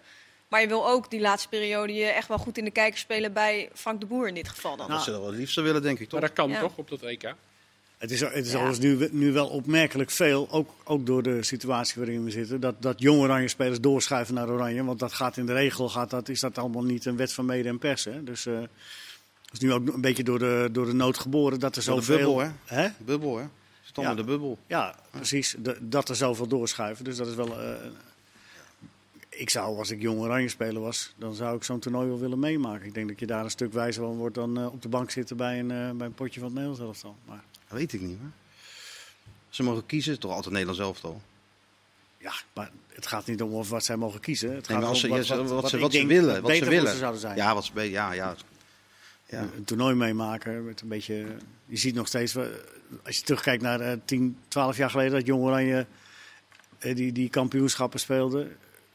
Maar 0.53 0.61
je 0.61 0.67
wil 0.67 0.87
ook 0.87 1.09
die 1.09 1.19
laatste 1.19 1.47
periode 1.49 1.93
je 1.93 2.05
echt 2.05 2.27
wel 2.27 2.37
goed 2.37 2.57
in 2.57 2.63
de 2.63 2.71
kijker 2.71 2.99
spelen 2.99 3.33
bij 3.33 3.69
Frank 3.73 3.99
de 3.99 4.05
Boer 4.05 4.27
in 4.27 4.33
dit 4.33 4.47
geval 4.49 4.77
dan. 4.77 4.87
Dat 4.89 5.03
ze 5.03 5.11
dat 5.11 5.19
wel 5.19 5.29
het 5.29 5.37
liefst 5.39 5.55
willen, 5.55 5.81
denk 5.81 5.99
ik, 5.99 6.09
toch? 6.09 6.19
maar 6.19 6.29
dat 6.29 6.37
kan 6.37 6.49
Ja. 6.49 6.59
toch 6.59 6.77
op 6.77 6.89
dat 6.89 7.01
EK? 7.01 7.33
Het 7.97 8.11
is, 8.11 8.19
het 8.19 8.45
is 8.45 8.51
Ja. 8.51 8.71
nu, 8.79 9.09
nu 9.11 9.31
wel 9.31 9.47
opmerkelijk 9.47 10.11
veel, 10.11 10.47
ook, 10.51 10.69
ook 10.83 11.05
door 11.05 11.23
de 11.23 11.43
situatie 11.43 11.93
waarin 11.97 12.23
we 12.23 12.31
zitten, 12.31 12.59
dat, 12.59 12.75
dat 12.81 12.99
jong 13.01 13.19
oranje 13.21 13.47
spelers 13.47 13.79
doorschuiven 13.81 14.33
naar 14.33 14.49
oranje. 14.49 14.83
Want 14.83 14.99
dat 14.99 15.13
gaat 15.13 15.37
in 15.37 15.45
de 15.45 15.53
regel, 15.53 15.89
gaat 15.89 16.09
dat, 16.09 16.29
is 16.29 16.39
dat 16.39 16.57
allemaal 16.57 16.83
niet 16.83 17.05
een 17.05 17.17
wet 17.17 17.33
van 17.33 17.45
mede 17.45 17.69
en 17.69 17.79
pers. 17.79 18.03
Hè? 18.03 18.23
Dus 18.23 18.45
eh, 18.45 18.59
het 18.59 19.51
is 19.51 19.59
nu 19.59 19.73
ook 19.73 19.87
een 19.93 20.01
beetje 20.01 20.23
door 20.23 20.39
de, 20.39 20.69
door 20.71 20.85
de 20.85 20.93
nood 20.93 21.17
geboren 21.17 21.59
dat 21.59 21.75
er 21.75 21.81
zoveel... 21.81 22.15
bubbel, 22.17 22.39
hè? 22.39 22.49
Hè? 22.65 22.89
Bubbel, 22.97 23.37
hè? 23.37 23.45
Allemaal 23.93 24.15
Ja. 24.15 24.21
de 24.21 24.27
bubbel. 24.27 24.57
Ja, 24.67 24.95
precies. 25.11 25.55
De- 25.57 25.77
dat 25.81 26.09
er 26.09 26.15
zoveel 26.15 26.47
doorschuiven. 26.47 27.03
Dus 27.05 27.17
dat 27.17 27.27
is 27.27 27.35
wel... 27.35 27.59
eh, 27.61 27.73
ik 29.37 29.49
zou, 29.49 29.77
als 29.77 29.91
ik 29.91 30.01
jong 30.01 30.19
oranje 30.19 30.47
speler 30.49 30.81
was, 30.81 31.13
dan 31.17 31.33
zou 31.33 31.55
ik 31.55 31.63
zo'n 31.63 31.79
toernooi 31.79 32.07
wel 32.07 32.19
willen 32.19 32.39
meemaken. 32.39 32.85
Ik 32.87 32.93
denk 32.93 33.07
dat 33.07 33.19
je 33.19 33.25
daar 33.25 33.43
een 33.43 33.49
stuk 33.49 33.73
wijzer 33.73 34.03
van 34.03 34.15
wordt 34.17 34.35
dan 34.35 34.57
eh, 34.59 34.65
op 34.65 34.81
de 34.81 34.87
bank 34.89 35.11
zitten 35.11 35.37
bij 35.37 35.59
een, 35.59 35.71
eh, 35.71 35.91
bij 35.91 36.07
een 36.07 36.13
potje 36.13 36.39
van 36.39 36.49
het 36.49 36.57
Nederlands 36.57 36.81
elftal. 36.81 37.15
Maar 37.25 37.43
Dat 37.67 37.77
weet 37.77 37.93
ik 37.93 38.01
niet, 38.01 38.17
hoor. 38.19 38.29
Ze 39.49 39.63
mogen 39.63 39.85
kiezen, 39.85 40.19
toch 40.19 40.31
altijd 40.31 40.51
Nederlands 40.51 40.81
elftal. 40.81 41.21
Ja, 42.17 42.33
maar 42.53 42.71
het 42.87 43.07
gaat 43.07 43.25
niet 43.27 43.41
om 43.41 43.53
of 43.53 43.69
wat 43.69 43.83
zij 43.83 43.95
mogen 43.95 44.19
kiezen. 44.19 44.55
Het 44.55 44.67
Nee, 44.67 44.77
gaat 44.77 44.97
ze, 44.97 45.07
om 45.09 45.23
ze- 45.23 45.35
wat, 45.35 45.69
ze, 45.69 45.77
wat 45.79 45.91
ze 45.93 46.05
willen. 46.05 46.41
Wat 46.41 46.55
ze 46.55 46.65
willen. 46.65 46.95
zouden 46.97 47.21
zijn. 47.21 47.35
Ja, 47.35 47.53
wat 47.53 47.65
ze, 47.65 47.89
ja, 47.89 48.11
ja. 48.11 48.35
ja. 49.25 49.41
Een 49.55 49.63
toernooi 49.63 49.95
meemaken 49.95 50.65
met 50.65 50.81
een 50.81 50.87
beetje... 50.87 51.25
Je 51.65 51.77
ziet 51.77 51.95
nog 51.95 52.07
steeds, 52.07 52.35
eh, 52.35 52.43
als 53.05 53.17
je 53.17 53.23
terugkijkt 53.23 53.63
naar 53.63 53.79
eh 53.81 53.97
10, 54.05 54.37
12 54.47 54.77
jaar 54.77 54.89
geleden... 54.89 55.11
dat 55.11 55.25
Jong 55.25 55.43
Oranje 55.43 55.85
eh, 56.79 56.95
die, 56.95 57.11
die 57.11 57.29
kampioenschappen 57.29 57.99
speelde... 57.99 58.51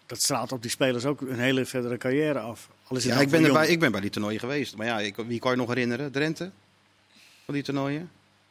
dat 0.08 0.22
straalt 0.22 0.52
op 0.52 0.62
die 0.62 0.70
spelers 0.70 1.04
ook 1.04 1.20
een 1.20 1.38
hele 1.38 1.64
verdere 1.66 1.96
carrière 1.96 2.38
af. 2.38 2.68
Al 2.86 2.96
is 2.96 3.02
het 3.02 3.12
Ja, 3.12 3.18
nou 3.18 3.24
ik 3.24 3.30
ben, 3.30 3.52
jong. 3.52 3.66
ik 3.66 3.80
ben 3.80 3.92
bij 3.92 4.00
die 4.00 4.10
toernooien 4.10 4.40
geweest. 4.40 4.76
Maar 4.76 4.86
ja, 4.86 5.00
ik, 5.00 5.16
wie 5.16 5.38
kan 5.38 5.50
je 5.50 5.56
nog 5.56 5.68
herinneren? 5.68 6.12
Drenthe? 6.12 6.50
Van 7.44 7.54
die 7.54 7.62
toernooien? 7.62 8.10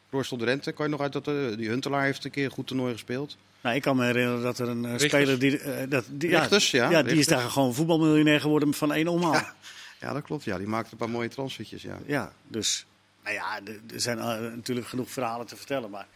Roorsel 0.10 0.38
Drenthe, 0.38 0.72
kan 0.72 0.86
je 0.86 0.92
nog 0.92 1.02
uit 1.02 1.14
dat... 1.14 1.28
eh, 1.28 1.34
die 1.58 1.70
Huntelaar 1.70 2.04
heeft 2.04 2.26
een 2.26 2.32
keer 2.32 2.46
een 2.46 2.52
goed 2.52 2.68
toernooi 2.68 2.94
gespeeld. 2.94 3.38
Nou, 3.62 3.76
ik 3.76 3.82
kan 3.82 3.96
me 3.96 4.06
herinneren 4.06 4.42
dat 4.42 4.60
er 4.60 4.68
een 4.68 4.86
eh, 4.86 4.98
speler... 4.98 5.40
Die, 5.40 5.60
eh, 5.60 5.90
dat, 5.90 6.06
die, 6.10 6.30
Richters, 6.30 6.72
ja, 6.72 6.90
ja 6.90 7.04
die 7.04 7.18
is 7.18 7.28
daar 7.28 7.50
gewoon 7.50 7.74
voetbalmiljonair 7.74 8.42
geworden 8.42 8.74
van 8.74 8.94
één 8.94 9.08
omhaal. 9.08 9.34
Ja. 9.34 9.56
Ja, 10.00 10.14
dat 10.14 10.24
klopt. 10.24 10.44
Ja, 10.44 10.58
die 10.58 10.68
maakte 10.68 10.92
een 10.92 10.98
paar 10.98 11.10
mooie 11.10 11.30
transfertjes, 11.30 11.82
ja. 11.82 11.98
Ja, 12.06 12.34
dus 12.48 12.86
nou 13.24 13.36
ja, 13.36 13.60
er 13.94 14.02
zijn 14.02 14.18
natuurlijk 14.56 14.88
genoeg 14.88 15.10
verhalen 15.10 15.48
te 15.48 15.56
vertellen. 15.56 15.90
Maar, 15.90 16.08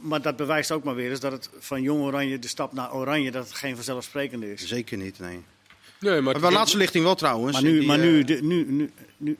maar 0.00 0.22
dat 0.22 0.36
bewijst 0.36 0.72
ook 0.72 0.84
maar 0.84 0.94
weer 0.94 1.10
eens 1.10 1.20
dat 1.20 1.32
het 1.32 1.50
van 1.58 1.82
jong 1.82 2.02
oranje 2.02 2.38
de 2.38 2.48
stap 2.48 2.72
naar 2.72 2.94
oranje 2.94 3.30
dat 3.30 3.44
het 3.44 3.54
geen 3.54 3.74
vanzelfsprekende 3.74 4.52
is. 4.52 4.66
Zeker 4.66 4.96
niet, 4.98 5.18
nee. 5.18 5.40
Nee, 6.00 6.20
maar, 6.20 6.32
Maar 6.32 6.40
bij 6.40 6.50
laatste 6.52 6.76
lichting 6.76 7.04
wel 7.04 7.14
trouwens. 7.14 7.52
Maar 7.52 7.62
nu, 7.70 7.78
Die, 7.78 7.86
maar 7.88 7.98
eh, 7.98 8.04
nu, 8.04 8.24
de- 8.24 8.42
nu, 8.42 8.64
nu, 8.68 8.90
nu, 9.16 9.38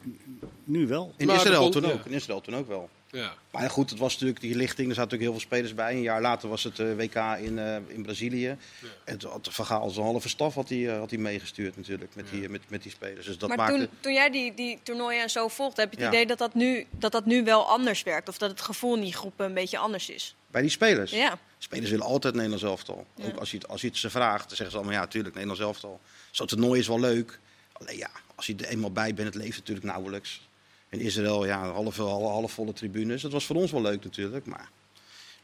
nu 0.65 0.87
wel. 0.87 1.15
In 1.17 1.31
Israël 1.31 1.71
toen 1.71 1.85
ook. 1.85 1.91
ja. 1.93 2.03
In 2.05 2.13
Israël 2.13 2.41
toen 2.41 2.55
ook 2.57 2.69
wel. 2.69 2.89
Ja. 3.15 3.35
Maar 3.51 3.63
ja, 3.63 3.69
goed, 3.69 3.91
het 3.91 3.99
was 3.99 4.13
natuurlijk 4.13 4.41
die 4.41 4.55
lichting. 4.57 4.89
Er 4.89 4.95
zaten 4.95 5.11
natuurlijk 5.11 5.23
heel 5.31 5.33
veel 5.33 5.41
spelers 5.59 5.75
bij. 5.75 5.93
Een 5.95 6.03
jaar 6.03 6.21
later 6.21 6.49
was 6.49 6.65
het 6.65 6.79
eh, 6.79 6.95
WK 6.97 7.15
in, 7.45 7.59
eh, 7.59 7.77
in 7.87 8.03
Brazilië. 8.03 8.57
En 9.05 9.19
toen 9.19 9.31
had 9.31 9.49
Van 9.51 9.67
Gaal 9.67 9.91
zijn 9.91 10.05
halve 10.07 10.29
staf 10.29 10.55
had 10.55 10.69
hij, 10.69 10.89
eh, 10.93 10.99
had 10.99 11.11
hij 11.11 11.19
meegestuurd 11.19 11.77
natuurlijk 11.77 12.15
met, 12.15 12.27
die, 12.31 12.49
met, 12.49 12.61
met 12.69 12.83
die 12.83 12.93
spelers. 12.93 13.27
Dus 13.27 13.39
dat 13.39 13.49
maar 13.49 13.59
maakte... 13.59 13.77
toen, 13.77 13.89
toen 14.01 14.13
jij 14.13 14.31
die, 14.31 14.55
die 14.55 14.79
toernooien 14.83 15.23
en 15.23 15.31
zo 15.31 15.49
volgt, 15.49 15.77
heb 15.77 15.91
je 15.93 15.97
het 15.97 16.05
Ja. 16.05 16.13
idee 16.13 16.27
dat 16.27 16.39
dat, 16.39 16.55
nu, 16.55 16.87
dat 16.91 17.13
dat 17.13 17.27
nu 17.27 17.45
wel 17.45 17.67
anders 17.69 18.03
werkt? 18.03 18.29
Of 18.29 18.39
dat 18.39 18.51
het 18.51 18.61
gevoel 18.61 18.95
in 18.95 19.01
die 19.01 19.13
groepen 19.13 19.47
een 19.47 19.55
beetje 19.55 19.79
anders 19.79 20.11
is? 20.11 20.37
Bij 20.51 20.61
die 20.63 20.71
spelers. 20.71 21.11
Ja. 21.11 21.39
Spelers 21.59 21.91
willen 21.91 22.07
altijd 22.07 22.35
Nederlands 22.35 22.65
elftal. 22.65 23.07
Ja. 23.17 23.25
Ook 23.27 23.37
als 23.39 23.51
je, 23.51 23.57
het- 23.57 23.69
als 23.69 23.81
je 23.81 23.87
het 23.87 23.97
ze 23.97 24.11
vraagt, 24.11 24.47
dan 24.49 24.57
zeggen 24.57 24.71
ze 24.71 24.77
allemaal 24.77 24.95
ja, 25.01 25.07
tuurlijk, 25.07 25.35
Nederlands 25.35 25.63
elftal. 25.63 26.01
Zo'n 26.31 26.47
toernooi 26.47 26.81
is 26.81 26.87
wel 26.89 27.01
leuk. 27.01 27.39
Alleen 27.73 27.97
ja, 27.97 28.11
als 28.35 28.47
je 28.47 28.55
er 28.57 28.65
eenmaal 28.65 28.93
bij 28.93 29.15
bent, 29.15 29.35
het 29.35 29.43
leeft 29.43 29.59
natuurlijk 29.59 29.87
nauwelijks. 29.87 30.49
In 30.95 31.01
Israël, 31.01 31.47
ja, 31.47 31.71
half, 31.73 31.97
half, 31.97 32.23
halfvolle 32.23 32.73
tribunes. 32.73 33.23
Dat 33.23 33.33
was 33.33 33.45
voor 33.45 33.57
ons 33.57 33.71
wel 33.71 33.83
leuk 33.83 34.05
natuurlijk, 34.05 34.47
maar... 34.47 34.71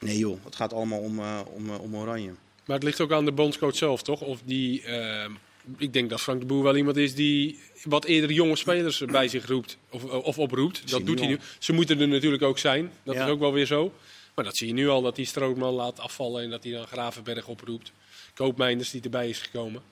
Nee 0.00 0.18
joh, 0.18 0.44
het 0.44 0.56
gaat 0.56 0.72
allemaal 0.72 0.98
om, 0.98 1.18
eh, 1.18 1.40
om, 1.54 1.68
eh, 1.70 1.80
om 1.80 1.96
oranje. 1.96 2.30
Maar 2.64 2.76
het 2.76 2.84
ligt 2.84 3.00
ook 3.00 3.12
aan 3.12 3.24
de 3.24 3.32
bondscoach 3.32 3.76
zelf, 3.76 4.02
toch? 4.02 4.20
Of 4.20 4.40
die, 4.44 4.82
ehm, 4.82 5.32
ik 5.78 5.92
denk 5.92 6.10
dat 6.10 6.20
Frank 6.20 6.40
de 6.40 6.46
Boer 6.46 6.62
wel 6.62 6.76
iemand 6.76 6.96
is 6.96 7.14
die 7.14 7.58
wat 7.84 8.04
eerder 8.04 8.32
jonge 8.32 8.56
spelers 8.56 8.98
bij 9.18 9.28
zich 9.28 9.46
roept 9.46 9.76
of, 9.90 10.04
of 10.04 10.38
oproept. 10.38 10.90
Dat 10.90 11.06
doet 11.06 11.18
hij 11.18 11.28
nu. 11.28 11.38
Ze 11.58 11.72
moeten 11.72 12.00
er 12.00 12.08
natuurlijk 12.08 12.42
ook 12.42 12.58
zijn. 12.58 12.92
Dat 13.02 13.14
Ja. 13.14 13.24
is 13.24 13.30
ook 13.30 13.38
wel 13.40 13.52
weer 13.52 13.66
zo. 13.66 13.92
Maar 14.34 14.44
dat 14.44 14.56
zie 14.56 14.66
je 14.66 14.72
nu 14.72 14.88
al, 14.88 15.02
dat 15.02 15.16
hij 15.16 15.24
Strootman 15.24 15.72
laat 15.74 16.00
afvallen 16.00 16.42
en 16.42 16.50
dat 16.50 16.62
hij 16.62 16.72
dan 16.72 16.86
Gravenberg 16.86 17.46
oproept. 17.48 17.92
Koopmijnders 18.34 18.90
die 18.90 19.02
erbij 19.02 19.28
is 19.28 19.38
gekomen. 19.38 19.82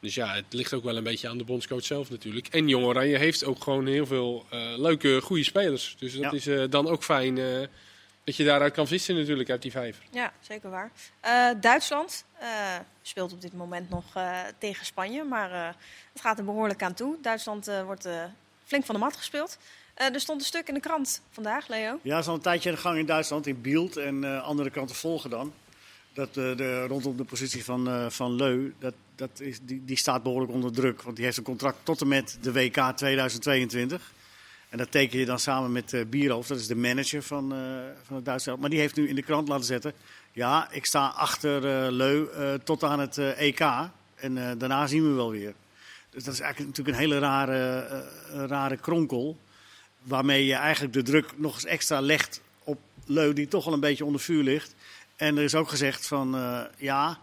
Dus 0.00 0.14
ja, 0.14 0.34
het 0.34 0.44
ligt 0.52 0.74
ook 0.74 0.84
wel 0.84 0.96
een 0.96 1.02
beetje 1.04 1.28
aan 1.28 1.38
de 1.38 1.44
bondscoach 1.44 1.84
zelf 1.84 2.10
natuurlijk. 2.10 2.46
En 2.48 2.68
Jong 2.68 2.84
Oranje 2.84 3.16
heeft 3.18 3.44
ook 3.44 3.62
gewoon 3.62 3.86
heel 3.86 4.06
veel 4.06 4.46
eh, 4.50 4.60
leuke, 4.76 5.20
goede 5.22 5.44
spelers. 5.44 5.96
Dus 5.98 6.12
dat 6.12 6.22
Ja. 6.22 6.32
is 6.32 6.46
eh, 6.46 6.64
dan 6.70 6.88
ook 6.88 7.02
fijn 7.04 7.38
eh, 7.38 7.44
dat 8.24 8.36
je 8.36 8.44
daaruit 8.44 8.72
kan 8.72 8.86
vissen 8.86 9.16
natuurlijk, 9.16 9.50
uit 9.50 9.62
die 9.62 9.70
vijver. 9.70 10.02
Ja, 10.10 10.32
zeker 10.40 10.70
waar. 10.70 10.90
Eh, 11.20 11.48
Duitsland 11.60 12.24
eh, 12.38 12.48
speelt 13.02 13.32
op 13.32 13.40
dit 13.40 13.52
moment 13.52 13.90
nog 13.90 14.04
eh, 14.14 14.38
tegen 14.58 14.86
Spanje, 14.86 15.24
maar 15.24 15.52
eh, 15.52 15.74
het 16.12 16.20
gaat 16.22 16.38
er 16.38 16.44
behoorlijk 16.44 16.82
aan 16.82 16.94
toe. 16.94 17.16
Duitsland 17.22 17.68
eh, 17.68 17.82
wordt 17.82 18.04
eh, 18.04 18.24
flink 18.64 18.84
van 18.84 18.94
de 18.94 19.00
mat 19.00 19.16
gespeeld. 19.16 19.58
Eh, 19.94 20.14
er 20.14 20.20
stond 20.20 20.40
een 20.40 20.46
stuk 20.46 20.68
in 20.68 20.74
de 20.74 20.80
krant 20.80 21.22
vandaag, 21.30 21.68
Leo. 21.68 21.98
Ja, 22.02 22.18
is 22.18 22.26
al 22.26 22.34
een 22.34 22.40
tijdje 22.40 22.68
aan 22.68 22.74
de 22.74 22.80
gang 22.80 22.98
in 22.98 23.06
Duitsland, 23.06 23.46
in 23.46 23.60
Bielt 23.60 23.96
en 23.96 24.24
eh, 24.24 24.42
andere 24.42 24.70
kranten 24.70 24.96
volgen 24.96 25.30
dan. 25.30 25.52
Dat 26.12 26.28
eh, 26.28 26.34
de, 26.56 26.86
rondom 26.86 27.16
de 27.16 27.24
positie 27.24 27.64
van, 27.64 27.88
eh, 27.88 28.06
van 28.10 28.34
Leu, 28.34 28.72
dat, 28.78 28.94
dat 29.18 29.40
is, 29.40 29.58
die, 29.62 29.84
die 29.84 29.96
staat 29.96 30.22
behoorlijk 30.22 30.52
onder 30.52 30.72
druk. 30.72 31.02
Want 31.02 31.16
die 31.16 31.24
heeft 31.24 31.36
een 31.36 31.42
contract 31.44 31.78
tot 31.82 32.00
en 32.00 32.08
met 32.08 32.38
de 32.40 32.52
WK 32.52 32.92
2022. 32.96 34.12
En 34.68 34.78
dat 34.78 34.90
teken 34.90 35.18
je 35.18 35.24
dan 35.24 35.38
samen 35.38 35.72
met 35.72 35.92
eh 35.92 36.04
Bierhoff, 36.04 36.48
dat 36.48 36.58
is 36.58 36.66
de 36.66 36.76
manager 36.76 37.22
van, 37.22 37.52
eh, 37.52 37.58
van 38.02 38.16
het 38.16 38.24
Duitse. 38.24 38.56
Maar 38.58 38.70
die 38.70 38.78
heeft 38.78 38.96
nu 38.96 39.08
in 39.08 39.14
de 39.14 39.22
krant 39.22 39.48
laten 39.48 39.64
zetten, 39.64 39.92
ja, 40.32 40.68
ik 40.70 40.86
sta 40.86 41.06
achter 41.06 41.56
eh, 41.56 41.90
Leu 41.90 42.26
tot 42.64 42.84
aan 42.84 43.00
het 43.00 43.18
EK. 43.18 43.60
En 44.14 44.48
eh, 44.48 44.58
daarna 44.58 44.86
zien 44.86 45.08
we 45.08 45.14
wel 45.14 45.30
weer. 45.30 45.54
Dus 46.10 46.24
dat 46.24 46.34
is 46.34 46.40
eigenlijk 46.40 46.76
natuurlijk 46.76 46.96
een 46.96 47.10
hele 47.10 47.18
rare, 47.18 47.86
rare 48.46 48.76
kronkel. 48.76 49.38
Waarmee 50.02 50.46
je 50.46 50.54
eigenlijk 50.54 50.94
de 50.94 51.02
druk 51.02 51.32
nog 51.36 51.54
eens 51.54 51.64
extra 51.64 52.00
legt 52.00 52.40
op 52.64 52.78
Leu, 53.04 53.32
die 53.32 53.48
toch 53.48 53.66
al 53.66 53.72
een 53.72 53.80
beetje 53.80 54.04
onder 54.04 54.20
vuur 54.20 54.42
ligt. 54.42 54.74
En 55.16 55.36
er 55.36 55.42
is 55.42 55.54
ook 55.54 55.68
gezegd 55.68 56.06
van 56.06 56.36
ja, 56.76 57.18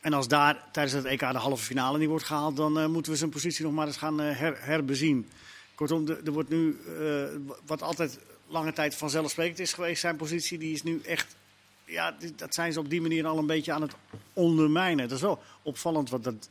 en 0.00 0.12
als 0.12 0.28
daar 0.28 0.64
tijdens 0.72 0.94
het 0.94 1.04
EK 1.04 1.18
de 1.20 1.26
halve 1.26 1.64
finale 1.64 1.98
niet 1.98 2.08
wordt 2.08 2.24
gehaald, 2.24 2.56
dan 2.56 2.78
eh, 2.78 2.86
moeten 2.86 3.12
we 3.12 3.18
zijn 3.18 3.30
positie 3.30 3.64
nog 3.64 3.72
maar 3.72 3.86
eens 3.86 3.96
gaan 3.96 4.20
eh, 4.20 4.38
her, 4.38 4.56
herbezien. 4.60 5.30
Kortom, 5.74 6.08
er 6.24 6.32
wordt 6.32 6.48
nu, 6.48 6.80
eh, 7.00 7.24
wat 7.66 7.82
altijd 7.82 8.18
lange 8.46 8.72
tijd 8.72 8.94
vanzelfsprekend 8.94 9.58
is 9.58 9.72
geweest, 9.72 10.00
zijn 10.00 10.16
positie, 10.16 10.58
die 10.58 10.72
is 10.72 10.82
nu 10.82 11.00
echt, 11.04 11.36
ja, 11.84 12.16
dat 12.36 12.54
zijn 12.54 12.72
ze 12.72 12.78
op 12.78 12.90
die 12.90 13.00
manier 13.00 13.26
al 13.26 13.38
een 13.38 13.46
beetje 13.46 13.72
aan 13.72 13.82
het 13.82 13.92
ondermijnen. 14.32 15.08
Dat 15.08 15.16
is 15.16 15.24
wel 15.24 15.42
opvallend, 15.62 16.10
wat 16.10 16.24
dat, 16.24 16.48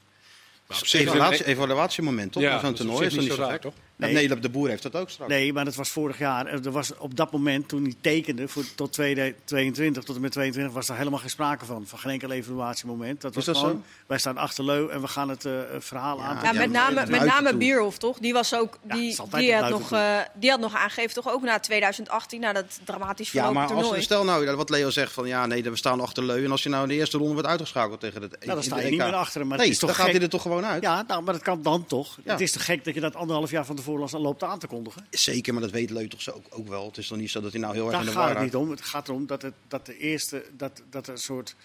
Maar 0.68 0.77
op 0.77 0.88
Evaluatie, 0.91 1.46
evaluatiemoment 1.46 2.32
toch? 2.32 2.44
Ja, 2.44 2.62
is 2.62 2.70
op 2.70 2.75
toernooi 2.75 3.06
is 3.06 3.15
niet 3.15 3.32
zo 3.32 3.36
raar, 3.36 3.60
toch? 3.60 3.74
Nee. 4.00 4.13
Nee, 4.13 4.39
de 4.39 4.50
boer 4.50 4.70
heeft 4.70 4.84
dat 4.84 4.96
ook 4.96 5.10
straks. 5.10 5.32
Nee, 5.32 5.53
maar 5.53 5.65
dat 5.65 5.75
was 5.75 5.89
vorig 5.89 6.18
jaar. 6.18 6.48
Er 6.48 6.72
was 6.72 6.98
op 6.98 7.15
dat 7.15 7.32
moment, 7.32 7.68
toen 7.68 7.84
hij 7.84 7.94
tekende 8.01 8.48
voor, 8.48 8.63
tot 8.75 8.94
2022, 8.94 10.03
tot 10.03 10.15
en 10.15 10.22
met 10.22 10.32
22, 10.32 10.74
was 10.74 10.89
er 10.89 10.96
helemaal 10.96 11.20
geen 11.20 11.29
sprake 11.29 11.65
van. 11.65 11.88
Van 11.88 12.00
geen 12.00 12.12
enkel 12.12 12.32
evaluatiemoment. 12.32 13.22
Dat 13.22 13.36
was 13.36 13.46
dat 13.46 13.58
gewoon, 13.58 13.72
zo? 13.72 13.82
wij 14.08 14.18
staan 14.18 14.38
achter 14.38 14.63
Leu 14.63 14.88
en 14.89 15.01
we 15.01 15.08
gaan 15.08 15.29
het 15.29 15.46
eh, 15.46 15.53
verhaal 15.79 16.18
Ja. 16.18 16.24
aan. 16.24 16.44
Ja, 16.44 16.51
met 16.53 16.72
name, 16.72 17.06
met 17.08 17.24
name 17.25 17.50
toe. 17.50 17.58
Bierhoff, 17.58 17.98
toch? 17.98 18.18
Die, 18.20 18.34
was 18.34 18.53
ook, 18.53 18.77
Ja, 18.88 18.96
die, 18.96 19.15
die, 19.32 19.53
had 19.56 19.70
nog, 19.70 19.91
eh, 19.91 20.18
die 20.34 20.50
had 20.50 20.60
nog 20.60 20.75
aangegeven, 20.75 21.13
toch 21.13 21.34
ook 21.34 21.41
na 21.41 21.60
2018, 21.60 22.39
na 22.39 22.53
dat 22.53 22.79
dramatisch 22.84 23.32
Ja, 23.32 23.46
verlopen 23.46 23.75
maar 23.75 23.86
als, 23.86 24.03
stel 24.03 24.24
nou, 24.24 24.56
wat 24.56 24.70
Leo 24.70 24.89
zegt 24.89 25.13
van 25.13 25.27
ja, 25.27 25.46
nee, 25.46 25.63
we 25.63 25.75
staan 25.75 26.01
achter 26.01 26.24
Leu. 26.24 26.44
En 26.46 26.51
als 26.51 26.63
je 26.63 26.70
nou 26.70 26.84
in 26.84 26.89
de 26.89 26.96
eerste 26.96 27.18
ronde 27.18 27.34
wordt 27.34 27.48
uitgeschakeld 27.48 28.00
tegen 28.00 28.22
het 28.22 28.32
Nou, 28.39 28.53
dan 28.53 28.63
sta 28.63 28.77
je 28.79 28.89
niet 28.89 29.00
EK. 29.00 29.06
meer 29.06 29.15
achter 29.15 29.39
hem. 29.39 29.50
Maar 29.50 29.58
nee, 29.58 29.65
het 29.68 29.75
is 29.75 29.82
toch 29.82 29.89
dan 29.96 30.06
gaat 30.06 30.13
hij 30.13 30.22
er 30.22 30.29
toch 30.29 30.41
gewoon 30.41 30.65
uit. 30.65 30.84
Ja, 30.84 31.03
nou, 31.08 31.24
maar 31.24 31.34
dat 31.34 31.44
kan 31.44 31.62
dan 31.62 31.86
toch. 31.86 32.18
Ja. 32.24 32.32
Het 32.32 32.41
is 32.41 32.51
te 32.51 32.60
gek 32.60 32.86
dat 32.86 32.94
je 32.94 33.00
dat 33.00 33.15
anderhalf 33.15 33.51
jaar 33.51 33.65
van 33.65 33.75
tevoren 33.75 33.88
al 33.98 34.22
loopt 34.22 34.43
aan 34.43 34.60
te 34.60 34.67
kondigen. 34.67 35.08
Zeker, 35.10 35.53
maar 35.53 35.62
dat 35.62 35.72
weet 35.72 35.89
Leu 35.89 36.08
toch 36.08 36.22
zo 36.22 36.31
ook, 36.31 36.46
ook 36.50 36.67
wel. 36.67 36.86
Het 36.86 36.98
is 36.98 37.08
toch 37.08 37.17
niet 37.17 37.29
zo 37.31 37.41
dat 37.41 37.51
hij 37.51 37.62
nou 37.62 37.74
heel 37.74 37.88
erg 37.91 38.00
in 38.00 38.05
de 38.05 38.05
gaat 38.05 38.15
war 38.15 38.27
het 38.27 38.34
raakt. 38.38 38.46
niet 38.46 38.55
om. 38.55 38.69
Het 38.69 38.81
gaat 38.81 39.08
erom 39.08 39.25
dat, 39.27 39.41
het, 39.41 39.53
dat 39.67 39.86
de 39.86 39.98
eerste, 39.98 40.43
dat, 40.58 40.81
dat 40.89 41.08
er 41.08 41.13
een 41.13 41.19
soort 41.19 41.55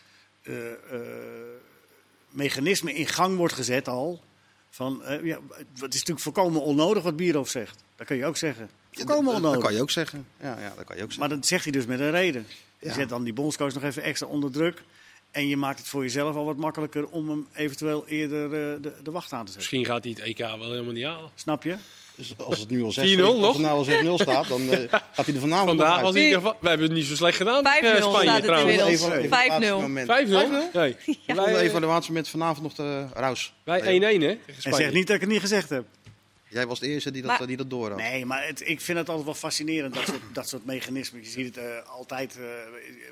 eh, 0.42 0.72
eh, 0.72 0.76
mechanisme 2.28 2.92
in 2.94 3.06
gang 3.06 3.36
wordt 3.36 3.54
gezet 3.54 3.88
al. 3.88 4.22
Van, 4.70 5.04
eh, 5.04 5.24
ja, 5.24 5.38
het 5.58 5.94
is 5.94 6.00
natuurlijk 6.00 6.20
volkomen 6.20 6.62
onnodig 6.62 7.02
wat 7.02 7.16
Bierhoff 7.16 7.50
zegt. 7.50 7.84
Dat 7.96 8.06
kun 8.06 8.16
je 8.16 8.26
ook 8.26 8.36
zeggen. 8.36 8.70
Volkomen 8.92 9.24
dat, 9.24 9.32
dat 9.34 9.42
onnodig. 9.42 9.64
kan 9.64 9.74
je 9.74 9.80
ook 9.82 9.90
zeggen. 9.90 10.26
Ja, 10.40 10.60
ja, 10.60 10.72
dat 10.76 10.84
kan 10.84 10.96
je 10.96 11.02
ook 11.02 11.10
zeggen. 11.12 11.18
Maar 11.18 11.28
dat 11.38 11.46
zegt 11.46 11.62
hij 11.64 11.72
dus 11.72 11.86
met 11.86 12.00
een 12.00 12.10
reden. 12.10 12.46
Je 12.78 12.86
Ja. 12.88 12.94
zet 12.94 13.08
dan 13.08 13.24
die 13.24 13.32
bondscoach 13.32 13.74
nog 13.74 13.82
even 13.82 14.02
extra 14.02 14.26
onder 14.26 14.50
druk. 14.50 14.82
En 15.30 15.48
je 15.48 15.56
maakt 15.56 15.78
het 15.78 15.88
voor 15.88 16.02
jezelf 16.02 16.36
al 16.36 16.44
wat 16.44 16.56
makkelijker 16.56 17.06
om 17.08 17.28
hem 17.28 17.46
eventueel 17.52 18.06
eerder 18.06 18.50
de, 18.82 18.92
de 19.02 19.10
wacht 19.10 19.32
aan 19.32 19.44
te 19.44 19.52
zetten. 19.52 19.56
Misschien 19.56 19.84
gaat 19.84 20.04
hij 20.04 20.12
het 20.12 20.22
EK 20.22 20.38
wel 20.38 20.70
helemaal 20.70 20.92
niet 20.92 21.04
halen. 21.04 21.30
Snap 21.34 21.62
je? 21.62 21.76
Dus 22.16 22.34
als 22.38 22.58
het 22.58 22.70
nu 22.70 22.82
al 22.82 22.92
6-0 22.92 22.94
4-0 22.94 23.16
nog? 23.16 23.44
als 23.44 23.56
het 23.56 23.66
nou 23.66 24.08
al 24.08 24.18
6-0 24.18 24.22
staat, 24.22 24.48
dan 24.48 24.60
eh, 24.70 24.78
gaat 24.88 25.26
hij 25.26 25.34
er 25.34 25.40
vanavond 25.40 25.50
nog 25.50 25.66
Vandaag 25.66 25.92
uit. 25.94 26.02
was 26.02 26.14
in 26.14 26.22
ieder 26.22 26.36
geval... 26.38 26.56
We 26.60 26.68
hebben 26.68 26.86
het 26.86 26.96
niet 26.96 27.06
zo 27.06 27.14
slecht 27.14 27.36
gedaan 27.36 27.64
5-0 27.64 27.80
tegen 27.80 28.02
Spanje 28.02 28.22
staat 28.22 28.34
het 28.36 28.44
trouwens. 28.44 28.78
inmiddels. 28.78 29.02
Even- 29.02 29.18
even 29.18 29.30
5-0. 29.30 29.34
evaluatiemoment. 29.34 30.08
5-0? 30.08 30.72
Nee. 30.74 30.96
Wij, 31.26 31.36
Wij, 31.36 31.56
evaluatie 31.60 32.12
met 32.12 32.28
vanavond 32.28 32.62
nog 32.62 32.74
de 32.74 33.06
Raus. 33.14 33.52
wij 33.64 33.80
1-1 33.80 33.84
hè, 33.84 33.98
tegen 34.18 34.38
En 34.46 34.54
Spanje. 34.58 34.76
zeg 34.76 34.92
niet 34.92 35.06
dat 35.06 35.14
ik 35.16 35.20
het 35.22 35.30
niet 35.30 35.40
gezegd 35.40 35.68
heb. 35.68 35.84
Jij 36.48 36.66
was 36.66 36.80
de 36.80 36.86
eerste 36.88 37.10
die 37.10 37.22
dat, 37.22 37.38
Maar- 37.38 37.46
die 37.46 37.56
dat 37.56 37.70
door 37.70 37.88
had. 37.88 37.98
Nee, 37.98 38.24
maar 38.26 38.46
het, 38.46 38.68
ik 38.68 38.80
vind 38.80 38.98
het 38.98 39.08
altijd 39.08 39.24
wel 39.26 39.34
fascinerend, 39.34 39.94
dat 39.94 40.06
soort, 40.06 40.20
dat 40.32 40.48
soort 40.48 40.64
mechanismen. 40.64 41.22
Je 41.22 41.28
ziet 41.28 41.46
het 41.54 41.56
eh, 41.64 41.64
altijd, 41.96 42.30
eh, 42.32 42.36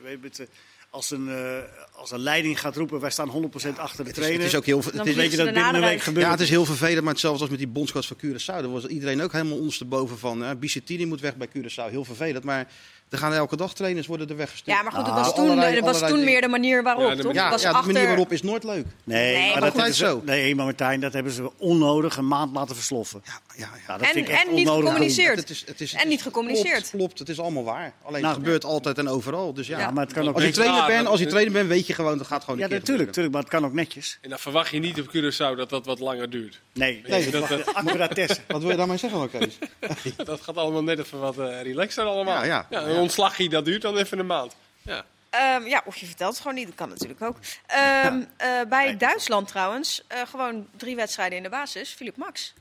we 0.02 0.08
hebben 0.08 0.28
het, 0.30 0.38
eh, 0.40 0.46
als, 0.92 1.10
een, 1.10 1.28
eh, 1.28 1.58
als 1.92 2.10
een 2.10 2.18
leiding 2.18 2.60
gaat 2.60 2.76
roepen, 2.76 3.00
wij 3.00 3.10
staan 3.10 3.28
100% 3.28 3.78
achter 3.78 4.04
de 4.04 4.10
Het 4.10 4.18
is, 4.18 4.24
trainer. 4.24 4.38
het 4.38 4.52
is 4.52 4.58
ook 4.58 4.64
heel... 4.66 4.80
Dan 4.80 4.98
Het 4.98 5.06
is, 5.06 5.14
Weet 5.14 5.30
je 5.30 5.36
dat 5.36 5.52
binnen 5.52 5.74
een 5.74 5.80
week 5.80 6.02
gebeurt? 6.02 6.26
ja, 6.26 6.30
het 6.30 6.40
is 6.40 6.50
heel 6.50 6.64
vervelend, 6.64 7.02
maar 7.02 7.12
hetzelfde 7.12 7.40
als 7.40 7.50
met 7.50 7.58
die 7.58 7.68
bondscoach 7.68 8.06
van 8.06 8.16
Curaçao. 8.16 8.44
Daar 8.46 8.70
was 8.70 8.86
iedereen 8.86 9.22
ook 9.22 9.32
helemaal 9.32 9.56
ondersteboven 9.58 10.18
van. 10.18 10.42
Hè. 10.42 10.56
Bicetini 10.56 11.04
moet 11.06 11.20
weg 11.20 11.36
bij 11.36 11.48
Curaçao. 11.48 11.90
Heel 11.90 12.04
vervelend, 12.04 12.44
maar 12.44 12.68
er 13.12 13.18
gaan 13.18 13.32
elke 13.34 13.56
dag 13.56 13.74
trainers 13.74 14.06
worden 14.06 14.28
er 14.28 14.36
weggestuurd. 14.36 14.76
Ja, 14.76 14.82
maar 14.82 14.92
goed, 14.92 15.06
het 15.06 15.14
Nou, 15.14 15.24
was 15.24 15.34
toen, 15.34 15.44
allerlei- 15.50 15.80
was 15.80 15.88
allerlei 15.88 16.12
toen 16.12 16.24
meer 16.24 16.40
de 16.40 16.48
manier 16.48 16.82
waarop, 16.82 17.08
Ja, 17.08 17.14
de 17.14 17.22
toch? 17.22 17.32
Ja, 17.34 17.50
was 17.50 17.62
ja, 17.62 17.80
de 17.80 17.92
manier 17.92 18.06
waarop 18.06 18.32
is 18.32 18.42
nooit 18.42 18.64
leuk. 18.64 18.84
Nee, 19.04 19.36
Nee, 19.36 19.50
maar 19.50 19.60
maar 19.60 19.72
dat 19.72 19.86
ze, 19.86 19.92
Zo. 19.94 20.22
nee, 20.24 20.54
maar 20.54 20.64
Martijn, 20.64 21.00
dat 21.00 21.12
hebben 21.12 21.32
ze 21.32 21.50
onnodig 21.58 22.16
een 22.16 22.28
maand 22.28 22.54
laten 22.54 22.74
versloffen. 22.76 23.22
Ja, 23.24 23.32
ja, 23.56 23.58
ja. 23.64 23.70
Ja, 23.86 23.92
dat 23.98 24.06
En- 24.06 24.12
vind 24.14 24.26
ik 24.28 24.32
echt 24.34 24.46
en 24.48 24.54
niet 24.54 24.68
gecommuniceerd. 24.68 25.38
Het 25.38 25.50
is, 25.50 25.62
het 25.66 25.80
is, 25.80 25.92
En 25.94 26.08
niet 26.08 26.22
gecommuniceerd. 26.22 26.70
Klopt, 26.74 26.90
klopt, 26.90 27.18
het 27.18 27.28
is 27.28 27.40
allemaal 27.40 27.64
waar. 27.64 27.92
Alleen 28.02 28.22
Nou, 28.22 28.34
het 28.34 28.42
gebeurt 28.44 28.64
altijd 28.64 28.98
en 28.98 29.08
overal. 29.08 29.52
Dus 29.54 29.66
ja, 29.66 29.78
Ja, 29.78 29.90
maar 29.90 30.04
het 30.04 30.12
kan 30.12 30.28
ook 30.28 30.34
als 30.34 30.44
je 30.44 30.50
trainer 30.50 30.78
Ja, 30.80 30.86
bent, 30.86 31.06
als 31.06 31.18
je 31.18 31.24
dat- 31.24 31.32
trainer 31.32 31.54
bent, 31.54 31.68
weet 31.68 31.86
je 31.86 31.94
gewoon 31.94 32.18
dat 32.18 32.26
gaat 32.26 32.44
gewoon 32.44 32.58
Ja, 32.58 32.62
een 32.64 32.70
keer 32.70 32.78
natuurlijk, 32.78 33.06
natuurlijk, 33.06 33.34
maar 33.34 33.42
het 33.42 33.52
kan 33.52 33.64
ook 33.64 33.72
netjes. 33.72 34.18
En 34.20 34.30
dan 34.30 34.38
verwacht 34.38 34.70
je 34.70 34.78
niet 34.78 35.00
op 35.00 35.06
Curaçao 35.16 35.56
dat 35.56 35.70
dat 35.70 35.86
wat 35.86 35.98
langer 36.00 36.30
duurt. 36.30 36.60
Nee, 36.72 37.02
Nee, 37.08 37.30
dat- 37.30 37.48
dat-. 37.48 38.40
Wat 38.48 38.60
wil 38.62 38.70
je 38.70 38.76
daarmee 38.76 38.96
zeggen, 38.96 39.18
dan, 39.18 39.28
Kees? 39.30 39.58
Dat 40.24 40.40
gaat 40.40 40.56
allemaal 40.56 40.82
net 40.82 40.98
even 40.98 41.18
wat 41.20 41.38
eh, 41.38 41.62
relaxer 41.62 42.04
allemaal. 42.04 42.44
Ja, 42.44 42.66
ja. 42.70 42.80
Ontslagje, 43.02 43.48
dat 43.48 43.64
duurt 43.64 43.82
dan 43.82 43.96
even 43.96 44.18
een 44.18 44.26
maand. 44.26 44.54
Ja. 44.82 45.04
Ehm, 45.30 45.66
ja, 45.66 45.82
of 45.84 45.96
je 45.96 46.06
vertelt 46.06 46.32
het 46.32 46.40
gewoon 46.40 46.56
niet, 46.56 46.66
dat 46.66 46.74
kan 46.76 46.88
natuurlijk 46.88 47.22
ook. 47.22 47.36
Ehm, 47.66 48.22
eh, 48.36 48.48
bij 48.68 48.84
Nee. 48.84 48.96
Duitsland 48.96 49.48
trouwens, 49.48 50.02
eh, 50.08 50.20
gewoon 50.30 50.68
drie 50.76 50.96
wedstrijden 50.96 51.36
in 51.36 51.42
de 51.42 51.48
basis, 51.48 51.90
Philip 51.90 52.16
Max. 52.16 52.54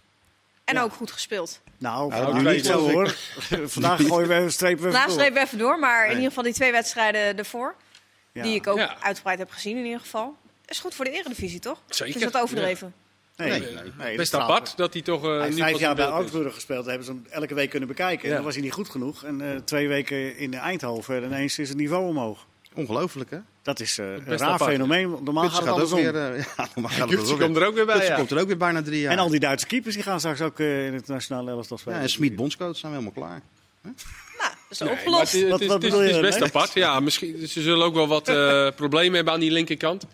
En 0.66 0.76
Ja. 0.76 0.82
ook 0.82 0.94
goed 0.94 1.12
gespeeld. 1.12 1.60
Nou, 1.78 2.10
Nou, 2.10 2.42
nu 2.42 2.52
niet 2.54 2.66
zo 2.66 2.90
hoor. 2.92 3.16
Vandaag 3.66 4.02
gooien 4.08 4.28
we 4.28 4.34
een 4.34 4.52
streep 4.52 4.80
weer 4.80 4.92
Nastreep 4.92 5.36
even 5.36 5.58
door, 5.58 5.80
maar 5.80 6.06
in 6.06 6.12
ieder 6.14 6.28
geval 6.28 6.44
die 6.44 6.54
twee 6.54 6.72
wedstrijden 6.72 7.38
ervoor, 7.38 7.76
Ja. 8.32 8.44
die 8.44 8.56
ik 8.56 8.68
ook 8.68 8.78
Ja. 8.78 8.96
uitgebreid 9.02 9.40
heb 9.40 9.52
gezien 9.52 9.78
in 9.78 9.86
ieder 9.86 10.00
geval. 10.00 10.36
Is 10.66 10.80
goed 10.80 10.96
voor 10.96 11.06
de 11.06 11.12
eredivisie, 11.12 11.60
toch? 11.60 11.82
Zeker. 11.90 12.16
Is 12.16 12.32
dat 12.32 12.42
overdreven? 12.42 12.94
Nee, 13.38 13.50
Nee, 13.60 13.70
nee, 13.98 14.18
Best 14.18 14.32
dat 14.32 14.42
apart 14.42 14.78
dat 14.78 14.94
hij 14.94 15.02
toch... 15.02 15.24
eh, 15.24 15.30
Hij 15.32 15.44
heeft 15.46 15.58
vijf 15.58 15.80
jaar 15.80 15.96
bij. 15.96 16.06
Augsburg 16.06 16.54
gespeeld. 16.54 16.86
Hebben 16.86 17.06
ze 17.06 17.12
hem 17.12 17.26
elke 17.30 17.54
week 17.54 17.70
kunnen 17.70 17.88
bekijken. 17.88 18.30
En 18.30 18.36
dan 18.36 18.44
was 18.44 18.54
hij 18.54 18.64
niet 18.64 18.74
goed 18.74 18.90
genoeg. 18.90 19.24
En 19.24 19.42
eh, 19.42 19.58
twee 19.66 19.88
weken 19.88 20.38
in 20.38 20.54
Eindhoven. 20.54 21.16
En 21.16 21.24
ineens 21.24 21.60
is 21.60 21.70
het 21.70 21.78
niveau 21.78 22.08
omhoog. 22.08 22.46
Ongelooflijk, 22.76 23.30
hè? 23.30 23.38
Dat 23.62 23.80
is 23.80 23.98
eh, 23.98 24.06
een 24.14 24.26
raar 24.26 24.42
apart. 24.50 24.72
fenomeen. 24.72 25.18
Normaal 25.24 25.50
gaat 25.50 25.60
het 25.60 25.70
andersom. 25.70 26.00
weer... 26.02 26.14
ja, 26.58 26.68
normaal 26.76 26.92
gaat 26.92 27.10
het 27.10 27.38
komt 27.38 27.56
er 27.58 27.66
ook 27.66 27.76
weer 27.76 27.86
bij, 27.86 28.06
ja. 28.06 28.16
komt 28.16 28.32
er 28.32 28.40
ook 28.40 28.48
weer 28.48 28.58
bijna 28.58 28.82
drie 28.82 29.00
jaar. 29.02 29.12
En 29.12 29.20
al 29.20 29.30
die 29.30 29.40
Duitse 29.40 29.68
keepers 29.68 29.96
die 29.96 30.04
gaan 30.04 30.20
straks 30.20 30.42
ook 30.42 30.60
eh, 30.60 30.86
in 30.86 30.94
het 30.94 31.08
nationale 31.08 31.52
elftal 31.52 31.78
spelen. 31.78 31.98
Ja, 31.98 32.04
en 32.04 32.10
Smit 32.10 32.36
bondscoach 32.36 32.78
zijn 32.78 32.92
we 32.92 32.98
helemaal 33.00 33.24
klaar. 33.28 33.42
Nou, 33.82 33.96
dat 34.38 34.54
is 34.70 34.80
Nee, 34.80 34.90
opgelost. 34.90 35.32
het, 35.32 35.50
het 35.52 35.62
is, 35.84 35.92
het 35.94 36.12
het 36.12 36.22
best 36.22 36.42
apart. 36.42 36.74
Ja, 36.74 37.00
misschien, 37.00 37.48
ze 37.48 37.62
zullen 37.62 37.86
ook 37.86 37.94
wel 37.94 38.08
wat 38.08 38.28
eh, 38.28 38.68
problemen 38.76 39.16
hebben 39.16 39.34
aan 39.34 39.40
die 39.40 39.52
linkerkant. 39.52 40.06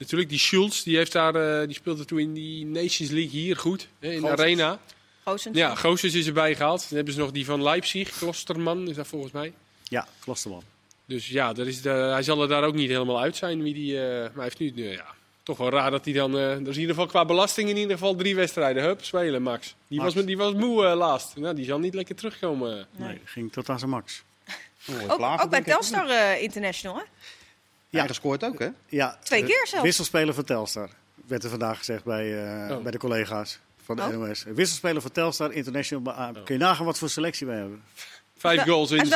Natuurlijk, 0.00 0.30
die 0.30 0.38
Schulz, 0.38 0.82
die, 0.82 0.96
heeft 0.96 1.12
daar, 1.12 1.34
eh, 1.34 1.66
die 1.66 1.76
speelde 1.76 2.04
toen 2.04 2.18
in 2.18 2.32
die 2.32 2.66
Nations 2.66 3.10
League 3.10 3.30
hier 3.40 3.56
goed. 3.56 3.88
Hè, 3.98 4.12
in 4.12 4.20
de 4.20 4.28
arena. 4.30 4.78
Goossens. 5.24 5.56
Ja, 5.56 5.74
Goossens 5.74 6.14
is 6.14 6.26
erbij 6.26 6.54
gehaald. 6.54 6.80
Dan 6.88 6.96
hebben 6.96 7.14
ze 7.14 7.20
nog 7.20 7.30
die 7.30 7.44
van 7.44 7.62
Leipzig, 7.62 8.10
Klosterman 8.18 8.88
is 8.88 8.96
dat 8.96 9.06
volgens 9.06 9.32
mij. 9.32 9.52
Ja, 9.82 10.08
Klosterman. 10.20 10.62
Dus 11.06 11.28
ja, 11.28 11.54
er 11.56 11.66
is 11.68 11.82
de, 11.82 11.88
hij 11.90 12.22
zal 12.22 12.42
er 12.42 12.48
daar 12.48 12.64
ook 12.64 12.74
niet 12.74 12.88
helemaal 12.90 13.20
uit 13.20 13.36
zijn. 13.36 13.62
Wie 13.62 13.74
die, 13.74 13.98
eh, 14.06 14.20
maar 14.20 14.30
hij 14.34 14.42
heeft 14.58 14.58
nu, 14.58 14.88
ja, 14.90 15.04
toch 15.42 15.56
wel 15.58 15.70
raar 15.70 15.90
dat 15.90 16.04
hij 16.04 16.14
dan... 16.14 16.38
eh 16.38 16.48
dat 16.48 16.66
is 16.66 16.74
in 16.74 16.80
ieder 16.80 16.94
geval 16.94 17.06
qua 17.06 17.24
belasting 17.24 17.68
in 17.68 17.76
ieder 17.76 17.92
geval 17.92 18.14
drie 18.14 18.34
wedstrijden. 18.34 18.82
Hup, 18.82 19.04
spelen, 19.04 19.42
Max. 19.42 19.74
Die, 19.88 19.98
Max. 19.98 20.04
Was, 20.08 20.14
met- 20.14 20.26
die 20.26 20.36
was 20.36 20.52
moe 20.54 20.84
laatst. 20.84 21.36
Nou, 21.36 21.54
die 21.54 21.64
zal 21.64 21.78
niet 21.78 21.94
lekker 21.94 22.14
terugkomen. 22.14 22.86
Nee, 22.96 23.20
ging 23.24 23.52
tot 23.52 23.68
aan 23.68 23.78
zijn 23.78 23.90
max. 23.90 24.22
Ook, 25.08 25.20
ook 25.20 25.50
bij 25.50 25.62
Telstar 25.62 26.08
eh, 26.08 26.42
International, 26.42 26.96
hè? 26.96 27.02
Ja, 27.90 27.98
hij 27.98 28.08
gescoord 28.08 28.44
ook, 28.44 28.58
hè? 28.58 28.68
Ja, 28.86 29.18
Twee 29.22 29.44
keer 29.44 29.66
zelfs. 29.66 29.84
Wisselspeler 29.84 30.34
van 30.34 30.44
Telstar. 30.44 30.88
Werd 31.26 31.44
er 31.44 31.50
vandaag 31.50 31.78
gezegd 31.78 32.04
bij, 32.04 32.44
eh, 32.68 32.76
Oh. 32.76 32.82
bij 32.82 32.92
de 32.92 32.98
collega's 32.98 33.58
van 33.84 33.96
de 33.96 34.02
Oh. 34.02 34.08
NOS. 34.08 34.42
Wisselspeler 34.42 35.02
van 35.02 35.10
Telstar 35.12 35.52
International. 35.52 36.12
Ah, 36.12 36.34
Kun 36.44 36.54
je 36.54 36.60
nagaan 36.60 36.84
wat 36.84 36.98
voor 36.98 37.08
selectie 37.08 37.46
wij 37.46 37.56
hebben? 37.56 37.82
Vijf 38.36 38.62
goals, 38.62 38.90
hij 38.90 38.98
in, 38.98 39.06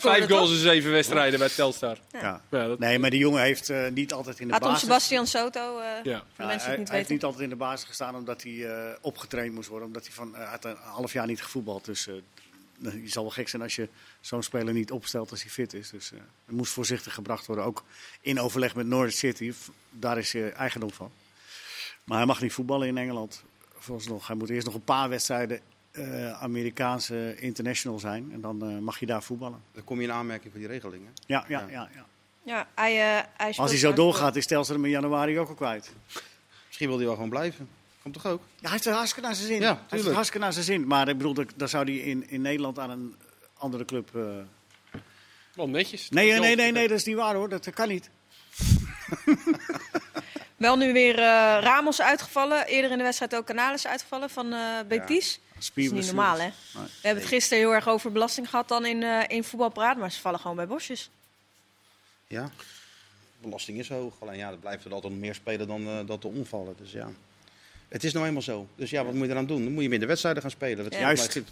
vijf 0.00 0.28
goals 0.28 0.50
in 0.50 0.56
zeven 0.56 0.90
wedstrijden 0.90 1.38
bij 1.38 1.48
Telstar. 1.48 1.98
Ja. 2.12 2.40
Ja, 2.50 2.66
dat, 2.66 2.78
Nee, 2.78 2.98
maar 2.98 3.10
die 3.10 3.18
jongen 3.18 3.42
heeft 3.42 3.70
eh, 3.70 3.88
niet 3.88 4.12
altijd 4.12 4.40
in 4.40 4.48
de 4.48 4.58
basis... 4.58 4.80
Sebastian 4.80 5.26
Soto, 5.26 5.78
eh, 5.78 5.86
ja. 6.04 6.18
voor 6.18 6.34
de 6.36 6.42
Ja, 6.42 6.46
mensen 6.46 6.46
die 6.46 6.46
hij, 6.46 6.56
het 6.56 6.58
niet 6.58 6.66
hij 6.68 6.76
heeft 6.76 6.88
weten. 6.90 7.14
niet 7.14 7.24
altijd 7.24 7.42
in 7.42 7.48
de 7.48 7.56
basis 7.56 7.86
gestaan 7.88 8.14
omdat 8.16 8.42
hij 8.42 8.66
eh, 8.70 8.92
opgetraind 9.00 9.54
moest 9.54 9.68
worden. 9.68 9.86
Omdat 9.86 10.04
hij 10.04 10.12
van, 10.14 10.36
eh, 10.36 10.50
had 10.50 10.64
een 10.64 10.76
half 10.82 11.12
jaar 11.12 11.26
niet 11.26 11.42
gevoetbald. 11.42 11.84
Dus 11.84 12.06
eh, 12.08 12.14
je 12.78 13.08
zal 13.08 13.22
wel 13.22 13.32
gek 13.32 13.48
zijn 13.48 13.62
als 13.62 13.76
je 13.76 13.88
zo'n 14.20 14.42
speler 14.42 14.74
niet 14.74 14.90
opstelt 14.90 15.30
als 15.30 15.42
hij 15.42 15.50
fit 15.50 15.72
is. 15.74 15.90
Dus 15.90 16.12
eh 16.12 16.18
het 16.44 16.56
moest 16.56 16.72
voorzichtig 16.72 17.14
gebracht 17.14 17.46
worden. 17.46 17.64
Ook 17.64 17.84
in 18.20 18.40
overleg 18.40 18.74
met 18.74 18.86
Norwich 18.86 19.14
City. 19.14 19.52
Daar 19.90 20.18
is 20.18 20.32
hij 20.32 20.52
eigendom 20.52 20.92
van. 20.92 21.10
Maar 22.04 22.16
hij 22.16 22.26
mag 22.26 22.40
niet 22.40 22.52
voetballen 22.52 22.88
in 22.88 22.98
Engeland. 22.98 23.42
Vooralsnog. 23.76 24.26
Hij 24.26 24.36
moet 24.36 24.50
eerst 24.50 24.66
nog 24.66 24.74
een 24.74 24.84
paar 24.84 25.08
wedstrijden 25.08 25.60
eh, 25.90 26.42
Amerikaanse 26.42 27.36
international 27.38 27.98
zijn. 27.98 28.30
En 28.32 28.40
dan 28.40 28.62
eh, 28.62 28.78
mag 28.78 28.98
je 28.98 29.06
daar 29.06 29.22
voetballen. 29.22 29.62
Dan 29.72 29.84
kom 29.84 29.98
je 29.98 30.06
in 30.06 30.12
aanmerking 30.12 30.50
voor 30.50 30.60
die 30.60 30.70
regelingen. 30.70 31.12
Ja, 31.26 31.44
ja, 31.48 31.60
Ja. 31.60 31.68
ja. 31.70 31.88
ja. 31.94 32.06
Ja, 32.44 32.68
hij, 32.74 32.92
eh, 32.92 33.24
hij 33.36 33.52
Als 33.56 33.70
hij 33.70 33.78
zo 33.78 33.92
doorgaat, 33.92 34.36
is 34.36 34.46
Telstra 34.46 34.74
hem 34.74 34.84
in 34.84 34.90
januari 34.90 35.38
ook 35.38 35.48
al 35.48 35.54
kwijt. 35.54 35.92
Misschien 36.66 36.88
wil 36.88 36.96
hij 36.96 37.06
wel 37.06 37.14
gewoon 37.14 37.30
blijven. 37.30 37.68
Komt 38.04 38.14
toch 38.22 38.26
ook? 38.26 38.40
Ja, 38.40 38.60
hij 38.60 38.70
heeft 38.70 38.84
het 38.84 38.94
hartstikke 38.94 39.26
naar 39.28 39.36
zijn 39.36 39.46
zin. 39.48 39.60
Ja, 39.60 39.66
hij 39.72 39.78
heeft 39.88 40.04
het 40.04 40.12
hartstikke 40.14 40.44
naar 40.44 40.52
zijn 40.52 40.64
zin. 40.64 40.86
Maar 40.86 41.08
ik 41.08 41.16
bedoel, 41.16 41.34
dat- 41.34 41.52
dan 41.56 41.68
zou 41.68 41.84
hij 41.84 41.94
in, 41.94 42.28
in 42.30 42.40
Nederland 42.42 42.78
aan 42.78 42.90
een 42.90 43.14
andere 43.58 43.84
club... 43.84 44.10
eh, 44.16 44.22
Wel 45.54 45.68
netjes. 45.68 46.10
Nee, 46.10 46.30
nee, 46.30 46.40
nee, 46.40 46.56
nee, 46.56 46.72
nee, 46.72 46.88
dat 46.88 46.98
is 46.98 47.04
niet 47.04 47.16
waar 47.16 47.34
hoor. 47.34 47.48
Dat 47.48 47.70
kan 47.70 47.88
niet. 47.88 48.10
Wel 50.56 50.76
nu 50.76 50.92
weer 50.92 51.18
eh, 51.18 51.58
Ramos 51.60 52.00
uitgevallen. 52.00 52.66
Eerder 52.66 52.90
in 52.90 52.96
de 52.98 53.02
wedstrijd 53.04 53.34
ook 53.34 53.46
Canales 53.46 53.86
uitgevallen 53.86 54.30
van 54.30 54.52
eh 54.52 54.60
Betis. 54.88 55.40
Dat 55.54 55.62
is 55.74 55.90
niet 55.90 56.06
normaal, 56.06 56.34
hè? 56.36 56.42
Nee. 56.42 56.52
We 56.72 56.88
hebben 57.02 57.22
het 57.22 57.32
gisteren 57.32 57.58
heel 57.64 57.74
erg 57.74 57.88
over 57.88 58.12
belasting 58.12 58.50
gehad 58.50 58.68
dan 58.68 58.86
in, 58.86 59.02
eh 59.02 59.20
in 59.26 59.44
voetbalpraat. 59.44 59.96
Maar 59.96 60.12
ze 60.12 60.20
vallen 60.20 60.40
gewoon 60.40 60.56
bij 60.56 60.66
bosjes. 60.66 61.10
Ja. 62.26 62.50
Belasting 63.38 63.78
is 63.78 63.88
hoog. 63.88 64.14
Alleen 64.18 64.36
ja, 64.38 64.50
er 64.50 64.56
blijft 64.58 64.84
er 64.84 64.92
altijd 64.92 65.12
meer 65.12 65.34
spelen 65.34 65.66
dan 65.66 65.86
eh, 65.86 65.98
dat 66.06 66.24
er 66.24 66.30
omvallen. 66.30 66.74
Dus 66.78 66.92
ja. 66.92 67.08
Het 67.94 68.04
is 68.04 68.12
nou 68.12 68.26
eenmaal 68.26 68.42
zo. 68.42 68.68
Dus 68.76 68.90
ja, 68.90 69.04
wat 69.04 69.14
moet 69.14 69.26
je 69.26 69.32
eraan 69.32 69.46
doen? 69.46 69.64
Dan 69.64 69.72
moet 69.72 69.82
je 69.82 69.88
minder 69.88 70.08
wedstrijden 70.08 70.42
gaan 70.42 70.50
spelen. 70.50 70.84
Dat. 70.84 70.94
Juist. 70.94 71.42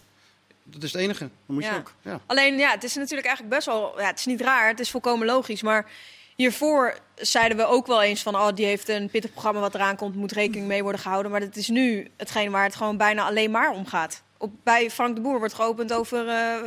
dat 0.62 0.82
is 0.82 0.92
het 0.92 1.02
enige. 1.02 1.24
Dat 1.46 1.56
moet 1.56 1.64
je 1.64 1.76
ook. 1.76 1.94
Ja. 2.02 2.20
Alleen 2.26 2.58
ja, 2.58 2.70
het 2.70 2.84
is 2.84 2.94
natuurlijk 2.94 3.26
eigenlijk 3.26 3.54
best 3.56 3.66
wel. 3.66 4.00
Ja, 4.00 4.06
het 4.06 4.18
is 4.18 4.26
niet 4.26 4.40
raar, 4.40 4.68
het 4.68 4.80
is 4.80 4.90
volkomen 4.90 5.26
logisch. 5.26 5.62
Maar 5.62 5.90
hiervoor 6.36 6.98
zeiden 7.14 7.56
we 7.56 7.64
ook 7.64 7.86
wel 7.86 8.02
eens 8.02 8.22
van. 8.22 8.34
Oh, 8.34 8.48
die 8.54 8.66
heeft 8.66 8.88
een 8.88 9.10
pittig 9.10 9.30
programma 9.30 9.60
wat 9.60 9.74
eraan 9.74 9.96
komt, 9.96 10.14
moet 10.14 10.32
rekening 10.32 10.66
mee 10.66 10.82
worden 10.82 11.00
gehouden. 11.00 11.30
Maar 11.30 11.40
dat 11.40 11.56
is 11.56 11.68
nu 11.68 12.10
hetgeen 12.16 12.50
waar 12.50 12.64
het 12.64 12.74
gewoon 12.74 12.96
bijna 12.96 13.24
alleen 13.24 13.50
maar 13.50 13.70
om 13.70 13.86
gaat. 13.86 14.22
op, 14.38 14.52
bij 14.64 14.90
Frank 14.90 15.14
de 15.14 15.20
Boer 15.20 15.38
wordt 15.38 15.54
geopend 15.54 15.92
over 15.92 16.28
eh, 16.28 16.62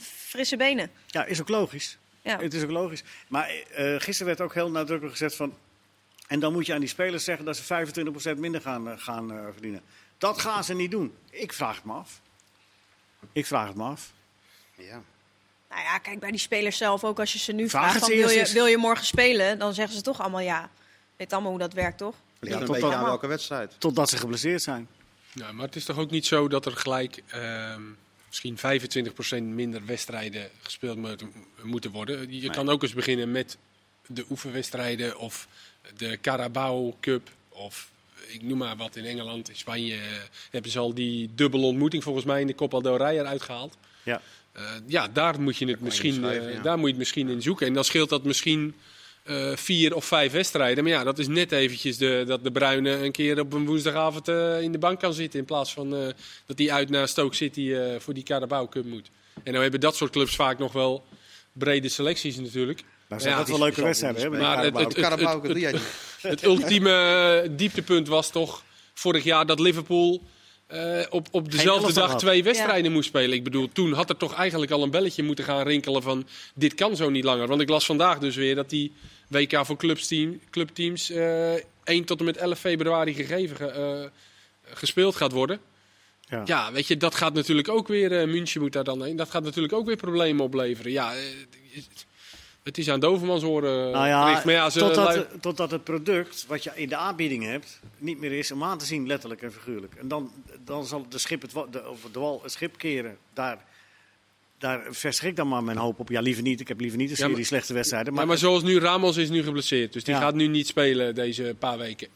frisse 0.00 0.56
benen. 0.56 0.90
Ja, 1.06 1.24
is 1.24 1.40
ook 1.40 1.48
logisch. 1.48 1.98
Ja. 2.22 2.38
Het 2.38 2.54
is 2.54 2.62
ook 2.62 2.70
logisch. 2.70 3.02
Maar 3.28 3.50
eh, 3.74 3.94
gisteren 3.98 4.26
werd 4.26 4.40
ook 4.40 4.54
heel 4.54 4.70
nadrukkelijk 4.70 5.16
gezegd 5.16 5.34
van... 5.34 5.54
En 6.26 6.40
dan 6.40 6.52
moet 6.52 6.66
je 6.66 6.74
aan 6.74 6.80
die 6.80 6.88
spelers 6.88 7.24
zeggen 7.24 7.44
dat 7.44 7.56
ze 7.56 7.62
25% 8.34 8.38
minder 8.38 8.60
gaan, 8.60 8.88
eh, 8.88 8.94
gaan 8.98 9.32
eh, 9.32 9.44
verdienen. 9.52 9.80
Dat 10.18 10.40
gaan 10.40 10.64
ze 10.64 10.74
niet 10.74 10.90
doen. 10.90 11.14
Ik 11.30 11.52
vraag 11.52 11.76
het 11.76 11.84
me 11.84 11.92
af. 11.92 12.20
Ik 13.32 13.46
vraag 13.46 13.66
het 13.68 13.76
me 13.76 13.82
af. 13.84 14.12
Ja. 14.74 15.02
Nou 15.68 15.82
ja, 15.82 15.98
kijk, 15.98 16.20
bij 16.20 16.30
die 16.30 16.40
spelers 16.40 16.76
zelf 16.76 17.04
ook. 17.04 17.18
Als 17.18 17.32
je 17.32 17.38
ze 17.38 17.52
nu 17.52 17.68
Vraag 17.68 17.82
vraagt, 17.90 17.98
van, 17.98 18.08
wil, 18.08 18.28
je, 18.28 18.52
wil 18.52 18.66
je 18.66 18.76
morgen 18.76 19.06
spelen? 19.06 19.58
Dan 19.58 19.74
zeggen 19.74 19.96
ze 19.96 20.02
toch 20.02 20.20
allemaal 20.20 20.40
ja. 20.40 20.70
Weet 21.16 21.32
allemaal 21.32 21.50
hoe 21.50 21.60
dat 21.60 21.72
werkt, 21.72 21.98
toch? 21.98 22.14
Ligt 22.40 22.54
Ja, 22.54 22.60
een 22.60 22.66
tot 22.66 22.74
beetje 22.74 22.90
dan- 22.90 22.98
aan 23.00 23.04
welke 23.04 23.26
wedstrijd. 23.26 23.74
Totdat 23.78 24.08
ze 24.10 24.16
geblesseerd 24.16 24.62
zijn. 24.62 24.88
Ja, 25.32 25.52
maar 25.52 25.66
het 25.66 25.76
is 25.76 25.84
toch 25.84 25.98
ook 25.98 26.10
niet 26.10 26.26
zo 26.26 26.48
dat 26.48 26.66
er 26.66 26.76
gelijk 26.76 27.22
ehm, 27.26 27.82
misschien 28.28 28.58
25% 28.58 29.42
minder 29.42 29.84
wedstrijden 29.86 30.50
gespeeld 30.62 30.96
moeten, 30.96 31.32
moeten 31.62 31.90
worden. 31.90 32.40
Je 32.40 32.50
kan 32.50 32.68
ook 32.68 32.82
eens 32.82 32.94
beginnen 32.94 33.30
met 33.30 33.58
de 34.06 34.24
oefenwedstrijden 34.30 35.18
of 35.18 35.48
de 35.96 36.18
Carabao 36.20 36.96
Cup 37.00 37.30
of 37.48 37.90
ik 38.26 38.42
noem 38.42 38.58
maar 38.58 38.76
wat 38.76 38.96
in 38.96 39.04
Engeland, 39.04 39.48
in 39.48 39.56
Spanje 39.56 39.94
eh, 39.94 40.00
hebben 40.50 40.70
ze 40.70 40.78
al 40.78 40.94
die 40.94 41.30
dubbele 41.34 41.64
ontmoeting 41.66 42.02
volgens 42.02 42.24
mij 42.24 42.40
in 42.40 42.46
de 42.46 42.54
Copa 42.54 42.80
del 42.80 42.96
Rey 42.96 43.18
eruit 43.18 43.42
gehaald. 43.42 43.76
Ja. 44.02 44.22
Eh, 44.52 44.62
ja, 44.86 45.08
daar 45.08 45.40
moet 45.40 45.56
je 45.56 45.66
het 45.66 45.80
misschien, 45.80 46.24
eh, 46.24 46.54
ja. 46.54 46.60
daar 46.60 46.76
moet 46.76 46.84
je 46.84 46.90
het 46.90 46.98
misschien 46.98 47.28
in 47.28 47.42
zoeken. 47.42 47.66
En 47.66 47.74
dan 47.74 47.84
scheelt 47.84 48.08
dat 48.08 48.24
misschien 48.24 48.74
eh, 49.26 49.56
vier 49.56 49.94
of 49.94 50.04
vijf 50.04 50.32
wedstrijden. 50.32 50.84
Maar 50.84 50.92
ja, 50.92 51.04
dat 51.04 51.18
is 51.18 51.28
net 51.28 51.52
eventjes 51.52 51.96
de, 51.96 52.24
dat 52.26 52.44
de 52.44 52.50
Bruine 52.50 52.90
een 52.90 53.12
keer 53.12 53.40
op 53.40 53.52
een 53.52 53.66
woensdagavond 53.66 54.28
eh, 54.28 54.60
in 54.60 54.72
de 54.72 54.78
bank 54.78 55.00
kan 55.00 55.14
zitten. 55.14 55.38
In 55.38 55.44
plaats 55.44 55.72
van 55.72 55.96
eh, 55.96 56.06
dat 56.46 56.58
hij 56.58 56.72
uit 56.72 56.88
naar 56.88 57.08
Stoke 57.08 57.34
City 57.34 57.72
eh, 57.72 57.98
voor 57.98 58.14
die 58.14 58.22
Carabao 58.22 58.68
Cup 58.68 58.84
moet. 58.84 59.10
En 59.42 59.52
dan 59.52 59.62
hebben 59.62 59.80
dat 59.80 59.96
soort 59.96 60.12
clubs 60.12 60.36
vaak 60.36 60.58
nog 60.58 60.72
wel 60.72 61.04
brede 61.52 61.88
selecties 61.88 62.36
natuurlijk. 62.36 62.82
Maar 63.08 63.20
zijn 63.20 63.32
Ja, 63.32 63.38
dat 63.38 63.48
wel 63.48 63.58
leuke 63.58 63.82
wedstrijden. 63.82 64.30
Bij 64.30 64.40
Maar 64.40 64.64
het- 64.64 64.78
het- 64.78 65.54
niet. 65.54 65.80
Het 66.20 66.44
ultieme 66.44 67.46
dieptepunt 67.50 68.08
was 68.08 68.30
toch 68.30 68.62
vorig 68.94 69.24
jaar 69.24 69.46
dat 69.46 69.60
Liverpool 69.60 70.22
eh, 70.66 71.00
op, 71.10 71.28
op 71.30 71.50
dezelfde 71.52 71.92
dag 71.92 72.10
had. 72.10 72.18
twee 72.18 72.42
wedstrijden 72.42 72.92
moest 72.92 73.08
spelen. 73.08 73.36
Ik 73.36 73.44
bedoel, 73.44 73.68
toen 73.72 73.92
had 73.92 74.08
er 74.10 74.16
toch 74.16 74.34
eigenlijk 74.34 74.72
al 74.72 74.82
een 74.82 74.90
belletje 74.90 75.22
moeten 75.22 75.44
gaan 75.44 75.62
rinkelen 75.66 76.02
van 76.02 76.26
dit 76.54 76.74
kan 76.74 76.96
zo 76.96 77.10
niet 77.10 77.24
langer. 77.24 77.46
Want 77.46 77.60
ik 77.60 77.68
las 77.68 77.86
vandaag 77.86 78.18
dus 78.18 78.36
weer 78.36 78.54
dat 78.54 78.70
die 78.70 78.92
WK 79.28 79.60
voor 79.66 79.76
clubsteam, 79.76 80.40
clubteams 80.50 81.10
eh 81.10 81.52
1 81.84 82.04
tot 82.04 82.18
en 82.18 82.24
met 82.24 82.36
11 82.36 82.58
februari 82.58 83.14
gegeven 83.14 83.56
ge- 83.56 83.66
eh, 83.66 84.74
gespeeld 84.74 85.16
gaat 85.16 85.32
worden. 85.32 85.60
Ja. 86.28 86.42
Ja, 86.44 86.72
weet 86.72 86.86
je, 86.86 86.96
dat 86.96 87.14
gaat 87.14 87.34
natuurlijk 87.34 87.68
ook 87.68 87.88
weer, 87.88 88.20
eh 88.20 88.26
München 88.26 88.60
moet 88.60 88.72
daar 88.72 88.84
dan 88.84 89.02
heen, 89.04 89.16
dat 89.16 89.30
gaat 89.30 89.42
natuurlijk 89.42 89.74
ook 89.74 89.86
weer 89.86 89.96
problemen 89.96 90.44
opleveren. 90.44 90.92
Ja, 90.92 91.12
het 92.66 92.78
is 92.78 92.90
aan 92.90 93.00
Dovermans 93.00 93.42
oren 93.42 93.90
Nou 93.90 94.06
ja, 94.06 94.68
totdat, 94.70 95.26
totdat 95.40 95.70
het 95.70 95.84
product 95.84 96.44
wat 96.48 96.64
je 96.64 96.70
in 96.74 96.88
de 96.88 96.96
aanbieding 96.96 97.44
hebt 97.44 97.80
niet 97.98 98.18
meer 98.18 98.32
is 98.32 98.50
om 98.52 98.62
aan 98.64 98.78
te 98.78 98.84
zien, 98.84 99.06
letterlijk 99.06 99.42
en 99.42 99.52
figuurlijk. 99.52 99.94
En 99.94 100.08
dan, 100.08 100.30
dan 100.64 100.86
zal 100.86 101.06
de 101.08 101.18
schip 101.18 101.42
het, 101.42 101.50
de, 101.70 101.88
of 101.88 102.00
de 102.12 102.18
wal 102.18 102.40
het 102.42 102.52
schip 102.52 102.78
keren. 102.78 103.16
Daar, 103.32 103.64
daar 104.58 104.82
vestig 104.90 105.28
ik 105.28 105.36
dan 105.36 105.48
maar 105.48 105.64
mijn 105.64 105.76
hoop 105.76 105.98
op. 106.00 106.08
Ja, 106.08 106.20
liever 106.20 106.42
niet. 106.42 106.60
Ik 106.60 106.68
heb 106.68 106.80
liever 106.80 106.98
niet 106.98 107.06
een 107.10 107.14
Ja, 107.16 107.20
serie 107.20 107.36
maar- 107.36 107.44
slechte 107.44 107.72
wedstrijden. 107.72 108.08
Maar, 108.12 108.26
Maar, 108.26 108.30
maar 108.30 108.38
zoals 108.50 108.62
nu, 108.62 108.78
Ramos 108.78 109.16
is 109.16 109.28
nu 109.28 109.42
geblesseerd. 109.42 109.92
Dus 109.92 110.04
die 110.04 110.14
gaat 110.14 110.34
nu 110.34 110.46
niet 110.46 110.66
spelen 110.66 111.14
deze 111.14 111.54
paar 111.58 111.78
weken. 111.78 112.08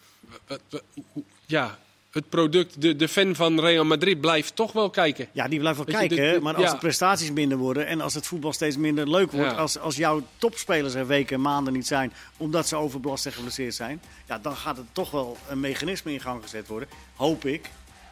Ja, 1.46 1.78
het 2.11 2.29
product, 2.29 2.81
de, 2.81 2.96
de 2.96 3.09
fan 3.09 3.35
van 3.35 3.61
Real 3.61 3.85
Madrid 3.85 4.20
blijft 4.20 4.57
toch 4.57 4.73
wel 4.73 4.90
kijken. 4.90 5.29
ja, 5.33 5.49
die 5.49 5.59
blijft 5.59 5.77
wel 5.77 5.87
Weet 5.87 6.11
je, 6.11 6.16
kijken. 6.16 6.42
maar 6.42 6.55
als 6.55 6.64
ja. 6.64 6.73
de 6.73 6.79
prestaties 6.79 7.31
minder 7.31 7.59
worden 7.59 7.87
en 7.87 8.01
als 8.01 8.14
het 8.14 8.27
voetbal 8.27 8.53
steeds 8.53 8.77
minder 8.77 9.11
leuk 9.11 9.33
wordt. 9.33 9.51
Ja. 9.51 9.57
Als, 9.57 9.79
als 9.79 9.96
jouw 9.96 10.23
topspelers 10.38 10.94
er 10.94 11.07
weken 11.07 11.35
en 11.37 11.42
maanden 11.42 11.73
niet 11.73 11.87
zijn 11.87 12.12
omdat 12.37 12.68
ze 12.68 12.77
overbelast 12.77 13.27
en 13.27 13.33
geblesseerd 13.33 13.75
zijn. 13.75 14.03
Ja, 14.27 14.38
dan 14.38 14.57
gaat 14.57 14.79
er 14.79 14.85
toch 14.92 15.11
wel 15.11 15.37
een 15.49 15.61
mechanisme 15.61 16.12
in 16.12 16.20
gang 16.20 16.42
gezet 16.42 16.66
worden. 16.66 16.88
Hoop 17.16 17.44
ik. 17.44 17.70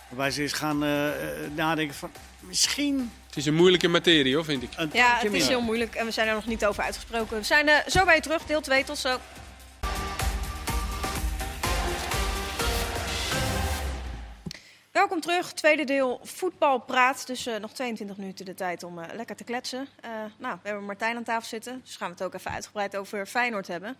Waarbij 0.08 0.30
ze 0.30 0.42
eens 0.42 0.52
gaan 0.52 0.84
eh, 0.84 1.08
eh, 1.08 1.50
nadenken 1.54 1.94
van 1.94 2.10
misschien 2.40 3.10
Het 3.26 3.36
is 3.36 3.46
een 3.46 3.54
moeilijke 3.54 3.88
materie, 3.88 4.34
hoor, 4.34 4.44
vind 4.44 4.62
ik. 4.62 4.70
een 4.76 4.90
Ja, 4.92 5.18
het 5.18 5.32
is 5.32 5.48
heel 5.48 5.60
moeilijk 5.60 5.94
en 5.94 6.06
we 6.06 6.10
zijn 6.12 6.28
er 6.28 6.34
nog 6.34 6.46
niet 6.46 6.66
over 6.66 6.82
uitgesproken. 6.82 7.36
We 7.38 7.44
zijn 7.44 7.68
eh, 7.68 7.74
zo 7.88 8.04
bij 8.04 8.14
je 8.14 8.20
terug, 8.20 8.46
deel 8.46 8.60
2, 8.60 8.84
tot 8.84 8.98
zo. 8.98 9.18
Welkom 14.98 15.20
terug, 15.20 15.52
tweede 15.52 15.84
deel 15.84 16.20
voetbalpraat. 16.22 17.26
Dus 17.26 17.46
eh, 17.46 17.56
nog 17.56 17.72
22 17.72 18.16
minuten 18.16 18.44
de 18.44 18.54
tijd 18.54 18.82
om 18.82 18.98
eh, 18.98 19.14
lekker 19.14 19.36
te 19.36 19.44
kletsen. 19.44 19.86
Eh, 20.00 20.10
nou, 20.38 20.58
we 20.62 20.68
hebben 20.68 20.86
Martijn 20.86 21.16
aan 21.16 21.22
tafel 21.22 21.48
zitten, 21.48 21.80
dus 21.84 21.96
gaan 21.96 22.08
we 22.08 22.14
het 22.14 22.22
ook 22.22 22.34
even 22.34 22.50
uitgebreid 22.50 22.96
over 22.96 23.26
Feyenoord 23.26 23.66
hebben. 23.66 23.96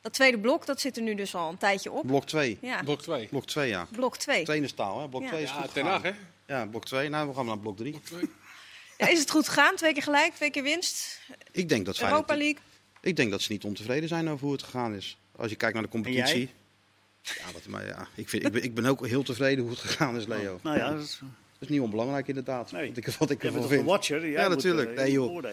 Dat 0.00 0.12
tweede 0.12 0.38
blok, 0.38 0.66
dat 0.66 0.80
zit 0.80 0.96
er 0.96 1.02
nu 1.02 1.14
dus 1.14 1.34
al 1.34 1.48
een 1.50 1.58
tijdje 1.58 1.92
op. 1.92 2.06
Blok 2.06 2.24
2. 2.24 2.58
Ja, 2.60 2.82
Blok 2.82 3.02
2. 3.02 3.26
Blok 3.26 3.46
2, 3.46 3.68
ja. 3.68 3.86
blok 3.90 4.16
2. 4.16 4.44
Trainerstaal, 4.44 5.00
hè? 5.00 5.08
Blok 5.08 5.22
Ja. 5.22 5.28
2 5.28 5.42
is 5.42 5.48
Ja, 5.48 5.54
goed 5.54 5.72
ten 5.72 5.84
gegaan. 5.84 6.02
Hag, 6.02 6.12
hè? 6.46 6.54
Ja, 6.54 6.66
blok 6.66 6.84
2. 6.84 7.08
Nou, 7.08 7.28
we 7.28 7.34
gaan 7.34 7.46
naar 7.46 7.58
blok 7.58 7.76
3. 7.76 8.00
Ja, 8.98 9.08
is 9.08 9.18
het 9.18 9.30
goed 9.30 9.48
gegaan? 9.48 9.76
Twee 9.76 9.92
keer 9.92 10.02
gelijk, 10.02 10.34
twee 10.34 10.50
keer 10.50 10.62
winst. 10.62 11.20
Ik 11.52 11.68
denk 11.68 11.86
dat 11.86 11.96
Feyenoord... 11.96 12.20
Europa 12.20 12.44
League. 12.44 12.62
Ik 13.00 13.16
denk 13.16 13.30
dat 13.30 13.42
ze 13.42 13.52
niet 13.52 13.64
ontevreden 13.64 14.08
zijn 14.08 14.28
over 14.28 14.44
hoe 14.44 14.52
het 14.52 14.62
gegaan 14.62 14.94
is. 14.94 15.18
Als 15.36 15.50
je 15.50 15.56
kijkt 15.56 15.74
naar 15.74 15.84
de 15.84 15.90
competitie. 15.90 16.50
Ja, 17.22 17.52
wat, 17.52 17.66
maar 17.66 17.86
ja 17.86 18.08
ik, 18.14 18.28
vind, 18.28 18.44
ik, 18.46 18.52
ben, 18.52 18.62
ik 18.62 18.74
ben 18.74 18.84
ook 18.86 19.06
heel 19.06 19.22
tevreden 19.22 19.60
hoe 19.64 19.70
het 19.72 19.80
gegaan 19.80 20.16
is, 20.16 20.26
Leo. 20.26 20.60
Nou 20.62 20.76
ja, 20.78 20.90
dat 20.90 21.02
is, 21.02 21.18
Dat 21.20 21.28
is 21.58 21.68
niet 21.68 21.80
onbelangrijk 21.80 22.28
inderdaad. 22.28 22.72
Nee. 22.72 22.88
Wat 22.88 22.96
ik, 22.96 23.06
wat 23.06 23.30
ik 23.30 23.44
ervan 23.44 23.60
toch 23.60 23.70
een 23.70 23.76
vind. 23.76 23.88
watcher? 23.88 24.20
Jij 24.20 24.30
Ja, 24.30 24.46
moet, 24.48 24.56
natuurlijk. 24.56 24.90
eh, 24.90 24.96
Nee, 24.96 25.12
joh. 25.12 25.44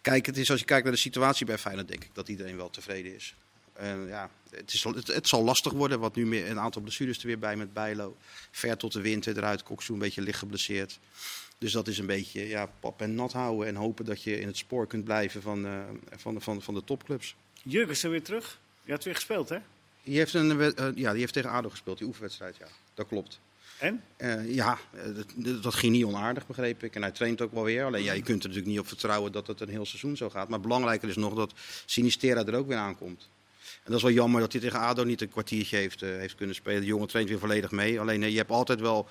Kijk, 0.00 0.26
het 0.26 0.36
is, 0.36 0.50
als 0.50 0.60
je 0.60 0.66
kijkt 0.66 0.84
naar 0.84 0.92
de 0.92 0.98
situatie 0.98 1.46
bij 1.46 1.58
Feyenoord, 1.58 1.88
denk 1.88 2.04
ik 2.04 2.10
dat 2.12 2.28
iedereen 2.28 2.56
wel 2.56 2.70
tevreden 2.70 3.14
is. 3.14 3.34
En 3.72 4.06
ja, 4.06 4.30
het, 4.50 4.72
is, 4.72 4.84
het, 4.84 5.06
het 5.06 5.28
zal 5.28 5.44
lastig 5.44 5.72
worden, 5.72 6.00
want 6.00 6.14
nu 6.14 6.26
meer 6.26 6.50
een 6.50 6.58
aantal 6.60 6.82
blessures 6.82 7.18
er 7.18 7.26
weer 7.26 7.38
bij 7.38 7.56
met 7.56 7.72
Bijlo. 7.72 8.16
Ver 8.50 8.76
tot 8.76 8.92
de 8.92 9.00
winter 9.00 9.36
eruit, 9.36 9.62
Koksu 9.62 9.92
een 9.92 9.98
beetje 9.98 10.22
licht 10.22 10.38
geblesseerd. 10.38 10.98
Dus 11.58 11.72
dat 11.72 11.88
is 11.88 11.98
een 11.98 12.06
beetje 12.06 12.48
ja, 12.48 12.70
pap 12.80 13.00
en 13.00 13.14
nat 13.14 13.32
houden 13.32 13.66
en 13.66 13.74
hopen 13.74 14.04
dat 14.04 14.22
je 14.22 14.40
in 14.40 14.46
het 14.46 14.56
spoor 14.56 14.86
kunt 14.86 15.04
blijven 15.04 15.42
van, 15.42 15.66
eh, 15.66 15.72
van, 16.16 16.42
van, 16.42 16.62
van 16.62 16.74
de 16.74 16.84
topclubs. 16.84 17.34
Jurgensen 17.62 18.10
weer 18.10 18.22
terug. 18.22 18.58
Je 18.84 18.92
had 18.92 19.04
weer 19.04 19.14
gespeeld, 19.14 19.48
hè? 19.48 19.58
Die 20.06 20.16
heeft, 20.18 20.34
een, 20.34 20.60
eh, 20.60 20.86
ja, 20.94 21.10
die 21.10 21.20
heeft 21.20 21.32
tegen 21.32 21.50
ADO 21.50 21.68
gespeeld, 21.68 21.98
die 21.98 22.06
oefenwedstrijd, 22.06 22.56
ja. 22.56 22.66
Dat 22.94 23.06
klopt. 23.06 23.40
En? 23.78 24.02
Eh, 24.16 24.54
ja, 24.54 24.78
eh, 24.92 25.14
dat, 25.14 25.62
dat 25.62 25.74
ging 25.74 25.92
niet 25.92 26.04
onaardig, 26.04 26.46
begreep 26.46 26.82
ik. 26.82 26.94
En 26.94 27.02
hij 27.02 27.10
traint 27.10 27.40
ook 27.40 27.52
wel 27.52 27.64
weer. 27.64 27.84
Alleen 27.84 28.02
ja, 28.02 28.12
je 28.12 28.22
kunt 28.22 28.42
er 28.42 28.48
natuurlijk 28.48 28.66
niet 28.66 28.78
op 28.80 28.88
vertrouwen 28.88 29.32
dat 29.32 29.46
het 29.46 29.60
een 29.60 29.68
heel 29.68 29.86
seizoen 29.86 30.16
zo 30.16 30.30
gaat. 30.30 30.48
Maar 30.48 30.60
belangrijker 30.60 31.08
is 31.08 31.16
nog 31.16 31.34
dat 31.34 31.52
Sinistera 31.84 32.44
er 32.44 32.54
ook 32.54 32.68
weer 32.68 32.76
aankomt. 32.76 33.28
En 33.62 33.92
dat 33.92 33.96
is 33.96 34.02
wel 34.02 34.12
jammer 34.12 34.40
dat 34.40 34.52
hij 34.52 34.60
tegen 34.60 34.80
ADO 34.80 35.04
niet 35.04 35.20
een 35.20 35.28
kwartiertje 35.28 35.76
heeft, 35.76 36.00
heeft 36.00 36.34
kunnen 36.34 36.54
spelen. 36.54 36.80
De 36.80 36.86
jongen 36.86 37.08
traint 37.08 37.28
weer 37.28 37.38
volledig 37.38 37.70
mee. 37.70 38.00
Alleen 38.00 38.30
je 38.30 38.36
hebt 38.36 38.50
altijd 38.50 38.80
wel... 38.80 39.08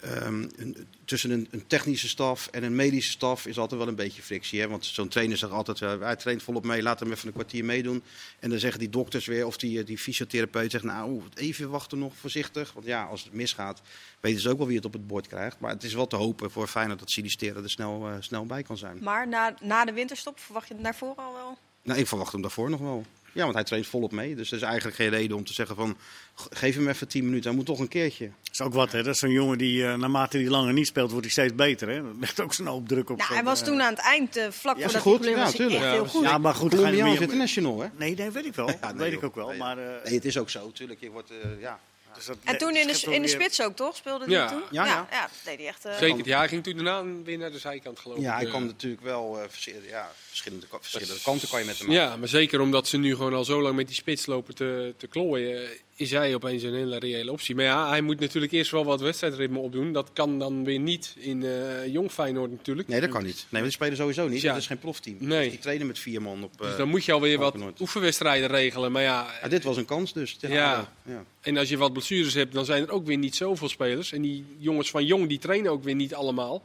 ehm, 0.00 0.48
een- 0.56 0.86
tussen 1.04 1.30
een, 1.30 1.48
een 1.50 1.66
technische 1.66 2.08
staf 2.08 2.46
en 2.46 2.62
een 2.62 2.74
medische 2.74 3.10
staf 3.10 3.46
is 3.46 3.58
altijd 3.58 3.80
wel 3.80 3.88
een 3.88 3.94
beetje 3.94 4.22
frictie. 4.22 4.60
Hè? 4.60 4.68
Want 4.68 4.84
zo'n 4.84 5.08
trainer 5.08 5.36
zegt 5.36 5.52
altijd, 5.52 5.80
eh, 5.82 6.00
hij 6.00 6.16
traint 6.16 6.42
volop 6.42 6.64
mee, 6.64 6.82
laat 6.82 7.00
hem 7.00 7.12
even 7.12 7.26
een 7.26 7.32
kwartier 7.34 7.64
meedoen. 7.64 8.02
En 8.38 8.50
dan 8.50 8.58
zeggen 8.58 8.80
die 8.80 8.90
dokters 8.90 9.26
weer, 9.26 9.46
of 9.46 9.56
die, 9.56 9.78
eh, 9.80 9.86
die 9.86 9.98
fysiotherapeut 9.98 10.70
zegt, 10.70 10.84
nou 10.84 11.22
even 11.34 11.70
wachten 11.70 11.98
nog, 11.98 12.12
voorzichtig. 12.16 12.72
Want 12.72 12.86
ja, 12.86 13.04
als 13.04 13.24
het 13.24 13.32
misgaat, 13.32 13.80
weten 14.20 14.40
ze 14.40 14.48
ook 14.50 14.58
wel 14.58 14.66
wie 14.66 14.76
het 14.76 14.84
op 14.84 14.92
het 14.92 15.06
bord 15.06 15.26
krijgt. 15.26 15.60
Maar 15.60 15.70
het 15.70 15.84
is 15.84 15.94
wel 15.94 16.06
te 16.06 16.16
hopen 16.16 16.50
voor 16.50 16.66
Feyenoord 16.66 16.98
dat 16.98 17.10
Sinistera 17.10 17.60
er 17.60 17.70
snel, 17.70 18.06
eh, 18.08 18.14
snel 18.20 18.46
bij 18.46 18.62
kan 18.62 18.76
zijn. 18.76 18.98
Maar 19.02 19.28
na, 19.28 19.54
na 19.60 19.84
de 19.84 19.92
winterstop 19.92 20.38
verwacht 20.38 20.68
je 20.68 20.74
het 20.74 20.82
naar 20.82 20.94
voren 20.96 21.24
al 21.24 21.32
wel? 21.32 21.58
Nou, 21.82 21.98
ik 21.98 22.06
verwacht 22.06 22.32
hem 22.32 22.42
daarvoor 22.42 22.70
nog 22.70 22.80
wel. 22.80 23.04
Ja, 23.36 23.42
want 23.42 23.54
hij 23.54 23.64
traint 23.64 23.86
volop 23.86 24.12
mee. 24.12 24.34
Dus 24.34 24.50
er 24.50 24.56
is 24.56 24.62
eigenlijk 24.62 24.96
geen 24.96 25.08
reden 25.08 25.36
om 25.36 25.44
te 25.44 25.52
zeggen 25.52 25.76
van, 25.76 25.96
"G- 26.36 26.46
geef 26.50 26.74
hem 26.74 26.88
even 26.88 27.08
10 27.08 27.24
minuten, 27.24 27.46
hij 27.48 27.56
moet 27.56 27.66
toch 27.66 27.78
een 27.78 27.88
keertje. 27.88 28.24
Dat 28.42 28.52
is 28.52 28.60
ook 28.60 28.74
wat, 28.74 28.92
hè? 28.92 29.02
Dat 29.02 29.14
is 29.14 29.20
zo'n 29.20 29.30
jongen 29.30 29.58
die, 29.58 29.86
eh, 29.86 29.94
naarmate 29.94 30.36
hij 30.38 30.46
langer 30.48 30.72
niet 30.72 30.86
speelt, 30.86 31.10
wordt 31.10 31.24
hij 31.24 31.32
steeds 31.32 31.54
beter, 31.54 31.88
hè? 31.88 32.02
Dat 32.02 32.12
legt 32.20 32.40
ook 32.40 32.54
zo'n 32.54 32.66
hoop 32.66 32.88
druk 32.88 33.10
op. 33.10 33.16
Nou, 33.18 33.34
hij 33.34 33.44
was 33.44 33.60
eh, 33.60 33.66
toen 33.66 33.82
aan 33.82 33.90
het 33.92 34.02
eind, 34.02 34.36
eh, 34.36 34.50
vlak 34.50 34.76
Ja, 34.76 34.82
voordat 34.82 35.02
goed. 35.02 35.20
hij 35.24 35.30
Ja, 35.30 35.36
was, 35.36 35.46
hij 35.48 35.56
tuurlijk. 35.56 35.80
echt 35.80 35.84
Ja, 35.84 35.92
heel 35.92 36.06
goed. 36.06 36.22
Ja, 36.22 36.38
maar 36.38 36.54
goed, 36.54 36.74
Colombiaans 36.74 37.20
international, 37.20 37.80
hè? 37.80 37.88
Nee, 37.96 38.14
nee, 38.14 38.30
weet 38.30 38.44
ik 38.46 38.54
wel. 38.54 38.68
Ja, 38.68 38.76
dat 38.80 38.94
nee, 38.94 39.10
weet 39.10 39.18
ik 39.18 39.24
ook 39.24 39.34
wel. 39.34 39.52
Maar, 39.54 39.78
eh, 39.78 40.04
Nee, 40.04 40.14
het 40.14 40.24
is 40.24 40.38
ook 40.38 40.50
zo, 40.50 40.66
natuurlijk. 40.66 41.00
Je 41.00 41.10
wordt, 41.10 41.30
eh, 41.30 41.60
ja. 41.60 41.80
dus 42.14 42.24
dat 42.26 42.36
En 42.44 42.58
toen 42.58 42.76
in 42.76 42.86
de, 42.86 43.06
in 43.10 43.22
de 43.22 43.28
spits 43.28 43.62
ook, 43.62 43.76
toch? 43.76 43.96
Speelde 43.96 44.24
hij 44.24 44.34
Ja. 44.34 44.48
toen? 44.48 44.62
Ja, 44.70 44.84
ja. 44.84 45.06
ja, 45.10 45.20
dat 45.20 45.30
deed 45.44 45.56
hij 45.58 45.66
echt... 45.66 45.86
Zeker. 45.98 46.26
Ja, 46.26 46.38
hij 46.38 46.48
ging 46.48 46.62
toen 46.62 46.74
daarna 46.74 47.04
weer 47.24 47.38
naar 47.38 47.50
de 47.52 47.58
zijkant, 47.58 47.98
geloof 47.98 48.16
ik. 48.16 48.22
Ja, 48.22 48.34
hij 48.36 48.44
kwam 48.46 48.64
natuurlijk 48.66 49.02
wel 49.02 49.38
eh, 49.40 49.44
verschillende, 49.48 49.88
ja, 49.88 50.10
verschillende, 50.36 50.66
verschillende 50.80 51.22
kanten 51.22 51.48
kan 51.48 51.60
je 51.60 51.66
met 51.66 51.78
hem 51.78 51.86
maken. 51.86 52.02
Ja, 52.02 52.16
maar 52.16 52.28
zeker 52.28 52.60
omdat 52.60 52.88
ze 52.88 52.96
nu 52.96 53.14
gewoon 53.14 53.34
al 53.34 53.44
zo 53.44 53.62
lang 53.62 53.76
met 53.76 53.86
die 53.86 53.96
spits 53.96 54.26
lopen 54.26 54.54
te, 54.54 54.94
te 54.96 55.06
klooien. 55.06 55.68
is 55.96 56.10
hij 56.10 56.34
opeens 56.34 56.62
een 56.62 56.74
hele 56.74 56.98
reële 56.98 57.32
optie. 57.32 57.54
Maar 57.54 57.64
ja, 57.64 57.88
hij 57.88 58.00
moet 58.00 58.20
natuurlijk 58.20 58.52
eerst 58.52 58.70
wel 58.70 58.84
wat 58.84 59.00
wedstrijdritme 59.00 59.58
opdoen. 59.58 59.92
Dat 59.92 60.10
kan 60.12 60.38
dan 60.38 60.64
weer 60.64 60.78
niet 60.78 61.14
in 61.18 61.42
eh 61.42 61.86
Jong 61.92 62.10
Feyenoord 62.10 62.50
natuurlijk. 62.50 62.88
Nee, 62.88 63.00
dat 63.00 63.10
kan 63.10 63.24
niet. 63.24 63.46
Nee, 63.48 63.62
die 63.62 63.70
spelen 63.70 63.96
sowieso 63.96 64.28
niet. 64.28 64.40
Ja. 64.40 64.52
Dat 64.52 64.60
is 64.60 64.66
geen 64.66 64.78
profteam. 64.78 65.16
Nee. 65.18 65.50
Die 65.50 65.58
trainen 65.58 65.86
met 65.86 65.98
vier 65.98 66.22
man 66.22 66.44
op. 66.44 66.58
Dus 66.58 66.70
eh, 66.70 66.76
dan 66.76 66.88
moet 66.88 67.04
je 67.04 67.12
alweer 67.12 67.38
wat 67.38 67.56
oefenwedstrijden 67.80 68.48
regelen. 68.48 68.92
Maar 68.92 69.02
ja, 69.02 69.34
ja, 69.42 69.48
dit 69.48 69.64
was 69.64 69.76
een 69.76 69.84
kans 69.84 70.12
dus. 70.12 70.36
Ja. 70.40 70.92
Ja. 71.04 71.24
en 71.40 71.56
als 71.56 71.68
je 71.68 71.76
wat 71.76 71.92
blessures 71.92 72.34
hebt, 72.34 72.52
dan 72.52 72.64
zijn 72.64 72.82
er 72.82 72.90
ook 72.90 73.06
weer 73.06 73.18
niet 73.18 73.36
zoveel 73.36 73.68
spelers. 73.68 74.12
En 74.12 74.22
die 74.22 74.44
jongens 74.58 74.90
van 74.90 75.04
Jong, 75.04 75.28
die 75.28 75.38
trainen 75.38 75.70
ook 75.70 75.84
weer 75.84 75.94
niet 75.94 76.14
allemaal. 76.14 76.62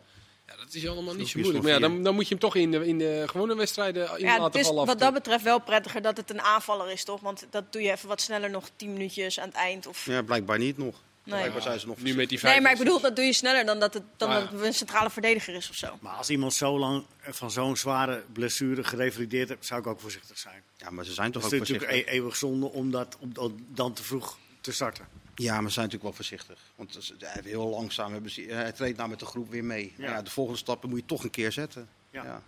Ja, 0.52 0.64
dat 0.64 0.74
is 0.74 0.88
allemaal 0.88 1.14
niet 1.16 1.28
zo 1.30 1.40
moeilijk. 1.40 1.64
Maar 1.64 1.74
ja, 1.74 1.80
dan, 1.80 2.04
dan 2.04 2.14
moet 2.16 2.24
je 2.24 2.30
hem 2.30 2.40
toch 2.40 2.56
in 2.56 2.72
de, 2.72 2.88
in 2.88 2.98
de 2.98 3.24
gewone 3.28 3.56
wedstrijden 3.56 4.18
in 4.18 4.26
Ja, 4.26 4.32
het 4.32 4.42
laten 4.42 4.60
is 4.60 4.66
vallen. 4.68 4.86
wat 4.86 5.00
dat 5.00 5.14
betreft 5.14 5.44
wel 5.44 5.60
prettiger 5.60 6.02
dat 6.02 6.18
het 6.18 6.30
een 6.30 6.42
aanvaller 6.42 6.92
is, 6.92 7.04
toch? 7.04 7.20
Want 7.22 7.46
dat 7.50 7.64
doe 7.74 7.82
je 7.82 7.92
even 7.92 8.08
wat 8.08 8.22
sneller 8.22 8.50
nog 8.50 8.70
10 8.76 8.94
minuutjes 8.94 9.40
aan 9.40 9.48
het 9.48 9.56
eind. 9.58 9.88
Of... 9.88 10.06
ja, 10.06 10.22
blijkbaar 10.22 10.58
niet 10.58 10.78
nog. 10.78 10.96
Nee. 11.24 11.40
Blijkbaar 11.40 11.62
zijn 11.62 11.80
ze 11.80 11.88
nog 11.88 12.02
Nu 12.02 12.16
met 12.16 12.30
die 12.30 12.40
Nee, 12.42 12.62
maar 12.62 12.72
ik 12.72 12.78
65. 12.78 12.84
bedoel, 12.86 13.00
dat 13.02 13.16
doe 13.16 13.26
je 13.26 13.34
sneller 13.34 13.66
dan 13.66 13.80
dat 13.80 13.94
het, 13.94 14.04
dan 14.18 14.30
Ah, 14.30 14.36
ja. 14.36 14.42
dat 14.42 14.52
het 14.52 14.62
een 14.62 14.74
centrale 14.74 15.10
verdediger 15.10 15.54
is 15.56 15.70
of 15.70 15.76
zo. 15.76 15.98
Maar 16.00 16.16
als 16.16 16.30
iemand 16.30 16.54
zo 16.54 16.80
lang 16.80 17.06
van 17.22 17.52
zo'n 17.52 17.78
zware 17.78 18.24
blessure 18.34 18.84
gerevalideerd 18.84 19.50
heeft, 19.50 19.66
zou 19.66 19.80
ik 19.80 19.88
ook 19.88 20.00
voorzichtig 20.00 20.38
zijn. 20.38 20.64
Ja, 20.78 20.90
maar 20.90 21.06
ze 21.06 21.14
zijn 21.14 21.32
toch 21.32 21.44
Het 21.44 21.54
ook 21.54 21.62
is 21.62 21.68
natuurlijk 21.68 21.90
voorzichtig. 21.92 22.14
e- 22.14 22.18
eeuwig 22.18 22.36
zonde 22.36 22.66
om, 22.72 22.92
dat, 22.92 23.18
om 23.20 23.34
dat 23.34 23.52
dan 23.68 23.94
te 23.94 24.04
vroeg 24.04 24.38
te 24.62 24.72
starten. 24.72 25.08
Ja, 25.42 25.54
maar 25.62 25.68
ze 25.70 25.74
zijn 25.74 25.86
natuurlijk 25.86 26.04
wel 26.04 26.14
voorzichtig. 26.14 26.60
Want 26.76 26.98
ze- 27.00 27.14
hij 27.20 27.30
heeft 27.34 27.46
heel 27.46 27.68
langzaam 27.70 28.14
hebben 28.14 28.32
ze, 28.32 28.42
hij 28.42 28.72
treedt 28.72 28.98
nou 28.98 29.10
met 29.10 29.20
de 29.20 29.26
groep 29.26 29.50
weer 29.52 29.64
mee. 29.64 29.94
Ja. 29.98 30.06
Ja. 30.12 30.22
De 30.22 30.30
volgende 30.30 30.60
stappen 30.60 30.90
moet 30.90 31.00
je 31.00 31.06
toch 31.06 31.24
een 31.24 31.30
keer 31.30 31.52
zetten. 31.52 31.90
Ja. 32.10 32.24
Ja. 32.24 32.42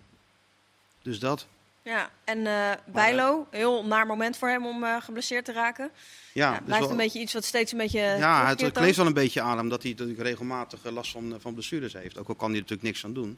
Dus 1.01 1.19
dat. 1.19 1.47
Ja, 1.82 2.10
en 2.23 2.47
eh 2.47 2.71
Bijlo, 2.86 3.47
heel 3.51 3.86
naar 3.86 4.06
moment 4.08 4.38
voor 4.38 4.47
hem 4.49 4.65
om 4.65 4.84
eh, 4.84 5.01
geblesseerd 5.01 5.45
te 5.45 5.51
raken. 5.51 5.91
Ja, 6.34 6.51
Ja, 6.51 6.56
dus 6.58 6.65
blijft 6.65 6.82
wel- 6.84 6.91
een 6.91 6.97
beetje 6.97 7.19
iets 7.19 7.34
wat 7.34 7.43
steeds 7.45 7.71
een 7.71 7.77
beetje. 7.77 7.99
ja 7.99 8.47
het, 8.47 8.71
kleeft 8.71 8.97
wel 8.97 9.06
een 9.06 9.13
beetje 9.13 9.41
aan 9.41 9.58
hem 9.58 9.69
dat 9.69 9.82
hij 9.84 9.91
natuurlijk 9.91 10.19
regelmatig 10.19 10.86
eh, 10.86 10.91
last 10.91 11.12
van, 11.12 11.36
van 11.39 11.53
blessures 11.53 11.93
heeft. 11.93 12.17
Ook 12.17 12.27
al 12.27 12.36
kan 12.36 12.47
hij 12.47 12.56
er 12.56 12.62
natuurlijk 12.62 12.88
niks 12.88 13.06
aan 13.06 13.13
doen. 13.13 13.38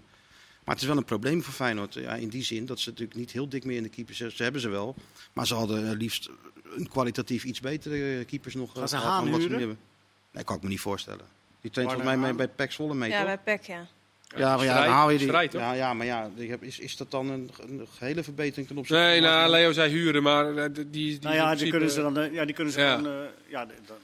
Maar 0.66 0.74
het 0.76 0.84
is 0.84 0.90
wel 0.90 0.98
een 0.98 1.06
probleem 1.06 1.44
voor 1.44 1.54
Feyenoord. 1.54 1.94
Ja, 1.94 2.14
in 2.16 2.30
die 2.30 2.44
zin 2.44 2.66
dat 2.66 2.80
ze 2.80 2.90
natuurlijk 2.90 3.18
niet 3.18 3.32
heel 3.32 3.50
dik 3.50 3.64
meer 3.66 3.78
in 3.78 3.84
de 3.84 3.90
keepers 3.90 4.18
hebben. 4.20 4.38
Ze 4.38 4.44
hebben 4.44 4.62
ze 4.62 4.70
wel. 4.70 4.96
Maar 5.34 5.48
ze 5.48 5.54
hadden 5.56 5.90
eh, 5.92 5.98
liefst 5.98 6.30
een 6.76 6.88
kwalitatief 6.90 7.44
iets 7.44 7.60
betere 7.60 8.20
eh, 8.20 8.26
keepers 8.26 8.54
nog. 8.56 8.70
eh, 8.74 8.78
Gaan 8.78 8.88
ze 8.90 8.98
gehad 8.98 9.12
Haan 9.12 9.32
wat 9.32 9.42
ze 9.42 9.50
hebben. 9.50 9.78
Nee, 10.32 10.44
kan 10.44 10.56
ik 10.56 10.62
me 10.64 10.70
niet 10.70 10.80
voorstellen. 10.80 11.26
Die 11.62 11.72
traint 11.72 11.92
volgens 11.94 12.16
mij 12.18 12.36
bij 12.36 12.48
PEC 12.48 12.72
Zwolle 12.72 12.94
mee, 12.96 13.10
Ja, 13.10 13.18
toch? 13.18 13.26
bij 13.26 13.38
Peck, 13.38 13.64
ja. 13.64 13.88
Ja, 14.38 14.56
maar 14.56 14.66
ja, 14.66 14.84
dan 14.84 14.92
haal 14.94 15.10
je 15.10 15.18
die. 15.18 15.28
strijd, 15.28 15.52
toch? 15.52 15.62
ja, 15.62 15.74
ja, 15.74 15.94
maar 15.94 16.06
ja, 16.06 16.30
is, 16.60 16.80
is 16.80 16.98
dat 16.98 17.12
dan 17.12 17.30
een, 17.30 17.50
een 17.68 17.88
gehele 17.98 18.24
verbetering 18.24 18.68
ten 18.68 18.78
opzichte 18.78 19.04
Nee, 19.04 19.14
van 19.20 19.24
nou, 19.30 19.36
Martin? 19.36 19.52
Leo 19.60 19.72
zei 19.72 19.92
huren, 19.92 20.24
maar 20.24 20.56
eh, 20.58 20.70
die, 20.74 20.90
die 20.90 21.20
Nou 21.22 21.36
ja, 21.36 21.42
die 21.42 21.70
principe- 21.70 21.70
kunnen 21.70 21.92
ze 21.92 22.02
dan, 22.02 22.18
eh, 22.18 22.34
ja, 22.34 22.46
die 22.46 22.56
kunnen 22.56 22.74
ze 22.74 22.80
Ja. 22.80 22.96
dan, 23.02 23.06
eh, 23.14 23.28
ja, 23.48 23.66
dan 23.66 23.98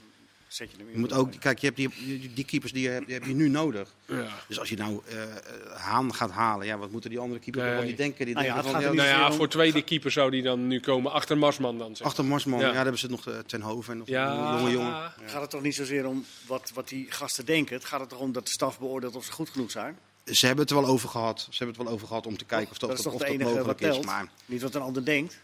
zet 0.53 0.71
je 0.71 0.77
hem 0.77 0.85
in. 0.87 0.93
Je 0.93 0.99
moet 0.99 1.13
ook, 1.13 1.31
kijk, 1.39 1.59
je 1.59 1.65
hebt 1.65 1.77
die, 1.77 1.89
die, 2.05 2.33
die 2.33 2.45
keepers 2.45 2.71
die 2.71 2.81
je, 2.83 2.89
hebt, 2.89 3.05
die 3.05 3.13
heb 3.15 3.25
je 3.25 3.33
nu 3.33 3.49
nodig. 3.49 3.93
Ja. 4.07 4.27
Dus 4.47 4.59
als 4.59 4.69
je 4.69 4.75
nou 4.75 5.01
eh, 5.07 5.21
eh, 5.23 5.29
Haan 5.75 6.13
gaat 6.15 6.31
halen, 6.31 6.65
ja, 6.65 6.77
wat 6.77 6.91
moeten 6.91 7.09
die 7.09 7.19
andere 7.19 7.39
keepers 7.39 7.63
Nee. 7.65 7.83
niet 7.85 7.97
denken? 7.97 8.25
Die 8.25 8.33
Nou 8.33 8.45
ja, 8.47 8.53
denken 8.53 8.69
het 8.71 8.81
van, 8.83 8.85
gaat 8.85 8.95
ja, 8.95 9.03
er 9.03 9.13
Nou 9.13 9.31
ja, 9.31 9.37
voor 9.37 9.47
tweede 9.49 9.81
keeper 9.81 10.11
zou 10.11 10.31
die 10.31 10.41
dan 10.43 10.67
nu 10.67 10.79
komen 10.79 11.11
achter 11.11 11.37
Marsman 11.37 11.77
dan. 11.77 11.95
Zeg. 11.95 12.07
achter 12.07 12.25
Marsman, 12.25 12.59
Ja. 12.59 12.65
ja. 12.65 12.71
daar 12.71 12.81
hebben 12.81 12.99
ze 12.99 13.07
nog 13.07 13.27
eh, 13.27 13.37
ten 13.39 13.61
hoven 13.61 13.91
en 13.91 13.97
nog 13.99 14.07
Ja. 14.07 14.51
een 14.53 14.57
jonge 14.57 14.71
jongen. 14.71 14.91
Ja. 14.91 15.13
Gaat 15.25 15.41
het 15.41 15.49
toch 15.49 15.61
niet 15.61 15.75
zozeer 15.75 16.07
om 16.07 16.25
wat, 16.47 16.71
wat 16.73 16.87
die 16.87 17.05
gasten 17.11 17.45
denken? 17.45 17.75
Het 17.75 17.85
gaat 17.85 18.01
er 18.01 18.07
toch 18.07 18.19
om 18.19 18.31
dat 18.31 18.45
de 18.45 18.51
staf 18.51 18.79
beoordeelt 18.79 19.15
of 19.15 19.25
ze 19.25 19.31
goed 19.31 19.49
genoeg 19.49 19.71
zijn? 19.71 19.97
Ze 20.25 20.45
hebben 20.45 20.65
het 20.65 20.73
er 20.73 20.81
wel 20.81 20.89
over 20.89 21.09
gehad. 21.09 21.39
Ze 21.39 21.57
hebben 21.57 21.75
het 21.75 21.85
wel 21.85 21.93
over 21.93 22.07
gehad 22.07 22.27
om 22.27 22.37
te 22.37 22.45
kijken 22.45 22.71
of 22.71 22.77
dat, 22.77 22.89
dat 22.89 22.99
is 22.99 23.05
of 23.05 23.11
toch 23.11 23.21
dat 23.21 23.29
het 23.31 23.37
enige 23.39 23.49
wat 23.55 23.65
mogelijk 23.65 23.81
is. 23.81 23.93
telt? 23.93 24.05
Maar 24.05 24.27
Niet 24.45 24.61
wat 24.61 24.75
een 24.75 24.81
ander 24.81 25.05
denkt. 25.05 25.39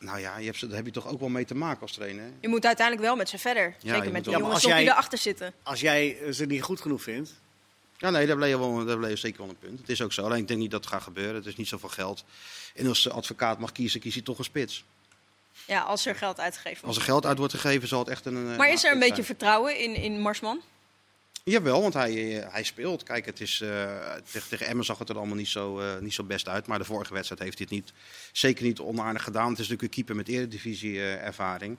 Nou 0.00 0.18
ja, 0.18 0.38
je 0.38 0.44
hebt, 0.46 0.58
ze- 0.58 0.66
daar 0.66 0.76
heb 0.76 0.86
je 0.86 0.92
toch 0.92 1.06
ook 1.08 1.20
wel 1.20 1.28
mee 1.28 1.44
te 1.44 1.54
maken 1.54 1.80
als 1.82 1.92
trainer. 1.92 2.24
hè? 2.24 2.30
Je 2.40 2.48
moet 2.48 2.66
uiteindelijk 2.66 3.06
wel 3.06 3.16
met 3.16 3.28
ze 3.28 3.38
verder. 3.38 3.74
Zeker 3.82 4.12
met 4.12 4.26
maar 4.26 4.34
jongens 4.38 4.52
als 4.54 4.62
die 4.74 4.82
erachter 4.82 5.18
zitten. 5.18 5.52
Als 5.62 5.80
jij 5.80 6.18
ze 6.32 6.44
niet 6.46 6.62
goed 6.62 6.80
genoeg 6.80 7.02
vindt, 7.02 7.34
Ja, 7.98 8.10
nee, 8.10 8.26
daar 8.26 8.36
bleef, 8.36 8.56
wel, 8.56 8.84
daar 8.84 8.96
bleef 8.98 9.18
zeker 9.18 9.40
wel 9.40 9.48
een 9.48 9.58
punt. 9.58 9.78
Het 9.80 9.88
is 9.88 10.02
ook 10.02 10.12
zo. 10.12 10.22
Alleen 10.24 10.38
ik 10.38 10.48
denk 10.48 10.60
niet 10.60 10.70
dat 10.70 10.80
het 10.84 10.92
gaat 10.92 11.02
gebeuren. 11.02 11.34
Het 11.34 11.46
is 11.46 11.56
niet 11.56 11.68
zoveel 11.68 11.88
geld. 11.88 12.24
En 12.74 12.86
als 12.86 13.02
de 13.02 13.10
advocaat 13.10 13.58
mag 13.58 13.72
kiezen, 13.72 14.00
kiest 14.00 14.14
hij 14.14 14.24
toch 14.24 14.38
een 14.38 14.44
spits. 14.44 14.84
Ja, 15.66 15.80
als 15.80 16.06
er 16.06 16.14
geld 16.14 16.40
uitgegeven 16.40 16.74
Als 16.76 16.82
wordt. 16.82 16.98
er 16.98 17.04
geld 17.04 17.26
uit 17.26 17.38
wordt 17.38 17.52
gegeven, 17.54 17.88
zal 17.88 17.98
het 17.98 18.08
echt 18.08 18.26
een. 18.26 18.50
eh, 18.50 18.56
Maar 18.56 18.72
is 18.72 18.84
er 18.84 18.92
een 18.92 18.98
beetje 18.98 19.14
zijn. 19.14 19.26
vertrouwen 19.26 19.78
in, 19.78 19.94
in 19.94 20.20
Marsman? 20.20 20.60
Jawel, 21.44 21.80
want 21.80 21.94
hij, 21.94 22.42
eh, 22.42 22.52
hij 22.52 22.62
speelt. 22.62 23.02
Kijk, 23.02 23.26
het 23.26 23.40
is, 23.40 23.60
eh, 23.60 24.12
tegen, 24.30 24.48
tegen 24.48 24.66
Emmen 24.66 24.84
zag 24.84 24.98
het 24.98 25.08
er 25.08 25.16
allemaal 25.16 25.36
niet 25.36 25.48
zo, 25.48 25.78
eh, 25.80 25.98
niet 25.98 26.14
zo 26.14 26.24
best 26.24 26.48
uit. 26.48 26.66
Maar 26.66 26.78
de 26.78 26.84
vorige 26.84 27.12
wedstrijd 27.12 27.42
heeft 27.42 27.58
hij 27.58 27.66
het 27.70 27.76
niet, 27.80 27.92
zeker 28.32 28.64
niet 28.64 28.80
onaardig 28.80 29.22
gedaan. 29.22 29.50
Het 29.50 29.58
is 29.58 29.68
natuurlijk 29.68 29.82
een 29.82 30.04
keeper 30.04 30.16
met 30.16 30.28
eredivisie-ervaring. 30.28 31.76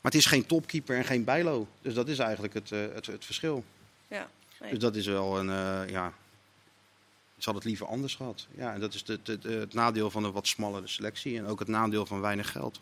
maar 0.00 0.12
het 0.12 0.20
is 0.20 0.26
geen 0.28 0.46
topkeeper 0.46 0.96
en 0.96 1.04
geen 1.04 1.24
bijlo. 1.24 1.68
Dus 1.82 1.94
dat 1.94 2.08
is 2.08 2.18
eigenlijk 2.18 2.54
het, 2.54 2.72
eh, 2.72 2.80
het, 2.94 3.06
het 3.06 3.24
verschil. 3.24 3.64
Ja. 4.08 4.30
Nee. 4.60 4.70
Dus 4.70 4.78
dat 4.78 4.96
is 4.96 5.06
wel 5.06 5.38
een, 5.38 5.48
eh, 5.50 5.90
ja... 5.90 6.12
Ze 7.38 7.44
had 7.50 7.54
het 7.54 7.64
liever 7.64 7.86
anders 7.86 8.14
gehad. 8.14 8.46
Ja, 8.56 8.72
en 8.74 8.80
dat 8.80 8.94
is 8.94 9.04
de, 9.04 9.18
de- 9.22 9.38
de- 9.38 9.48
het 9.52 9.74
nadeel 9.74 10.10
van 10.10 10.24
een 10.24 10.32
wat 10.32 10.46
smallere 10.46 10.86
selectie. 10.86 11.38
En 11.38 11.46
ook 11.46 11.58
het 11.58 11.68
nadeel 11.68 12.06
van 12.06 12.20
weinig 12.20 12.50
geld. 12.50 12.80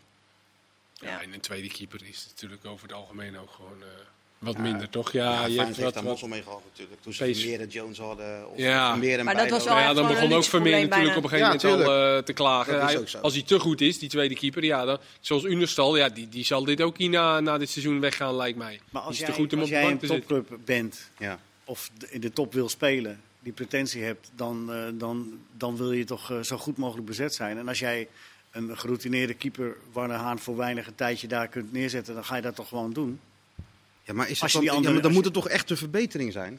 Ja, 0.94 1.08
Ja. 1.08 1.22
en 1.22 1.32
een 1.32 1.40
tweede 1.40 1.68
keeper 1.68 2.00
is 2.08 2.26
natuurlijk 2.30 2.64
over 2.64 2.86
het 2.88 2.96
algemeen 2.96 3.38
ook 3.38 3.50
gewoon 3.50 3.82
eh, 3.82 3.88
wat 4.42 4.58
minder, 4.58 4.88
toch? 4.90 5.12
Ja, 5.12 5.22
je 5.22 5.28
Feyenoord 5.36 5.56
hebt 5.56 5.66
heeft 5.68 5.80
wat, 5.80 5.94
daar 5.94 6.04
mazzel 6.04 6.28
mee 6.28 6.42
gehad 6.42 6.60
natuurlijk. 6.70 7.02
Toen 7.02 7.12
ze. 7.12 7.34
Vermeer 7.34 7.60
en 7.60 7.68
Jones 7.68 7.98
hadden. 7.98 8.50
Of 8.50 8.58
Ja. 8.58 8.90
Vermeer 8.90 9.18
en 9.18 9.24
Maar 9.24 9.36
dat 9.36 9.50
was 9.50 9.64
wel 9.64 9.76
ja, 9.78 9.94
dan 9.94 10.06
begon 10.06 10.32
ook 10.32 10.44
Vermeer 10.44 10.88
natuurlijk 10.88 11.16
op 11.16 11.22
een 11.22 11.28
gegeven 11.28 11.56
moment 11.60 11.86
Ja, 11.86 11.92
al 11.92 12.16
eh, 12.16 12.22
te 12.22 12.32
klagen. 12.32 12.80
Hij- 12.84 12.98
als 13.22 13.32
hij 13.34 13.42
te 13.42 13.58
goed 13.58 13.80
is, 13.80 13.98
die 13.98 14.08
tweede 14.08 14.34
keeper, 14.34 14.64
ja, 14.64 14.84
dan, 14.84 14.98
zoals 15.20 15.44
Unerstal, 15.44 15.96
ja, 15.96 16.08
die, 16.08 16.28
die 16.28 16.44
zal 16.44 16.64
dit 16.64 16.80
ook 16.80 16.98
niet 16.98 17.10
na, 17.10 17.40
na 17.40 17.58
dit 17.58 17.70
seizoen 17.70 18.00
weggaan, 18.00 18.34
lijkt 18.36 18.58
mij. 18.58 18.80
maar 18.90 19.02
als 19.02 19.12
is 19.12 19.18
jij, 19.18 19.26
te 19.28 19.34
goed 19.34 19.52
om 19.52 19.58
als 19.58 19.68
op 19.68 19.74
jij 19.74 19.84
een 19.84 19.90
zitten. 20.00 20.08
topclub 20.08 20.58
bent 20.64 21.10
Ja. 21.18 21.38
of 21.64 21.90
in 22.10 22.20
de 22.20 22.32
top 22.32 22.52
wil 22.52 22.68
spelen, 22.68 23.20
die 23.40 23.52
pretentie 23.52 24.02
hebt, 24.02 24.30
dan, 24.36 24.72
eh, 24.72 24.78
dan, 24.94 25.38
dan 25.56 25.76
wil 25.76 25.92
je 25.92 26.04
toch 26.04 26.30
eh, 26.30 26.40
zo 26.40 26.56
goed 26.56 26.76
mogelijk 26.76 27.06
bezet 27.06 27.34
zijn. 27.34 27.58
En 27.58 27.68
als 27.68 27.78
jij 27.78 28.08
een 28.50 28.78
geroutineerde 28.78 29.34
keeper, 29.34 29.76
Warner 29.92 30.16
Haan, 30.16 30.38
voor 30.38 30.56
weinig 30.56 30.86
een 30.86 30.94
tijdje 30.94 31.26
daar 31.26 31.48
kunt 31.48 31.72
neerzetten, 31.72 32.14
dan 32.14 32.24
ga 32.24 32.36
je 32.36 32.42
dat 32.42 32.54
toch 32.54 32.68
gewoon 32.68 32.92
doen. 32.92 33.20
Ja, 34.12 34.18
maar, 34.18 34.30
is 34.30 34.42
Als 34.42 34.52
het 34.52 34.62
je 34.62 34.68
dan, 34.68 34.68
die 34.68 34.70
andere- 34.70 34.88
ja, 34.88 34.92
maar 34.92 35.02
dan 35.02 35.12
moet 35.12 35.22
je- 35.24 35.40
het 35.40 35.48
toch 35.48 35.48
echt 35.58 35.70
een 35.70 35.76
verbetering 35.76 36.32
zijn? 36.32 36.58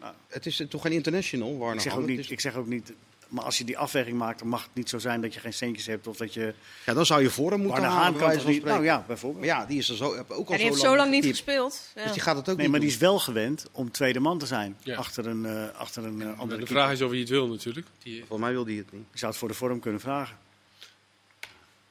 Nou. 0.00 0.14
Het 0.28 0.46
is 0.46 0.62
toch 0.68 0.82
geen 0.82 0.92
international, 0.92 1.58
Warner 1.58 1.76
Ik 1.76 1.80
zeg, 1.90 1.96
ook 1.98 2.06
niet, 2.06 2.18
is- 2.18 2.28
ik 2.28 2.40
zeg 2.40 2.54
ook 2.54 2.66
niet, 2.66 2.92
maar 3.28 3.44
als 3.44 3.58
je 3.58 3.64
die 3.64 3.78
afweging 3.78 4.18
maakt, 4.18 4.38
dan 4.38 4.48
mag 4.48 4.62
het 4.62 4.70
niet 4.74 4.88
zo 4.88 4.98
zijn 4.98 5.20
dat 5.20 5.34
je 5.34 5.40
geen 5.40 5.52
centjes 5.52 5.86
hebt 5.86 6.06
of 6.06 6.16
dat 6.16 6.34
je... 6.34 6.54
Ja, 6.86 6.94
dan 6.94 7.06
zou 7.06 7.22
je 7.22 7.30
voor 7.30 7.50
hem 7.50 7.60
moeten 7.60 7.82
halen, 7.82 8.18
kan 8.18 8.28
van 8.28 8.36
niet... 8.36 8.44
Nou 8.46 8.54
spreken. 8.60 8.82
ja, 8.82 9.04
bijvoorbeeld. 9.06 9.44
Maar 9.46 9.56
ja, 9.56 9.66
die 9.66 9.78
is 9.78 9.88
er 9.88 9.96
zo, 9.96 10.04
ook 10.14 10.28
al 10.28 10.36
En 10.52 10.56
die 10.56 10.66
heeft 10.66 10.78
zo 10.80 10.96
lang 10.96 11.10
niet 11.10 11.24
gespeeld. 11.26 11.90
Ja. 11.94 12.02
Dus 12.02 12.12
die 12.12 12.20
gaat 12.22 12.36
het 12.36 12.48
ook 12.48 12.54
Nee, 12.56 12.62
niet 12.62 12.70
maar 12.70 12.80
die 12.80 12.88
is 12.88 12.96
wel 12.96 13.18
gewend 13.18 13.66
om 13.72 13.90
tweede 13.90 14.20
man 14.20 14.38
te 14.38 14.46
zijn 14.46 14.76
Ja. 14.82 14.96
achter 14.96 15.26
een, 15.26 15.46
eh, 15.46 15.78
achter 15.78 16.04
een 16.04 16.20
eh, 16.22 16.26
andere 16.26 16.46
de 16.46 16.48
keeper. 16.56 16.66
vraag 16.66 16.92
is 16.92 17.02
of 17.02 17.10
hij 17.10 17.18
het 17.20 17.28
wil 17.28 17.46
natuurlijk. 17.48 17.86
Die, 18.02 18.18
Volgens 18.18 18.40
mij 18.40 18.52
wil 18.52 18.64
die 18.64 18.78
het 18.78 18.92
niet. 18.92 19.04
Je 19.12 19.18
zou 19.18 19.30
het 19.30 19.40
voor 19.40 19.48
de 19.48 19.54
vorm 19.54 19.80
kunnen 19.80 20.00
vragen. 20.00 20.36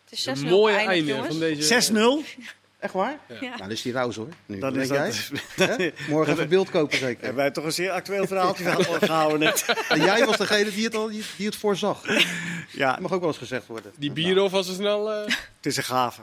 Het 0.03 0.11
is 0.19 0.25
een 0.25 0.37
6-0 0.37 0.49
mooie 0.49 0.75
einde 0.75 1.23
van 1.27 1.39
deze... 1.39 1.61
6-0? 1.63 2.25
Echt 2.79 2.93
waar? 2.93 3.19
Ja. 3.27 3.39
Nou, 3.41 3.57
dat 3.57 3.71
is 3.71 3.81
die 3.81 3.91
rouse 3.93 4.19
hoor. 4.19 4.29
Nu. 4.45 4.59
Dan 4.59 4.73
Denk 4.73 4.83
is 4.83 4.89
jij? 4.89 5.67
dat... 5.67 5.77
Hè? 5.77 5.91
Morgen 6.13 6.33
even 6.33 6.49
beeld 6.49 6.69
kopen 6.69 6.97
zeker. 6.97 7.23
Hebben 7.23 7.35
wij 7.43 7.51
toch 7.51 7.63
een 7.65 7.71
zeer 7.71 7.91
actueel 7.91 8.27
verhaaltje 8.27 8.63
gehouden 8.99 9.39
net. 9.39 9.65
En 9.89 9.99
jij 10.01 10.25
was 10.25 10.37
degene 10.37 10.71
die 10.71 10.83
het, 10.85 10.95
al, 10.95 11.07
die, 11.09 11.23
die 11.37 11.45
het 11.45 11.55
voorzag. 11.55 12.01
Dat 12.01 12.23
Ja, 12.71 12.97
mag 13.01 13.11
ook 13.11 13.19
wel 13.19 13.29
eens 13.29 13.37
gezegd 13.37 13.67
worden. 13.67 13.91
Die 13.97 14.11
Bierhoff 14.11 14.51
was 14.53 14.67
er 14.67 14.73
snel... 14.73 15.11
eh, 15.11 15.25
het 15.25 15.65
is 15.65 15.77
een 15.77 15.83
gave. 15.83 16.21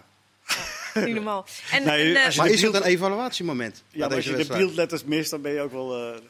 Niet 0.95 1.14
normaal. 1.14 1.47
En, 1.73 1.85
Nee, 1.85 2.14
en, 2.16 2.31
eh, 2.31 2.37
Maar 2.37 2.49
is 2.49 2.62
het 2.62 2.75
een 2.75 2.83
evaluatiemoment? 2.83 3.83
Ja, 3.90 4.07
als 4.07 4.25
je 4.25 4.35
de 4.37 4.47
beeldletters 4.47 5.05
mist, 5.05 5.31
dan 5.31 5.40
ben 5.42 5.53
je 5.53 5.61
ook 5.61 5.73
wel... 5.73 6.12
eh 6.14 6.21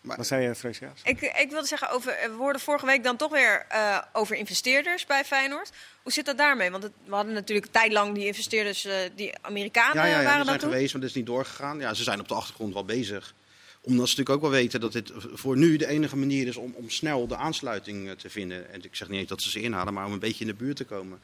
Maar- 0.00 0.16
Wat 0.16 0.26
zei 0.26 0.42
je, 0.46 0.54
Freesia? 0.54 0.92
ik, 1.04 1.20
ik 1.20 1.50
wilde 1.50 1.66
zeggen, 1.66 1.90
over, 1.90 2.16
we 2.22 2.34
hoorden 2.38 2.60
vorige 2.60 2.86
week 2.86 3.04
dan 3.04 3.16
toch 3.16 3.30
weer 3.30 3.64
eh, 3.68 3.98
over 4.12 4.36
investeerders 4.36 5.06
bij 5.06 5.24
Feyenoord. 5.24 5.70
Hoe 6.02 6.12
zit 6.12 6.24
dat 6.26 6.38
daarmee? 6.38 6.70
Want 6.70 6.82
het- 6.82 6.92
we 7.04 7.14
hadden 7.14 7.34
natuurlijk 7.34 7.66
een 7.66 7.72
tijd 7.72 7.92
lang 7.92 8.14
die 8.14 8.26
investeerders, 8.26 8.84
eh, 8.84 8.94
die 9.16 9.32
Amerikanen 9.40 9.96
Ja, 9.96 10.04
ja, 10.04 10.10
ja 10.18 10.22
waren 10.22 10.36
die 10.36 10.44
zijn 10.46 10.58
toen. 10.58 10.70
geweest, 10.70 10.92
maar 10.92 11.00
dat 11.00 11.10
is 11.10 11.16
niet 11.16 11.26
doorgegaan. 11.26 11.78
Ja, 11.80 11.94
ze 11.94 12.02
zijn 12.02 12.20
op 12.20 12.28
de 12.28 12.34
achtergrond 12.34 12.72
wel 12.74 12.84
bezig. 12.84 13.34
Omdat 13.82 14.08
ze 14.08 14.16
natuurlijk 14.18 14.30
ook 14.44 14.50
wel 14.50 14.60
weten 14.60 14.80
dat 14.80 14.92
dit 14.92 15.10
voor 15.14 15.56
nu 15.56 15.76
de 15.76 15.86
enige 15.86 16.16
manier 16.16 16.46
is 16.46 16.56
om, 16.56 16.72
om 16.76 16.90
snel 16.90 17.26
de 17.26 17.36
aansluiting 17.36 18.08
eh, 18.08 18.14
te 18.14 18.30
vinden. 18.30 18.72
En 18.72 18.84
ik 18.84 18.96
zeg 18.96 19.08
niet 19.08 19.20
eens 19.20 19.28
dat 19.28 19.42
ze 19.42 19.50
ze 19.50 19.60
inhalen, 19.60 19.94
maar 19.94 20.06
om 20.06 20.12
een 20.12 20.18
beetje 20.18 20.40
in 20.44 20.50
de 20.50 20.54
buurt 20.64 20.76
te 20.76 20.84
komen. 20.84 21.20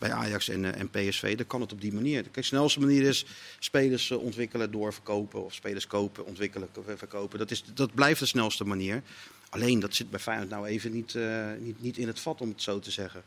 Bij 0.00 0.12
Ajax 0.12 0.48
en, 0.48 0.64
eh, 0.64 0.80
en 0.80 0.90
PSV, 0.90 1.36
dan 1.36 1.46
kan 1.46 1.60
het 1.60 1.72
op 1.72 1.80
die 1.80 1.92
manier. 1.92 2.24
De 2.32 2.42
snelste 2.42 2.80
manier 2.80 3.02
is 3.02 3.26
spelers 3.58 4.10
eh, 4.10 4.18
ontwikkelen, 4.18 4.70
doorverkopen. 4.70 5.44
Of 5.44 5.54
spelers 5.54 5.86
kopen, 5.86 6.26
ontwikkelen, 6.26 6.68
verkopen. 6.96 7.38
Dat, 7.38 7.50
is, 7.50 7.64
dat 7.74 7.94
blijft 7.94 8.20
de 8.20 8.26
snelste 8.26 8.64
manier. 8.64 9.02
Alleen, 9.48 9.80
dat 9.80 9.94
zit 9.94 10.10
bij 10.10 10.20
Feyenoord 10.20 10.50
nou 10.50 10.66
even 10.66 10.92
niet, 10.92 11.14
eh, 11.14 11.46
niet, 11.58 11.82
niet 11.82 11.96
in 11.98 12.06
het 12.06 12.20
vat, 12.20 12.40
om 12.40 12.48
het 12.48 12.62
zo 12.62 12.78
te 12.78 12.90
zeggen. 12.90 13.22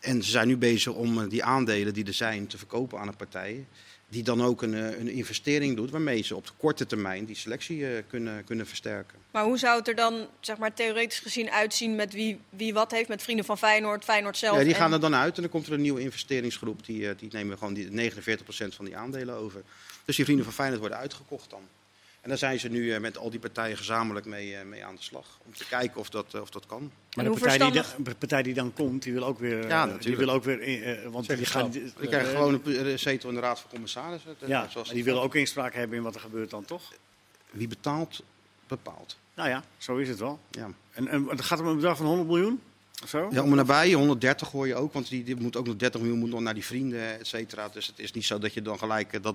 En 0.00 0.22
ze 0.22 0.30
zijn 0.30 0.48
nu 0.48 0.56
bezig 0.56 0.92
om 0.92 1.28
die 1.28 1.44
aandelen 1.44 1.94
die 1.94 2.04
er 2.04 2.14
zijn 2.14 2.46
te 2.46 2.58
verkopen 2.58 2.98
aan 2.98 3.08
een 3.08 3.16
partij. 3.16 3.66
Die 4.08 4.22
dan 4.22 4.42
ook 4.42 4.62
een, 4.62 4.74
eh, 4.74 4.98
een 4.98 5.08
investering 5.08 5.76
doet 5.76 5.90
waarmee 5.90 6.22
ze 6.22 6.36
op 6.36 6.46
de 6.46 6.52
korte 6.56 6.86
termijn 6.86 7.24
die 7.24 7.36
selectie 7.36 7.86
eh, 7.86 8.02
kunnen, 8.08 8.44
kunnen 8.44 8.66
versterken. 8.66 9.18
Maar 9.30 9.44
hoe 9.44 9.58
zou 9.58 9.78
het 9.78 9.88
er 9.88 9.94
dan, 9.94 10.26
zeg 10.40 10.56
maar, 10.58 10.74
theoretisch 10.74 11.18
gezien 11.18 11.50
uitzien 11.50 11.94
met 11.94 12.12
wie, 12.12 12.38
wie 12.50 12.74
wat 12.74 12.90
heeft 12.90 13.08
met 13.08 13.22
vrienden 13.22 13.44
van 13.44 13.58
Feyenoord, 13.58 14.04
Feyenoord 14.04 14.36
zelf? 14.36 14.56
Ja, 14.56 14.62
die 14.64 14.72
en- 14.72 14.78
gaan 14.80 14.92
er 14.92 15.00
dan 15.00 15.14
uit 15.14 15.36
en 15.36 15.42
dan 15.42 15.50
komt 15.50 15.66
er 15.66 15.72
een 15.72 15.80
nieuwe 15.80 16.00
investeringsgroep. 16.00 16.86
Die, 16.86 17.08
eh, 17.08 17.14
die 17.18 17.28
nemen 17.32 17.58
gewoon 17.58 17.74
die 17.74 17.90
49% 17.90 18.74
van 18.74 18.84
die 18.84 18.96
aandelen 18.96 19.34
over. 19.36 19.62
Dus 20.04 20.16
die 20.16 20.24
vrienden 20.24 20.44
van 20.44 20.54
Feyenoord 20.54 20.80
worden 20.80 20.98
uitgekocht 20.98 21.50
dan. 21.50 21.60
En 22.26 22.32
daar 22.32 22.40
zijn 22.40 22.60
ze 22.60 22.68
nu 22.68 22.92
eh, 22.92 23.00
met 23.00 23.18
al 23.18 23.30
die 23.30 23.40
partijen 23.40 23.76
gezamenlijk 23.76 24.26
mee, 24.26 24.56
eh, 24.56 24.64
mee 24.64 24.84
aan 24.84 24.94
de 24.94 25.02
slag. 25.02 25.38
Om 25.46 25.54
te 25.54 25.66
kijken 25.66 26.00
of 26.00 26.08
dat, 26.10 26.34
eh, 26.34 26.40
of 26.40 26.50
dat 26.50 26.66
kan. 26.66 26.80
Maar 26.80 27.24
En 27.24 27.32
de 27.32 27.38
partij 27.40 27.58
die, 27.58 27.72
verstandig- 27.72 28.04
de 28.10 28.14
partij 28.14 28.42
die 28.42 28.54
dan 28.54 28.72
komt, 28.72 29.02
die 29.02 29.12
wil 29.12 29.24
ook 29.24 29.38
weer. 29.38 29.68
Ja, 29.68 29.78
eh, 29.80 29.84
die 29.84 29.92
natuurlijk. 29.92 30.24
wil 30.24 30.34
ook 30.34 30.44
weer. 30.44 31.10
want 31.10 31.26
die 31.26 31.44
gaan. 31.46 31.70
Die 31.70 31.92
krijgen 32.08 32.30
gewoon 32.30 32.60
een 32.64 32.98
zetel 32.98 33.28
in 33.28 33.34
de 33.34 33.40
Raad 33.40 33.60
van 33.60 33.70
Commissarissen. 33.70 34.36
Ja, 34.46 34.68
zoals 34.68 34.88
die 34.90 35.04
willen 35.04 35.22
ook 35.22 35.34
inspraak 35.34 35.74
hebben 35.74 35.96
in 35.96 36.02
wat 36.02 36.14
er 36.14 36.20
gebeurt 36.20 36.50
dan 36.50 36.64
toch? 36.64 36.92
Wie 37.50 37.68
betaalt, 37.68 38.22
bepaalt. 38.66 39.16
Nou 39.34 39.48
ja, 39.48 39.64
zo 39.76 39.96
is 39.96 40.08
het 40.08 40.18
wel. 40.18 40.38
Ja. 40.50 40.70
En, 40.92 41.08
en 41.08 41.24
het 41.28 41.40
gaat 41.40 41.60
om 41.60 41.66
een 41.66 41.74
bedrag 41.74 41.96
van 41.96 42.06
100 42.06 42.28
miljoen 42.28 42.60
zo? 43.08 43.28
Ja, 43.30 43.42
om 43.42 43.50
en 43.50 43.56
nabij, 43.56 43.92
130 43.92 44.50
hoor 44.50 44.66
je 44.66 44.74
ook, 44.74 44.92
want 44.92 45.08
die, 45.08 45.24
die 45.24 45.36
moet 45.36 45.56
ook 45.56 45.66
nog 45.66 45.76
30 45.76 46.00
miljoen 46.00 46.18
moet 46.18 46.30
nog 46.30 46.40
naar 46.40 46.54
die 46.54 46.64
vrienden, 46.64 47.18
et 47.18 47.26
cetera. 47.26 47.68
Dus 47.68 47.86
het 47.86 47.98
is 47.98 48.12
niet 48.12 48.24
zo 48.24 48.38
dat 48.38 48.54
je 48.54 48.62
dan 48.62 48.78
gelijk 48.78 49.12
eh, 49.12 49.22
dat 49.22 49.34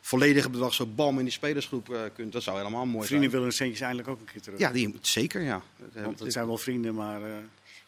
volledige 0.00 0.50
bedrag 0.50 0.74
zo 0.74 0.86
bam 0.86 1.18
in 1.18 1.24
die 1.24 1.32
spelersgroep 1.32 1.90
eh, 1.94 2.00
kunt. 2.14 2.32
Dat 2.32 2.42
zou 2.42 2.56
helemaal 2.58 2.86
mooi 2.86 3.06
Vrienden 3.06 3.30
zijn. 3.30 3.30
willen 3.30 3.42
hun 3.46 3.52
centjes 3.56 3.80
eindelijk 3.80 4.08
ook 4.08 4.20
een 4.20 4.32
keer 4.32 4.40
terug. 4.40 4.58
Ja, 4.58 4.70
die, 4.70 4.94
zeker 5.00 5.40
ja. 5.42 5.62
Want 5.94 6.18
het 6.20 6.32
zijn 6.32 6.46
wel 6.46 6.58
vrienden, 6.58 6.94
maar. 6.94 7.22
eh, 7.22 7.28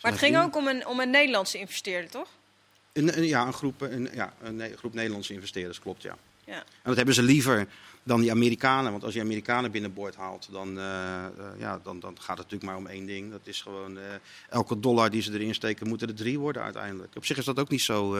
Maar 0.02 0.10
het 0.12 0.20
ging 0.20 0.38
ook 0.38 0.56
om 0.56 0.66
een, 0.66 0.86
om 0.86 1.00
een 1.00 1.10
Nederlandse 1.10 1.58
investeerder, 1.58 2.10
toch? 2.10 2.28
Een, 2.92 3.18
een- 3.18 3.26
ja, 3.26 3.46
een 3.46 3.52
groep, 3.52 3.80
een, 3.80 4.08
ja, 4.14 4.34
een 4.42 4.56
ne- 4.56 4.76
groep 4.76 4.94
Nederlandse 4.94 5.32
investeerders, 5.32 5.78
klopt 5.80 6.02
ja. 6.02 6.16
Ja. 6.46 6.54
En 6.58 6.64
dat 6.82 6.96
hebben 6.96 7.14
ze 7.14 7.22
liever 7.22 7.66
dan 8.02 8.20
die 8.20 8.30
Amerikanen. 8.30 8.90
Want 8.90 9.04
als 9.04 9.14
je 9.14 9.20
Amerikanen 9.20 9.70
binnenboord 9.70 10.16
haalt, 10.16 10.48
dan, 10.52 10.78
eh, 10.78 11.24
eh, 11.24 11.30
ja, 11.58 11.80
dan, 11.82 12.00
dan 12.00 12.16
gaat 12.20 12.38
het 12.38 12.50
natuurlijk 12.50 12.64
maar 12.64 12.76
om 12.76 12.86
één 12.86 13.06
ding. 13.06 13.30
Dat 13.30 13.40
is 13.44 13.62
gewoon 13.62 13.98
eh, 13.98 14.04
elke 14.50 14.80
dollar 14.80 15.10
die 15.10 15.22
ze 15.22 15.32
erin 15.32 15.54
steken, 15.54 15.88
moeten 15.88 16.08
er 16.08 16.14
drie 16.14 16.38
worden 16.38 16.62
uiteindelijk. 16.62 17.16
Op 17.16 17.24
zich 17.26 17.36
is 17.38 17.44
dat 17.44 17.58
ook 17.58 17.68
niet 17.68 17.82
zo, 17.82 18.16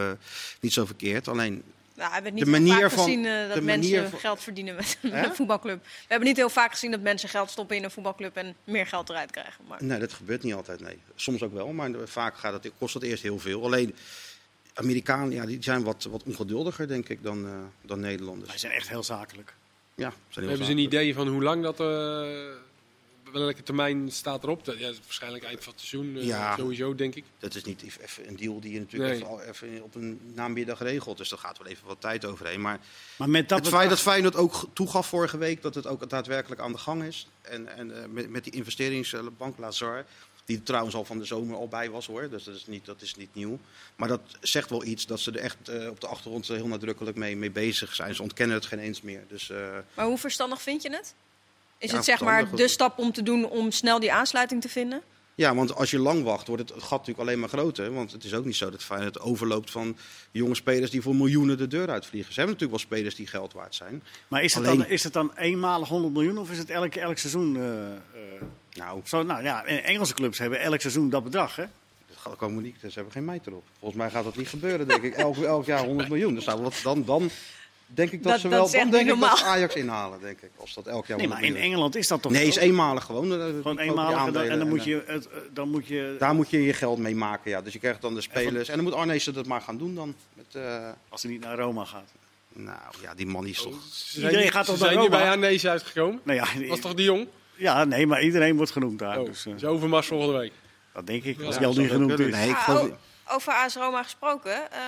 niet 0.60 0.72
zo 0.72 0.84
verkeerd. 0.84 1.28
Alleen, 1.28 1.62
Nou, 1.96 2.08
we 2.08 2.14
hebben 2.14 2.34
niet 2.34 2.44
De 2.44 2.50
heel 2.50 2.60
manier 2.60 2.80
vaak 2.80 2.90
van- 2.90 3.04
gezien 3.04 3.24
eh, 3.26 3.46
dat 3.46 3.54
de 3.54 3.60
mensen 3.62 3.90
manier 3.92 4.08
van- 4.10 4.18
geld 4.18 4.40
verdienen 4.42 4.74
met, 4.74 4.98
een 5.02 5.34
voetbalclub. 5.34 5.82
We 5.84 5.90
hebben 6.08 6.28
niet 6.28 6.36
heel 6.36 6.48
vaak 6.50 6.70
gezien 6.70 6.90
dat 6.90 7.00
mensen 7.00 7.28
geld 7.28 7.50
stoppen 7.50 7.76
in 7.76 7.84
een 7.84 7.90
voetbalclub 7.90 8.36
en 8.36 8.54
meer 8.64 8.86
geld 8.86 9.08
eruit 9.08 9.30
krijgen. 9.30 9.64
Maar 9.68 9.84
nee, 9.84 9.98
dat 9.98 10.12
gebeurt 10.12 10.42
niet 10.42 10.54
altijd, 10.54 10.80
nee. 10.80 10.98
Soms 11.14 11.42
ook 11.42 11.52
wel, 11.52 11.72
maar 11.72 11.90
vaak 12.04 12.36
gaat 12.36 12.52
het, 12.64 12.72
kost 12.78 12.94
het 12.94 13.02
eerst 13.02 13.22
heel 13.22 13.38
veel. 13.38 13.64
Alleen, 13.64 13.94
Amerikanen 14.74 15.30
ja, 15.30 15.46
die 15.46 15.62
zijn 15.62 15.82
wat, 15.84 16.04
wat 16.10 16.22
ongeduldiger, 16.22 16.88
denk 16.88 17.08
ik, 17.08 17.22
dan, 17.22 17.46
eh, 17.46 17.52
dan 17.82 18.00
Nederlanders. 18.00 18.48
wij 18.48 18.58
zijn 18.58 18.72
echt 18.72 18.88
heel 18.88 19.02
zakelijk. 19.02 19.54
Ja, 19.94 20.08
zijn 20.10 20.16
heel 20.34 20.48
Hebben 20.48 20.66
ze 20.66 20.72
een 20.72 20.78
idee 20.78 21.14
van 21.14 21.28
hoe 21.28 21.42
lang 21.42 21.62
dat... 21.62 21.80
eh 21.80 22.62
welke 23.32 23.62
termijn 23.62 24.10
staat 24.12 24.42
erop? 24.42 24.64
Dat, 24.64 24.78
ja, 24.78 24.92
waarschijnlijk 25.04 25.44
eind 25.44 25.64
van 25.64 25.72
het 25.72 25.82
seizoen 25.82 26.16
eh, 26.16 26.26
Ja. 26.26 26.56
sowieso, 26.56 26.94
denk 26.94 27.14
ik. 27.14 27.24
Dat 27.38 27.54
is 27.54 27.64
niet 27.64 27.82
even 27.82 28.28
een 28.28 28.36
deal 28.36 28.60
die 28.60 28.72
je 28.72 28.78
natuurlijk 28.78 29.10
Nee. 29.12 29.20
even, 29.20 29.32
al- 29.32 29.42
even 29.42 29.82
op 29.82 29.94
een 29.94 30.20
namiddag 30.34 30.78
regelt. 30.82 31.16
Dus 31.16 31.28
daar 31.28 31.38
gaat 31.38 31.58
wel 31.58 31.66
even 31.66 31.86
wat 31.86 32.00
tijd 32.00 32.24
overheen. 32.24 32.60
Maar 32.60 32.80
Maar 33.16 33.30
met 33.30 33.48
dat 33.48 33.58
het 33.58 33.68
feit 33.68 33.88
dat 33.88 34.00
Feyenoord 34.00 34.36
ook 34.36 34.66
toegaf 34.72 35.06
vorige 35.06 35.38
week 35.38 35.62
dat 35.62 35.74
het 35.74 35.86
ook 35.86 36.10
daadwerkelijk 36.10 36.60
aan 36.60 36.72
de 36.72 36.78
gang 36.78 37.02
is. 37.04 37.26
En, 37.42 37.76
en 37.76 38.02
eh, 38.02 38.08
met, 38.08 38.30
met 38.30 38.44
die 38.44 38.52
investeringsbank 38.52 39.58
Lazar, 39.58 40.04
die 40.44 40.56
er 40.56 40.62
trouwens 40.62 40.94
al 40.94 41.04
van 41.04 41.18
de 41.18 41.24
zomer 41.24 41.56
al 41.56 41.68
bij 41.68 41.90
was 41.90 42.06
hoor. 42.06 42.28
Dus 42.30 42.44
dat 42.44 42.54
is 42.54 42.66
niet, 42.66 42.84
dat 42.84 43.02
is 43.02 43.14
niet 43.14 43.34
nieuw. 43.34 43.58
Maar 43.96 44.08
dat 44.08 44.20
zegt 44.40 44.70
wel 44.70 44.84
iets 44.84 45.06
dat 45.06 45.20
ze 45.20 45.30
er 45.30 45.38
echt 45.38 45.68
eh, 45.68 45.88
op 45.88 46.00
de 46.00 46.06
achtergrond 46.06 46.48
heel 46.48 46.66
nadrukkelijk 46.66 47.16
mee, 47.16 47.36
mee 47.36 47.50
bezig 47.50 47.94
zijn. 47.94 48.14
Ze 48.14 48.22
ontkennen 48.22 48.56
het 48.56 48.66
geen 48.66 48.78
eens 48.78 49.02
meer. 49.02 49.22
Dus 49.28 49.50
eh, 49.50 49.58
Maar 49.94 50.06
hoe 50.06 50.18
verstandig 50.18 50.62
vind 50.62 50.82
je 50.82 50.90
het? 50.90 51.14
Is 51.78 51.90
Ja, 51.90 51.96
het 51.96 52.04
zeg 52.04 52.20
maar 52.20 52.54
de 52.56 52.68
stap 52.68 52.98
om 52.98 53.12
te 53.12 53.22
doen 53.22 53.48
om 53.48 53.70
snel 53.70 54.00
die 54.00 54.12
aansluiting 54.12 54.60
te 54.60 54.68
vinden? 54.68 55.02
ja, 55.36 55.54
want 55.54 55.74
als 55.74 55.90
je 55.90 55.98
lang 55.98 56.24
wacht, 56.24 56.46
wordt 56.46 56.62
het, 56.62 56.70
het 56.74 56.82
gat 56.82 56.98
natuurlijk 56.98 57.18
alleen 57.28 57.40
maar 57.40 57.48
groter. 57.48 57.92
Want 57.94 58.12
het 58.12 58.24
is 58.24 58.34
ook 58.34 58.44
niet 58.44 58.56
zo 58.56 58.70
dat 58.70 58.82
Feyenoord 58.82 59.20
overloopt 59.20 59.70
van 59.70 59.96
jonge 60.30 60.54
spelers 60.54 60.90
die 60.90 61.02
voor 61.02 61.14
miljoenen 61.16 61.56
de 61.58 61.66
deur 61.66 61.90
uitvliegen. 61.90 62.32
Ze 62.32 62.40
hebben 62.40 62.56
natuurlijk 62.58 62.82
wel 62.88 62.96
spelers 62.98 63.14
die 63.14 63.26
geld 63.26 63.52
waard 63.52 63.74
zijn. 63.74 64.02
Maar 64.28 64.42
is 64.42 64.54
het, 64.54 64.66
Alleen- 64.66 64.78
dan, 64.78 64.86
is 64.88 65.04
het 65.04 65.12
dan 65.12 65.32
eenmalig 65.36 65.88
100 65.88 66.12
miljoen 66.14 66.38
of 66.38 66.50
is 66.50 66.58
het 66.58 66.70
elk, 66.70 66.94
elk 66.94 67.18
seizoen? 67.18 67.56
eh, 67.56 67.86
eh, 67.92 67.98
Nou, 68.74 69.00
zo, 69.04 69.22
nou 69.22 69.42
ja, 69.42 69.64
en 69.64 69.84
Engelse 69.84 70.14
clubs 70.14 70.38
hebben 70.38 70.60
elk 70.60 70.80
seizoen 70.80 71.10
dat 71.10 71.24
bedrag, 71.24 71.56
hè? 71.56 71.64
Dat 72.24 72.36
komen 72.36 72.62
niet, 72.62 72.76
ze 72.80 72.88
hebben 72.94 73.12
geen 73.12 73.24
meter 73.24 73.54
op. 73.54 73.64
Volgens 73.78 74.00
mij 74.00 74.10
gaat 74.10 74.24
dat 74.24 74.36
niet 74.36 74.48
gebeuren, 74.48 74.88
denk 74.88 75.02
ik. 75.02 75.14
Elk, 75.14 75.36
elk 75.36 75.64
jaar 75.66 75.84
100 75.84 76.08
miljoen. 76.08 76.34
Dus 76.34 76.44
nou, 76.44 76.62
wat, 76.62 76.74
dan, 76.82 77.04
dan 77.04 77.30
denk 77.86 78.10
ik 78.10 78.22
dat, 78.22 78.32
Dat- 78.32 78.40
ze 78.40 78.48
wel. 78.48 78.70
Dan 78.70 78.90
denk 78.90 79.10
ik 79.10 79.20
dat. 79.20 79.42
Ajax 79.42 79.74
inhalen, 79.74 80.20
denk 80.20 80.40
ik. 80.40 80.50
Als 80.56 80.74
dat 80.74 80.86
elk 80.86 81.06
jaar 81.06 81.16
Nee, 81.18 81.26
100 81.26 81.30
maar 81.30 81.42
in 81.42 81.52
miljoen. 81.52 81.70
Engeland 81.72 81.96
is 81.96 82.08
dat 82.08 82.22
toch 82.22 82.32
Nee, 82.32 82.46
is 82.46 82.56
eenmalig 82.56 83.04
gewoon. 83.04 83.32
eh, 83.32 83.38
Gewoon 83.38 83.78
eenmalig 83.78 84.26
en 84.26 84.32
dan, 84.32 84.42
en 84.42 84.58
dan 84.58 84.68
moet 84.68 84.78
eh, 84.78 84.84
je, 84.84 85.02
het, 85.06 85.28
eh, 85.28 85.38
dan 85.52 85.68
moet 85.70 85.86
je 85.86 86.16
Daar 86.18 86.34
moet 86.34 86.50
je 86.50 86.62
je 86.62 86.72
geld 86.72 86.98
mee 86.98 87.14
maken, 87.16 87.50
ja. 87.50 87.60
Dus 87.62 87.72
je 87.72 87.78
krijgt 87.78 88.00
dan 88.02 88.14
de 88.14 88.20
spelers. 88.20 88.68
En 88.68 88.74
dan 88.74 88.84
moet 88.84 88.94
Arnezen 88.94 89.34
dat 89.34 89.46
maar 89.46 89.60
gaan 89.60 89.78
doen 89.78 89.94
dan. 89.94 90.14
Met, 90.34 90.46
eh, 90.62 90.88
als 91.08 91.22
hij 91.22 91.30
niet 91.30 91.40
naar 91.40 91.56
Roma 91.58 91.84
gaat. 91.84 92.08
nou 92.52 92.78
ja, 93.02 93.14
die 93.14 93.26
man 93.26 93.46
is 93.46 93.62
toch... 93.62 93.74
Ze 93.92 94.16
Iedereen 94.16 94.38
zijn, 94.40 94.52
gaat 94.52 94.64
ze 94.64 94.70
toch 94.70 94.80
naar 94.80 94.88
zijn 94.90 95.00
nu 95.00 95.06
Roma? 95.08 95.18
bij 95.18 95.30
Arnees 95.30 95.66
uitgekomen. 95.66 96.20
Nou 96.22 96.38
ja, 96.38 96.68
was 96.68 96.80
toch 96.80 96.94
die 96.94 97.04
jong? 97.04 97.26
Ja, 97.56 97.84
nee, 97.84 98.06
maar 98.06 98.22
iedereen 98.22 98.56
wordt 98.56 98.70
genoemd 98.72 98.98
daar. 98.98 99.18
Oh, 99.20 99.26
dus, 99.26 99.46
eh, 99.46 99.54
is 99.54 99.64
Overmars 99.64 100.06
volgende 100.06 100.38
week. 100.38 100.52
dat 100.92 101.06
denk 101.06 101.24
ik, 101.24 101.40
als 101.42 101.54
Ja, 101.54 101.60
hij 101.60 101.68
al 101.68 101.74
niet 101.74 101.90
genoemd 101.90 102.14
kunnen? 102.14 102.28
is. 102.34 102.40
Nee, 102.40 102.48
ik 102.48 102.56
Ah, 102.56 102.64
geloof... 102.64 102.88
o- 102.90 102.96
over 103.34 103.52
AS 103.52 103.74
Roma 103.74 104.02
gesproken. 104.02 104.72
eh, 104.72 104.78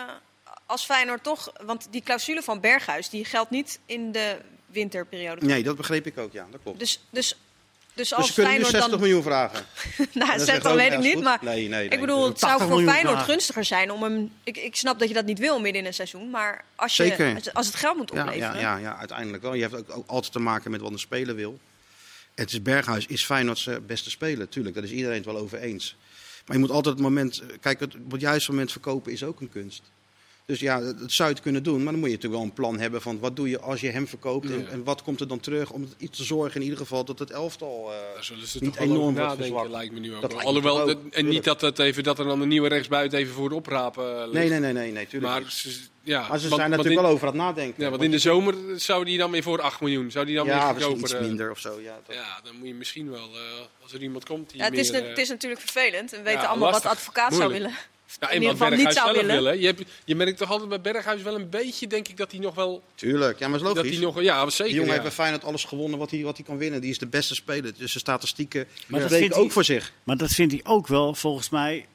als 0.66 0.85
Feyenoord 0.85 1.22
toch, 1.22 1.52
want 1.64 1.88
die 1.90 2.02
clausule 2.02 2.42
van 2.42 2.61
Berghuis 2.61 3.09
die 3.09 3.24
geldt 3.24 3.50
niet 3.50 3.79
in 3.87 4.12
de 4.12 4.37
winterperiode. 4.66 5.46
Nee, 5.46 5.62
dat 5.62 5.76
begreep 5.76 6.07
ik 6.07 6.18
ook, 6.18 6.33
ja. 6.33 6.46
Dat 6.50 6.61
klopt. 6.62 6.79
Dus, 6.79 7.00
dus, 7.11 7.29
dus 7.29 7.37
Dus 7.94 8.14
als 8.14 8.26
ze 8.26 8.33
kunnen 8.35 8.52
nu 8.52 8.59
Feyenoord 8.64 8.83
60 8.83 8.90
dan... 8.90 9.00
miljoen 9.00 9.22
vragen. 9.22 9.64
nou, 10.12 10.31
Dat 10.31 10.40
is 10.40 10.44
zet 10.46 10.55
echt 10.55 10.62
dan 10.62 10.72
ook 10.72 10.79
weet 10.79 10.92
ik 10.92 10.98
niet, 10.98 11.14
goed. 11.14 11.22
maar... 11.22 11.38
Nee, 11.42 11.68
nee, 11.68 11.88
Ik 11.88 12.00
bedoel, 12.00 12.24
het 12.29 12.38
zou 12.38 12.52
80 12.59 12.68
voor 12.68 12.83
Feyenoord 12.85 13.14
vragen. 13.14 13.33
gunstiger 13.33 13.64
zijn 13.64 13.90
om 13.92 14.02
hem... 14.02 14.33
Ik, 14.44 14.57
ik 14.57 14.76
snap 14.76 14.98
dat 14.98 15.09
je 15.09 15.14
dat 15.14 15.24
niet 15.24 15.38
wil 15.38 15.61
midden 15.61 15.81
in 15.81 15.87
een 15.87 15.94
seizoen, 15.94 16.31
maar 16.31 16.64
als, 16.74 16.96
je, 16.96 17.02
Zeker. 17.02 17.35
als, 17.35 17.52
als 17.55 17.66
het 17.66 17.74
geld 17.76 17.96
moet 17.96 18.11
Ja, 18.14 18.22
opleveren... 18.22 18.61
ja, 18.61 18.76
ja, 18.76 18.76
ja, 18.76 18.96
uiteindelijk 18.98 19.42
wel. 19.42 19.55
Je 19.55 19.62
hebt 19.62 19.74
ook, 19.76 19.96
ook 19.96 20.09
altijd 20.09 20.33
te 20.33 20.38
maken 20.38 20.70
met 20.70 20.81
wat 20.81 20.92
een 20.92 20.98
speler 20.98 21.35
wil. 21.35 21.59
Het 22.37 22.53
is 22.53 22.62
Berghuis 22.62 23.07
is 23.07 23.25
Feyenoord's 23.25 23.66
eh, 23.66 23.77
beste 23.87 24.11
speler, 24.11 24.49
tuurlijk. 24.49 24.75
Daar 24.75 24.85
is 24.85 24.90
iedereen 24.90 25.16
het 25.16 25.25
wel 25.25 25.37
over 25.37 25.59
eens. 25.59 25.96
Maar 26.46 26.57
je 26.57 26.62
moet 26.62 26.70
altijd 26.70 26.94
het 26.94 27.05
moment... 27.05 27.42
Kijk, 27.61 27.81
het, 27.81 27.94
op 27.94 28.11
het 28.11 28.20
juiste 28.20 28.51
moment 28.51 28.72
verkopen 28.72 29.12
is 29.12 29.25
ook 29.25 29.40
een 29.40 29.49
kunst. 29.49 29.83
Dus 30.46 30.61
ja, 30.61 30.80
dat 30.80 30.98
dat 31.00 31.12
zou 31.12 31.28
je 31.28 31.35
het 31.35 31.42
kunnen 31.44 31.62
doen. 31.62 31.82
Maar 31.82 31.92
dan 31.92 32.00
moet 32.00 32.11
je 32.11 32.14
natuurlijk 32.14 32.42
wel 32.42 32.50
een 32.50 32.56
plan 32.56 32.78
hebben 32.78 33.02
van 33.02 33.18
wat 33.20 33.37
doe 33.37 33.48
je 33.48 33.61
als 33.61 33.80
je 33.80 33.88
hem 33.90 34.09
verkoopt. 34.09 34.50
En, 34.50 34.59
Ja. 34.61 34.66
en 34.68 34.85
wat 34.85 35.02
komt 35.02 35.20
er 35.20 35.28
dan 35.28 35.40
terug 35.40 35.70
om 35.70 35.88
iets 35.98 36.18
te 36.18 36.24
zorgen 36.24 36.54
in 36.56 36.62
ieder 36.62 36.78
geval 36.78 37.04
dat 37.04 37.18
het 37.18 37.30
elftal... 37.30 37.92
eh, 38.16 38.22
ze 38.22 38.35
niet 38.61 38.76
enorm 38.76 38.98
wordt 39.00 39.16
nadenken, 39.16 39.70
lijkt 39.70 39.92
me 39.92 40.00
nu 40.00 40.14
ook. 40.14 40.20
Dat 40.20 40.32
wel. 40.32 40.40
Alhoewel, 40.42 40.80
ook, 40.80 40.87
dat- 40.87 40.98
en 41.11 41.28
niet 41.28 41.44
dat, 41.44 41.61
het 41.61 41.78
even, 41.78 42.02
dat 42.02 42.18
er 42.18 42.24
dan 42.24 42.40
een 42.40 42.48
nieuwe 42.48 42.68
rechtsbuiten 42.68 43.18
even 43.18 43.35
voor 43.35 43.48
de 43.48 43.54
oprapen 43.54 44.18
ligt. 44.28 44.32
nee, 44.32 44.48
nee, 44.48 44.59
nee, 44.61 44.72
nee, 44.72 44.92
nee, 44.92 45.06
tuurlijk 45.06 45.32
Maar, 45.32 45.40
niet. 45.42 45.50
ze, 45.52 45.78
ja, 46.02 46.28
Maar 46.28 46.38
ze 46.38 46.48
want- 46.48 46.61
zijn 46.61 46.70
natuurlijk 46.70 46.96
in, 46.96 47.02
wel 47.02 47.12
over 47.12 47.26
aan 47.28 47.32
het 47.35 47.42
nadenken. 47.42 47.82
Ja, 47.85 47.90
want 47.90 48.02
in 48.02 48.11
de 48.11 48.18
zomer 48.18 48.54
zou 48.80 49.04
die 49.04 49.18
dan 49.18 49.30
weer 49.30 49.42
voor 49.42 49.61
8 49.61 49.80
miljoen. 49.80 50.11
Zou 50.11 50.26
die 50.26 50.35
dan 50.37 50.46
ja, 50.46 50.74
weer 50.74 50.90
iets 50.90 51.12
eh, 51.12 51.20
minder 51.20 51.50
of 51.50 51.59
zo. 51.59 51.80
Ja, 51.80 51.98
dat- 52.06 52.16
Ja, 52.16 52.40
dan 52.44 52.56
moet 52.56 52.66
je 52.68 52.74
misschien 52.74 53.11
wel, 53.11 53.28
eh, 53.35 53.40
als 53.82 53.92
er 53.92 54.02
iemand 54.02 54.24
komt 54.24 54.50
die 54.50 54.59
Ja, 54.59 54.64
het, 54.64 54.78
is, 54.78 54.90
meer, 54.90 55.02
eh, 55.02 55.09
het 55.09 55.18
is 55.18 55.28
natuurlijk 55.28 55.61
vervelend. 55.61 56.11
We 56.11 56.22
weten 56.22 56.40
ja, 56.40 56.46
allemaal 56.46 56.70
lastig. 56.70 56.82
wat 56.90 56.92
de 56.92 56.98
advocaat 56.98 57.35
zou 57.35 57.52
willen. 57.52 57.72
Ja, 58.20 58.28
in 58.30 58.34
ieder 58.42 58.56
geval 58.56 58.70
niet 58.76 58.92
zou 58.92 59.12
willen. 59.26 59.60
Je, 59.60 59.66
hebt, 59.66 59.82
je 60.04 60.14
merkt 60.14 60.38
toch 60.38 60.50
altijd 60.50 60.68
bij 60.68 60.80
Berghuis 60.80 61.22
wel 61.22 61.34
een 61.34 61.50
beetje, 61.50 61.86
denk 61.86 62.08
ik, 62.08 62.16
dat 62.16 62.30
hij 62.30 62.40
nog 62.40 62.54
wel... 62.54 62.82
Tuurlijk, 62.94 63.38
ja, 63.38 63.48
maar 63.48 63.58
dat 63.58 63.68
is 63.68 63.74
Dat 63.74 63.84
logisch. 63.84 63.96
hij 63.98 64.06
nog, 64.06 64.22
ja, 64.22 64.42
Die 64.42 64.50
zeker. 64.52 64.72
jongen 64.72 64.86
ja. 64.86 64.92
heeft 64.92 65.02
bij 65.04 65.12
Feyenoord 65.12 65.44
alles 65.44 65.64
gewonnen 65.64 65.98
wat 65.98 66.10
hij, 66.10 66.22
wat 66.22 66.36
hij 66.36 66.46
kan 66.46 66.58
winnen. 66.58 66.80
Die 66.80 66.90
is 66.90 66.98
de 66.98 67.06
beste 67.06 67.34
speler. 67.34 67.72
Dus 67.78 67.92
de 67.92 67.98
statistieken 67.98 68.66
Maar 68.86 69.00
dat 69.00 69.10
vindt 69.12 69.34
ook 69.34 69.42
hij- 69.42 69.50
voor 69.50 69.64
zich. 69.64 69.92
Maar 70.02 70.16
dat 70.16 70.30
vindt 70.30 70.52
hij 70.52 70.60
ook 70.64 70.86
wel, 70.86 71.14
volgens 71.14 71.48
mij. 71.50 71.86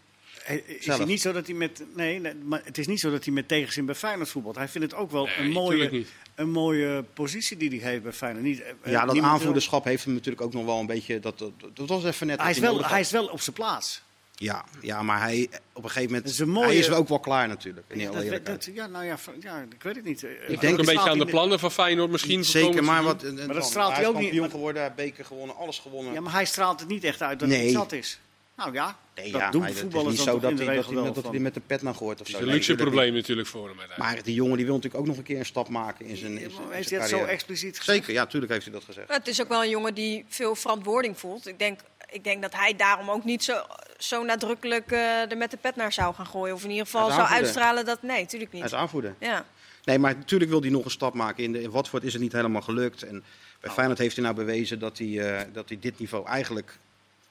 Is 0.66 0.86
Zelf. 0.86 1.06
niet 1.06 1.22
zo 1.22 1.32
dat 1.32 1.46
hij 1.48 1.56
met. 1.56 1.84
Nee, 1.96 2.20
nee, 2.20 2.34
maar 2.36 2.62
het 2.64 2.78
is 2.78 2.88
niet 2.88 3.00
zo 3.00 3.12
dat 3.12 3.24
hij 3.26 3.34
met 3.34 3.48
tegenzin 3.48 3.86
bij 3.86 3.96
Feyenoord 3.96 4.30
voetbalt. 4.30 4.56
Hij 4.56 4.68
vindt 4.68 4.92
het 4.92 5.00
ook 5.00 5.12
wel 5.12 5.26
Nee, 5.26 5.36
een, 5.38 5.50
mooie, 5.52 6.06
een 6.36 6.50
mooie 6.52 7.04
positie 7.14 7.58
die 7.58 7.82
hij 7.82 7.92
heeft 7.92 8.04
bij 8.04 8.12
Feyenoord. 8.14 8.44
Niet, 8.46 8.62
eh, 8.62 8.92
Ja, 8.92 9.06
dat 9.06 9.14
wil- 9.16 9.24
aanvoerderschap 9.24 9.84
heeft 9.84 10.04
hem 10.04 10.14
natuurlijk 10.14 10.42
ook 10.42 10.54
nog 10.54 10.66
wel 10.66 10.80
een 10.80 10.86
beetje... 10.86 11.20
Dat, 11.20 11.40
dat, 11.40 11.52
dat 11.74 11.88
was 11.90 12.04
even 12.06 12.28
net... 12.28 12.42
Hij 12.42 12.52
is, 12.52 12.60
wel, 12.60 12.86
hij 12.86 13.00
is 13.00 13.12
wel 13.12 13.26
op 13.28 13.42
zijn 13.42 13.56
plaats. 13.56 14.02
Ja, 14.42 14.66
ja, 14.82 15.04
maar 15.04 15.20
hij 15.22 15.50
op 15.74 15.84
een 15.84 15.90
gegeven 15.90 16.12
moment... 16.12 16.30
Is 16.32 16.40
een 16.40 16.50
mooie- 16.50 16.66
Hij 16.68 16.76
is 16.78 16.90
ook 16.90 17.08
wel 17.08 17.20
klaar 17.20 17.48
natuurlijk. 17.48 17.86
In 17.90 18.12
dat, 18.12 18.46
dat- 18.46 18.70
ja, 18.74 18.88
nou 18.88 19.06
ja, 19.06 19.18
ja, 19.40 19.66
ik 19.76 19.84
weet 19.84 19.96
het 19.96 20.06
niet. 20.06 20.24
Eh, 20.24 20.30
denk 20.60 20.74
ook 20.74 20.80
een 20.80 20.86
beetje 20.86 21.10
aan 21.10 21.18
de 21.18 21.26
plannen 21.26 21.60
van 21.60 21.72
Feyenoord 21.72 22.12
misschien. 22.12 22.46
Zeker, 22.46 22.84
maar 22.84 23.04
wat... 23.04 23.24
Maar 23.48 23.56
dat 23.56 23.66
straalt 23.66 23.94
hij 23.96 24.08
ook 24.08 24.14
niet, 24.16 24.24
kampioen 24.24 24.50
geworden, 24.50 24.94
beker 24.96 25.26
gewonnen, 25.26 25.56
alles 25.56 25.80
gewonnen. 25.80 26.14
Ja, 26.14 26.22
maar 26.22 26.34
hij 26.34 26.46
straalt 26.46 26.80
het 26.80 26.90
niet 26.90 27.04
echt 27.04 27.22
uit 27.22 27.40
dat 27.40 27.48
Nee. 27.50 27.60
hij 27.62 27.70
zat 27.70 27.92
is. 27.92 28.20
Nou 28.56 28.74
ja, 28.74 28.98
nee, 29.16 29.32
dat 29.32 29.42
ja, 29.42 29.52
doen 29.52 29.70
voetballers 29.74 30.18
niet 30.18 30.26
dan 30.26 30.34
zo 30.36 30.40
dat 30.40 30.52
in 30.52 30.56
hij, 30.58 30.66
de 30.66 30.72
dat, 30.72 30.76
regel 30.86 30.94
hij, 31.04 31.04
wel 31.14 31.14
dat 31.24 31.32
hij 31.32 31.40
met 31.40 31.54
de 31.54 31.60
pet 31.68 31.82
naar 31.82 31.96
gooit 31.96 32.22
of 32.22 32.28
Het 32.28 32.36
zo. 32.36 32.42
is 32.42 32.48
een 32.48 32.54
luxe 32.54 32.70
natuurlijk 32.72 32.96
probleem 32.98 33.14
natuurlijk 33.20 33.48
voor 33.48 33.68
hem. 33.68 33.78
Maar 33.98 34.24
die 34.24 34.34
jongen 34.34 34.58
die 34.58 34.66
wil 34.66 34.76
natuurlijk 34.76 35.02
ook 35.04 35.08
nog 35.10 35.18
een 35.18 35.24
keer 35.24 35.40
een 35.40 35.46
stap 35.46 35.70
maken 35.70 36.06
in 36.06 36.18
zijn, 36.18 36.32
in 36.32 36.38
zijn, 36.52 36.64
in 36.64 36.72
Heeft 36.72 36.88
zijn 36.88 37.02
hij 37.02 37.10
dat 37.10 37.20
zo 37.20 37.26
expliciet 37.26 37.78
gezegd? 37.80 37.98
Zeker, 37.98 38.14
ja, 38.14 38.26
tuurlijk 38.26 38.52
heeft 38.52 38.66
hij 38.66 38.74
dat 38.74 38.84
gezegd. 38.84 39.08
Maar 39.08 39.18
het 39.18 39.28
is 39.28 39.42
ook 39.42 39.48
wel 39.48 39.64
een 39.64 39.70
jongen 39.70 39.94
die 39.94 40.26
veel 40.28 40.56
verantwoording 40.56 41.20
voelt. 41.20 41.48
Ik 41.48 41.60
denk, 41.60 41.80
ik 42.12 42.24
denk 42.24 42.42
dat 42.42 42.54
hij 42.56 42.76
daarom 42.76 43.10
ook 43.10 43.24
niet 43.24 43.44
zo, 43.44 43.56
zo 43.98 44.24
nadrukkelijk 44.24 44.92
eh, 44.92 45.32
er 45.32 45.38
met 45.38 45.52
de 45.52 45.58
pet 45.58 45.76
naar 45.76 45.94
zou 45.94 46.14
gaan 46.16 46.26
gooien. 46.28 46.56
Of 46.56 46.64
in 46.64 46.70
ieder 46.70 46.86
geval 46.86 47.08
Hij 47.08 47.16
zou 47.16 47.28
uitstralen 47.30 47.86
dat... 47.86 48.02
Nee, 48.02 48.22
natuurlijk 48.22 48.52
Hij 48.52 48.62
niet. 48.62 48.72
is 48.72 48.78
aanvoerder. 48.78 49.16
Ja. 49.20 49.46
Nee, 49.84 50.00
maar 50.00 50.16
natuurlijk 50.16 50.52
wil 50.52 50.62
hij 50.62 50.70
nog 50.70 50.86
een 50.86 50.92
stap 50.92 51.14
maken. 51.14 51.44
In, 51.44 51.52
de, 51.52 51.62
in 51.62 51.72
Watford 51.72 52.04
is 52.04 52.14
het 52.14 52.22
niet 52.22 52.32
helemaal 52.32 52.62
gelukt. 52.62 53.04
En 53.04 53.24
bij 53.60 53.72
Feyenoord 53.72 54.00
heeft 54.00 54.16
hij 54.16 54.24
nou 54.24 54.36
bewezen 54.36 54.80
dat 54.80 54.98
hij, 54.98 55.20
eh, 55.38 55.46
dat 55.54 55.70
hij 55.70 55.78
dit 55.82 56.00
niveau 56.00 56.26
eigenlijk 56.28 56.78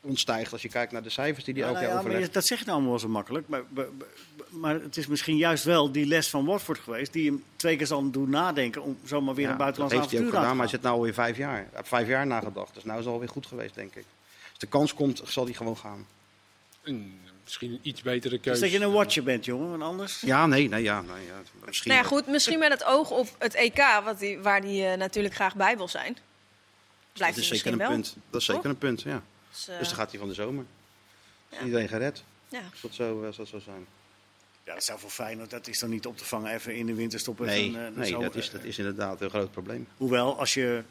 ontstijgt 0.03 0.53
als 0.53 0.63
je 0.63 0.69
kijkt 0.69 0.93
naar 0.93 1.03
de 1.03 1.11
cijfers 1.11 1.45
die 1.45 1.55
hij 1.55 1.63
elk 1.63 1.73
Nou 1.73 1.85
jaar 1.85 1.95
ja, 1.95 1.99
maar 2.01 2.05
overlegt. 2.07 2.29
je- 2.29 2.39
dat 2.39 2.47
zeg 2.47 2.59
je 2.59 2.65
nou 2.65 2.77
allemaal 2.77 2.95
wel 2.95 3.01
zo 3.07 3.09
makkelijk. 3.09 3.49
Maar, 3.49 3.63
maar- 3.69 3.87
maar 4.49 4.75
het 4.75 4.97
is 4.97 5.07
misschien 5.07 5.37
juist 5.37 5.65
wel 5.65 5.93
die 5.93 6.07
les 6.07 6.31
van 6.31 6.45
Watford 6.45 6.79
geweest... 6.79 7.13
die 7.13 7.27
hem 7.31 7.45
twee 7.57 7.77
keer 7.77 7.87
zal 7.87 8.11
doen 8.11 8.31
nadenken 8.31 8.83
om 8.83 8.99
zomaar 9.05 9.35
weer 9.35 9.45
Ja, 9.45 9.51
een 9.51 9.57
dat 9.59 9.63
buitenlands 9.67 9.95
heeft 9.95 10.11
hij 10.11 10.21
ook 10.21 10.27
avontuur 10.27 10.49
aan 10.49 10.57
gedaan, 10.57 10.57
maar 10.57 10.67
te 10.69 10.73
hij 10.77 10.83
gaan. 10.83 10.99
zit 10.99 11.15
nu 11.15 11.25
alweer 11.25 11.35
vijf 11.35 11.37
jaar. 11.37 11.55
Hij 11.57 11.67
heeft 11.73 11.89
vijf 11.89 12.09
jaar 12.09 12.27
nagedacht, 12.27 12.75
dus 12.75 12.85
nou 12.85 12.99
is 12.99 13.05
het 13.05 13.15
alweer 13.15 13.29
goed 13.29 13.47
geweest, 13.47 13.75
denk 13.75 13.95
ik. 13.95 14.05
De 14.61 14.67
kans 14.67 14.95
komt, 14.95 15.23
zal 15.25 15.45
hij 15.45 15.55
gewoon 15.55 15.77
gaan. 15.77 16.07
Een, 16.83 17.21
misschien 17.45 17.71
een 17.73 17.79
iets 17.83 18.03
betere 18.03 18.35
Dus 18.35 18.43
keuze. 18.45 18.61
dat 18.61 18.71
je 18.71 18.81
een 18.81 18.93
watcher 18.93 19.23
bent, 19.23 19.45
jongen, 19.45 19.71
want 19.71 19.83
anders... 19.83 20.21
Ja, 20.21 20.47
nee, 20.47 20.69
nee, 20.69 20.83
ja, 20.83 21.01
nee, 21.01 21.27
ja. 21.27 21.41
Misschien 21.67 21.91
Nou 21.91 22.03
ja, 22.03 22.09
goed, 22.09 22.27
misschien 22.27 22.59
met 22.59 22.71
het 22.73 22.85
oog 22.85 23.11
op 23.11 23.29
het 23.39 23.55
EK, 23.55 24.01
wat 24.05 24.19
die, 24.19 24.39
waar 24.39 24.61
hij 24.61 24.97
natuurlijk 24.97 25.35
graag 25.35 25.55
bij 25.55 25.77
wil 25.77 25.89
zijn. 25.89 26.13
dat 26.13 26.23
Blijft 27.13 27.37
is 27.39 27.49
hij 27.49 27.57
zeker 27.57 27.73
een 27.73 27.79
wel. 27.79 27.89
punt. 27.91 28.17
Dat 28.31 28.41
is 28.41 28.47
zeker 28.47 28.71
een 28.71 28.79
punt, 28.79 29.03
ja. 29.03 29.23
Dus, 29.51 29.69
eh, 29.69 29.79
Dus 29.79 29.89
dan 29.89 29.97
gaat 29.97 30.11
hij 30.11 30.19
van 30.19 30.29
de 30.29 30.35
zomer. 30.35 30.65
Is 31.51 31.59
ja. 31.59 31.65
iedereen 31.65 31.89
gered? 31.89 32.23
ja. 32.49 32.61
Als 32.71 32.81
dat 32.81 32.95
zo, 32.95 33.21
eh, 33.21 33.27
als 33.27 33.37
dat 33.37 33.49
zo 33.49 33.59
zijn. 33.59 33.87
Ja, 34.65 34.75
dat 34.75 34.85
zou 34.85 34.99
voor 34.99 35.11
Feyenoord, 35.11 35.51
dat 35.51 35.67
is 35.67 35.79
dan 35.79 35.91
niet 35.91 36.07
op 36.07 36.17
te 36.17 36.25
vangen 36.25 36.53
even 36.55 36.75
in 36.75 36.87
de 36.87 36.95
winterstop. 36.95 37.41
even 37.41 37.53
Nee, 37.53 37.67
een, 37.69 37.75
eh, 37.77 37.97
nee 37.97 38.19
dat, 38.19 38.35
is, 38.35 38.47
eh, 38.47 38.53
dat 38.53 38.65
is 38.65 38.79
inderdaad 38.79 39.21
een 39.21 39.31
groot 39.31 39.51
probleem. 39.51 39.87
Hoewel, 39.97 40.39
als 40.39 40.55
je, 40.55 40.83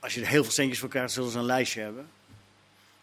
als 0.00 0.14
je 0.14 0.20
er 0.20 0.26
heel 0.26 0.42
veel 0.42 0.52
centjes 0.52 0.78
voor 0.78 0.88
krijgt, 0.88 1.12
zullen 1.12 1.30
ze 1.30 1.38
een 1.38 1.44
lijstje 1.44 1.80
hebben. 1.80 2.08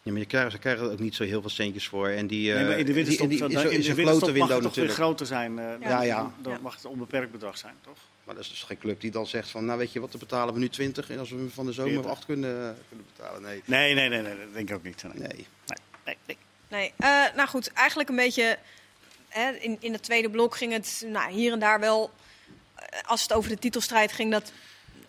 Ja, 0.06 0.12
maar 0.12 0.20
je 0.20 0.28
krijgt, 0.28 0.52
ze 0.52 0.58
krijgen 0.58 0.86
er 0.86 0.92
ook 0.92 1.00
niet 1.00 1.16
zo 1.16 1.24
heel 1.24 1.42
veel 1.42 1.50
centjes 1.50 1.88
voor. 1.88 2.08
En 2.10 2.28
die, 2.28 2.50
eh, 2.52 2.56
nee, 2.58 2.66
maar 2.68 2.72
in 2.72 2.78
de 2.78 2.84
die- 2.86 2.94
winterstop, 2.94 3.30
die- 3.30 3.40
dan- 3.40 3.50
in 3.52 3.58
de 3.60 4.04
mag 4.04 4.50
het 4.50 4.62
toch 4.62 4.76
weer 4.76 4.90
groter 4.90 5.26
zijn. 5.26 5.60
eh, 5.60 5.66
Ja, 5.80 6.02
ja. 6.02 6.32
Dan 6.42 6.54
Ja. 6.54 6.60
mag 6.62 6.74
het 6.76 6.84
een 6.84 6.90
onbeperkt 6.90 7.32
bedrag 7.32 7.58
zijn, 7.58 7.74
toch? 7.82 7.98
Maar 8.24 8.36
dat 8.36 8.44
is 8.44 8.50
dus 8.50 8.64
geen 8.64 8.78
club 8.78 9.02
die 9.02 9.12
dan 9.12 9.28
zegt 9.28 9.50
van, 9.50 9.66
nou 9.66 9.78
weet 9.80 9.92
je 9.92 10.00
wat, 10.00 10.12
dan 10.12 10.20
betalen 10.20 10.54
we 10.54 10.60
nu 10.60 10.70
20 10.70 11.10
en 11.10 11.20
als 11.20 11.30
we 11.30 11.36
hem 11.36 11.52
van 11.52 11.66
de 11.66 11.72
zomer 11.72 11.92
40. 11.92 12.12
of 12.12 12.18
8 12.18 12.26
kunnen, 12.26 12.78
kunnen 12.88 13.06
betalen. 13.16 13.42
Nee, 13.42 13.62
Nee, 13.66 13.94
nee, 13.94 14.10
nee, 14.10 14.22
nee, 14.22 14.36
dat 14.46 14.54
denk 14.54 14.70
ik 14.70 14.76
ook 14.76 14.84
niet. 14.84 15.04
Nee. 15.04 15.14
nee. 15.18 15.28
Nee, 15.28 15.48
nee, 16.06 16.16
nee. 16.26 16.38
Nee, 16.68 16.94
eh, 16.98 17.36
nou 17.36 17.48
goed, 17.50 17.72
eigenlijk 17.74 18.10
een 18.10 18.16
beetje. 18.16 18.58
Hè, 19.28 19.52
in, 19.52 19.78
in 19.80 19.94
het 19.94 20.04
tweede 20.04 20.30
blok 20.30 20.56
ging 20.58 20.72
het 20.74 21.04
nou, 21.08 21.32
hier 21.32 21.52
en 21.52 21.60
daar 21.60 21.80
wel. 21.80 22.12
eh, 22.76 23.00
Als 23.06 23.22
het 23.22 23.34
over 23.34 23.50
de 23.50 23.58
titelstrijd 23.60 24.12
ging, 24.12 24.32
dat, 24.32 24.52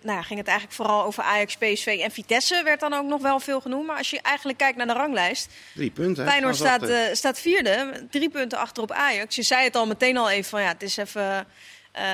nou, 0.06 0.22
ging 0.22 0.38
het 0.38 0.48
eigenlijk 0.48 0.76
vooral 0.76 1.04
over 1.04 1.22
Ajax, 1.22 1.56
PSV 1.56 2.00
en 2.02 2.10
Vitesse. 2.10 2.62
Werd 2.64 2.80
dan 2.80 2.92
ook 2.92 3.06
nog 3.06 3.22
wel 3.22 3.40
veel 3.40 3.60
genoemd. 3.60 3.86
Maar 3.86 3.96
als 3.96 4.10
je 4.10 4.20
eigenlijk 4.22 4.58
kijkt 4.58 4.76
naar 4.76 4.86
de 4.86 4.92
ranglijst. 4.92 5.48
Drie 5.74 5.90
punten. 5.90 6.26
Feyenoord 6.26 6.56
staat, 6.56 6.82
eh, 6.82 6.98
staat 7.12 7.38
vierde, 7.38 8.06
drie 8.10 8.28
punten 8.28 8.58
achter 8.58 8.82
op 8.82 8.92
Ajax. 8.92 9.36
Je 9.36 9.42
zei 9.42 9.64
het 9.64 9.76
al 9.76 9.86
meteen 9.86 10.16
al 10.16 10.30
even 10.30 10.50
van 10.50 10.60
ja, 10.60 10.68
het 10.68 10.82
is 10.82 10.96
even 10.96 11.46
eh, 11.92 12.04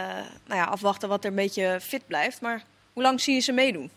nou 0.46 0.60
ja, 0.60 0.64
afwachten 0.64 1.08
wat 1.08 1.24
er 1.24 1.30
een 1.30 1.36
beetje 1.36 1.78
fit 1.82 2.06
blijft. 2.06 2.40
Maar 2.40 2.62
hoe 2.92 3.02
lang 3.02 3.20
zie 3.20 3.34
je 3.34 3.40
ze 3.40 3.52
meedoen? 3.52 3.90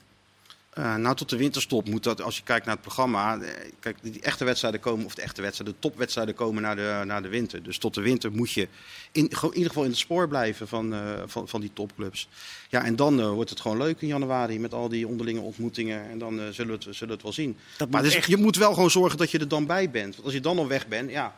Eh, 0.75 0.95
nou, 0.95 1.15
tot 1.15 1.29
de 1.29 1.37
winterstop 1.37 1.89
moet 1.89 2.03
dat, 2.03 2.21
als 2.21 2.37
je 2.37 2.43
kijkt 2.43 2.65
naar 2.65 2.73
het 2.73 2.83
programma. 2.83 3.37
eh, 3.39 3.71
Kijk, 3.79 3.97
die 4.01 4.21
echte 4.21 4.45
wedstrijden 4.45 4.79
komen, 4.79 5.05
of 5.05 5.15
de 5.15 5.21
echte 5.21 5.41
wedstrijden, 5.41 5.75
de 5.75 5.87
topwedstrijden 5.87 6.35
komen 6.35 6.61
naar 6.61 6.75
de, 6.75 7.01
naar 7.05 7.21
de 7.21 7.27
winter. 7.27 7.63
Dus 7.63 7.77
tot 7.77 7.93
de 7.93 8.01
winter 8.01 8.31
moet 8.31 8.51
je 8.51 8.67
in, 9.11 9.27
gewoon 9.33 9.49
in 9.51 9.55
ieder 9.57 9.67
geval 9.71 9.83
in 9.83 9.89
het 9.89 9.99
spoor 9.99 10.27
blijven 10.27 10.67
van, 10.67 10.93
eh, 10.93 10.99
van, 11.25 11.47
van 11.47 11.61
die 11.61 11.69
topclubs. 11.73 12.27
Ja, 12.69 12.83
en 12.83 12.95
dan 12.95 13.29
wordt 13.29 13.49
het 13.49 13.59
gewoon 13.59 13.77
leuk 13.77 14.01
in 14.01 14.07
januari 14.07 14.59
met 14.59 14.73
al 14.73 14.89
die 14.89 15.07
onderlinge 15.07 15.39
ontmoetingen. 15.39 16.09
En 16.09 16.17
dan 16.19 16.31
zullen, 16.53 16.79
we 16.79 16.85
het, 16.85 16.95
zullen 16.95 17.07
we 17.07 17.13
het 17.13 17.21
wel 17.23 17.33
zien. 17.33 17.57
Dat 17.77 17.89
Maar 17.89 18.01
moet 18.01 18.09
dus, 18.09 18.19
echt- 18.19 18.29
je 18.29 18.37
moet 18.37 18.55
wel 18.57 18.73
gewoon 18.73 18.91
zorgen 18.91 19.17
dat 19.17 19.31
je 19.31 19.39
er 19.39 19.47
dan 19.47 19.65
bij 19.65 19.89
bent. 19.91 20.13
Want 20.13 20.25
als 20.25 20.33
je 20.33 20.41
dan 20.41 20.57
al 20.57 20.67
weg 20.67 20.87
bent, 20.87 21.09
ja, 21.11 21.35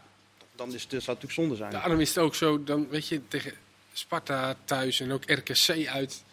dan 0.55 0.73
is 0.73 0.81
het, 0.81 0.91
dat 0.91 1.03
zou 1.03 1.17
natuurlijk 1.17 1.33
zonde 1.33 1.55
zijn. 1.55 1.71
Daarom 1.71 1.99
is 1.99 2.09
het 2.09 2.17
ook 2.17 2.35
zo, 2.35 2.63
dan 2.63 2.87
weet 2.89 3.07
je, 3.07 3.21
tegen 3.27 3.51
Sparta 3.93 4.55
thuis 4.65 4.99
en 4.99 5.11
ook 5.11 5.23
RKC 5.29 5.87
uit. 5.87 6.23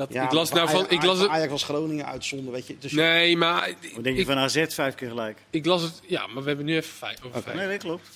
Dat, 0.00 0.12
Ja, 0.12 0.24
ik 0.24 0.32
las 0.32 0.50
nou 0.50 0.68
van, 0.68 0.86
ik 0.88 1.02
las 1.02 1.18
het, 1.18 1.28
Ajax 1.28 1.50
was 1.50 1.64
Groningen 1.64 2.06
uitzonde, 2.06 2.50
weet 2.50 2.66
je. 2.66 2.76
Dus 2.78 2.92
nee, 2.92 3.36
maar 3.36 3.74
Wat 3.94 4.04
denk 4.04 4.16
je 4.16 4.20
ik, 4.22 4.26
van 4.26 4.36
AZ 4.36 4.64
vijf 4.68 4.94
keer 4.94 5.08
gelijk? 5.08 5.38
ik 5.50 5.66
las 5.66 5.82
het, 5.82 6.00
ja, 6.06 6.26
maar 6.26 6.42
we 6.42 6.48
hebben 6.48 6.66
nu 6.66 6.76
even 6.76 6.92
vijf, 6.92 7.18
over 7.24 7.42
vijf. 7.42 7.56
Nee, 7.56 7.68
dat 7.68 7.78
klopt. 7.78 8.08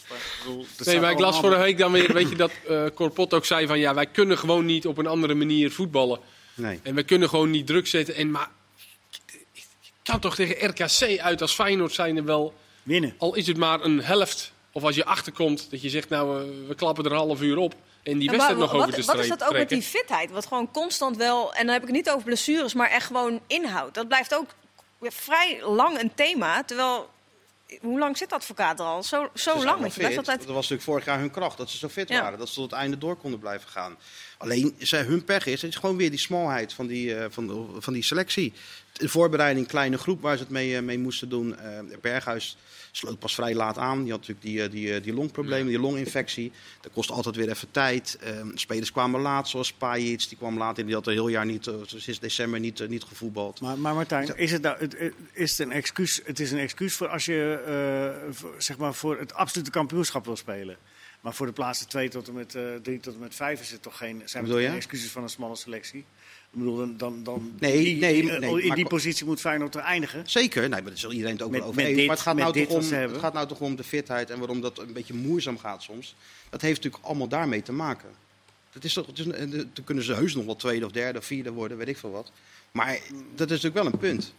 Nee, 0.84 1.00
maar 1.00 1.10
ik 1.10 1.18
las 1.18 1.40
vorige 1.40 1.60
week 1.60 1.78
dan 1.78 1.92
weer, 1.92 2.12
weet 2.12 2.28
je, 2.28 2.36
dat 2.36 2.50
eh 2.68 2.84
Corpot 2.94 3.34
ook 3.34 3.44
zei 3.44 3.66
van, 3.66 3.78
ja, 3.78 3.94
wij 3.94 4.06
kunnen 4.06 4.38
gewoon 4.38 4.64
niet 4.64 4.86
op 4.86 4.98
een 4.98 5.06
andere 5.06 5.34
manier 5.34 5.70
voetballen. 5.70 6.18
nee. 6.54 6.80
En 6.82 6.94
wij 6.94 7.04
kunnen 7.04 7.28
gewoon 7.28 7.50
niet 7.50 7.66
druk 7.66 7.86
zetten. 7.86 8.14
En, 8.14 8.30
maar 8.30 8.50
je 9.80 9.90
kan 10.02 10.20
toch 10.20 10.34
tegen 10.34 10.68
RKC 10.68 11.18
uit 11.20 11.42
als 11.42 11.52
Feyenoord 11.54 11.92
zijn 11.92 12.16
er 12.16 12.24
wel, 12.24 12.54
Winnen. 12.82 13.14
al 13.18 13.34
is 13.34 13.46
het 13.46 13.56
maar 13.56 13.84
een 13.84 14.00
helft. 14.02 14.52
Of 14.72 14.82
als 14.82 14.94
je 14.94 15.04
achterkomt, 15.04 15.70
dat 15.70 15.82
je 15.82 15.88
zegt, 15.90 16.08
nou, 16.08 16.40
eh, 16.42 16.68
we 16.68 16.74
klappen 16.74 17.04
er 17.04 17.10
een 17.10 17.16
half 17.16 17.42
uur 17.42 17.56
op. 17.56 17.74
En 18.04 18.18
die 18.18 18.30
wedstrijd 18.30 18.58
nog 18.58 18.72
over 18.72 18.90
wat, 18.90 19.04
wat 19.04 19.18
is 19.18 19.28
dat 19.28 19.44
ook 19.44 19.52
met 19.52 19.68
die 19.68 19.82
fitheid? 19.82 20.30
Wat 20.30 20.46
gewoon 20.46 20.70
constant 20.70 21.16
wel, 21.16 21.54
en 21.54 21.64
dan 21.64 21.72
heb 21.72 21.82
ik 21.82 21.88
het 21.88 21.96
niet 21.96 22.10
over 22.10 22.24
blessures, 22.24 22.74
maar 22.74 22.90
echt 22.90 23.06
gewoon 23.06 23.40
inhoud. 23.46 23.94
Dat 23.94 24.08
blijft 24.08 24.34
ook 24.34 24.46
vrij 25.00 25.60
lang 25.62 26.00
een 26.00 26.14
thema. 26.14 26.62
Terwijl, 26.64 27.10
hoe 27.80 27.98
lang 27.98 28.16
zit 28.16 28.32
advocaat 28.32 28.80
er 28.80 28.86
al? 28.86 29.02
Zo, 29.02 29.28
zo 29.34 29.64
lang. 29.64 29.92
fit. 29.92 30.16
altijd... 30.16 30.38
Dat 30.38 30.46
was 30.46 30.54
natuurlijk 30.54 30.82
vorig 30.82 31.04
jaar 31.04 31.18
hun 31.18 31.30
kracht, 31.30 31.56
dat 31.56 31.70
ze 31.70 31.78
zo 31.78 31.88
fit 31.88 32.08
Ja. 32.08 32.22
waren. 32.22 32.38
Dat 32.38 32.48
ze 32.48 32.54
tot 32.54 32.70
het 32.70 32.80
einde 32.80 32.98
door 32.98 33.16
konden 33.16 33.40
blijven 33.40 33.68
gaan. 33.68 33.96
Alleen 34.38 34.74
ze, 34.78 34.96
hun 34.96 35.24
pech 35.24 35.46
is, 35.46 35.62
het 35.62 35.70
is 35.70 35.76
gewoon 35.76 35.96
weer 35.96 36.10
die 36.10 36.18
smalheid 36.18 36.72
van 36.72 36.86
die, 36.86 37.14
eh, 37.14 37.26
van, 37.30 37.46
de- 37.46 37.66
van 37.80 37.92
die 37.92 38.02
selectie. 38.02 38.52
De 38.92 39.08
voorbereiding, 39.08 39.66
kleine 39.66 39.98
groep 39.98 40.20
waar 40.22 40.36
ze 40.36 40.42
het 40.42 40.52
mee, 40.52 40.76
eh, 40.76 40.82
mee 40.82 40.98
moesten 40.98 41.28
doen. 41.28 41.58
Eh, 41.58 41.78
Berghuis 42.00 42.56
sloot 42.90 43.18
pas 43.18 43.34
vrij 43.34 43.54
laat 43.54 43.78
aan. 43.78 44.02
Die 44.02 44.10
had 44.12 44.20
natuurlijk 44.28 44.46
die, 44.46 44.68
die, 44.68 45.00
die 45.00 45.12
longproblemen, 45.14 45.66
die 45.66 45.78
longinfectie. 45.78 46.52
Dat 46.80 46.92
kost 46.92 47.10
altijd 47.10 47.36
weer 47.36 47.48
even 47.48 47.70
tijd. 47.70 48.16
Eh, 48.20 48.46
spelers 48.54 48.92
kwamen 48.92 49.20
laat, 49.20 49.48
zoals 49.48 49.72
Pajic. 49.72 50.28
Die 50.28 50.38
kwam 50.38 50.58
laat 50.58 50.78
en 50.78 50.86
die 50.86 50.94
had 50.94 51.06
een 51.06 51.12
heel 51.12 51.28
jaar 51.28 51.46
niet, 51.46 51.70
sinds 51.86 52.20
december 52.20 52.60
niet, 52.60 52.88
niet 52.88 53.02
gevoetbald. 53.04 53.60
Maar, 53.60 53.78
maar 53.78 53.94
Martijn, 53.94 54.36
is 54.36 54.52
het, 54.52 54.62
nou, 54.62 54.78
het, 54.78 54.98
het- 54.98 55.14
is 55.32 55.50
het 55.50 55.58
een 55.60 55.72
excuus? 55.72 56.20
Het 56.24 56.40
is 56.40 56.52
een 56.52 56.58
excuus 56.58 56.94
voor 56.94 57.08
als 57.08 57.24
je 57.24 58.32
zeg 58.58 58.76
maar 58.76 58.94
voor 58.94 59.18
het 59.18 59.34
absolute 59.34 59.70
kampioenschap 59.70 60.24
wil 60.24 60.36
spelen. 60.36 60.76
Maar 61.24 61.34
voor 61.34 61.46
de 61.46 61.52
plaatsen 61.52 61.88
2 61.88 62.08
tot 62.08 62.28
en 62.28 62.34
met 62.34 62.54
eh 62.54 62.62
3 62.82 63.00
tot 63.00 63.14
en 63.14 63.20
met 63.20 63.34
5 63.34 63.60
is 63.60 63.70
het 63.70 63.82
toch 63.82 63.96
geen, 63.96 64.22
zijn 64.24 64.46
geen 64.46 64.72
excuses 64.74 65.10
van 65.10 65.22
een 65.22 65.28
smalle 65.28 65.56
selectie. 65.56 65.98
Ik 66.50 66.58
bedoel, 66.60 66.76
dan, 66.76 66.96
dan, 66.96 67.22
dan 67.22 67.52
Nee, 67.58 67.84
die- 67.84 67.96
nee, 67.96 68.30
eh, 68.30 68.38
nee, 68.40 68.60
in 68.60 68.66
maar- 68.66 68.76
die 68.76 68.86
positie 68.86 69.26
moet 69.26 69.40
Feyenoord 69.40 69.74
er 69.74 69.80
eindigen. 69.80 70.22
Zeker, 70.30 70.60
nee, 70.60 70.70
maar 70.70 70.82
daar 70.90 70.98
zal 70.98 71.12
iedereen 71.12 71.32
het 71.34 71.42
ook 71.42 71.50
Met- 71.50 71.60
wel 71.60 71.68
over 71.68 71.82
met 71.82 71.94
dit- 71.94 72.06
maar 72.06 72.14
het 72.16 72.24
gaat, 72.24 72.36
nou 72.36 72.52
toch 72.52 72.68
om, 72.68 72.82
hebben. 72.82 73.10
het 73.10 73.20
gaat 73.20 73.32
nou 73.32 73.46
toch 73.46 73.60
om 73.60 73.76
de 73.76 73.84
fitheid 73.84 74.30
en 74.30 74.38
waarom 74.38 74.60
dat 74.60 74.78
een 74.78 74.92
beetje 74.92 75.14
moeizaam 75.14 75.58
gaat 75.58 75.82
soms. 75.82 76.14
Dat 76.50 76.60
heeft 76.60 76.76
natuurlijk 76.76 77.04
allemaal 77.04 77.28
daarmee 77.28 77.62
te 77.62 77.72
maken. 77.72 78.08
Dat 78.72 78.84
is 78.84 78.92
toch, 78.92 79.06
het 79.06 79.18
is, 79.18 79.24
dan 79.50 79.84
kunnen 79.84 80.04
ze 80.04 80.14
heus 80.14 80.34
nog 80.34 80.44
wel 80.44 80.56
tweede 80.56 80.86
of 80.86 80.92
derde 80.92 81.18
of 81.18 81.24
vierde 81.24 81.50
worden, 81.52 81.76
weet 81.76 81.88
ik 81.88 81.98
veel 81.98 82.10
wat. 82.10 82.30
Maar 82.72 82.98
dat 83.34 83.50
is 83.50 83.62
natuurlijk 83.62 83.74
wel 83.74 83.86
een 83.86 83.98
punt. 83.98 84.34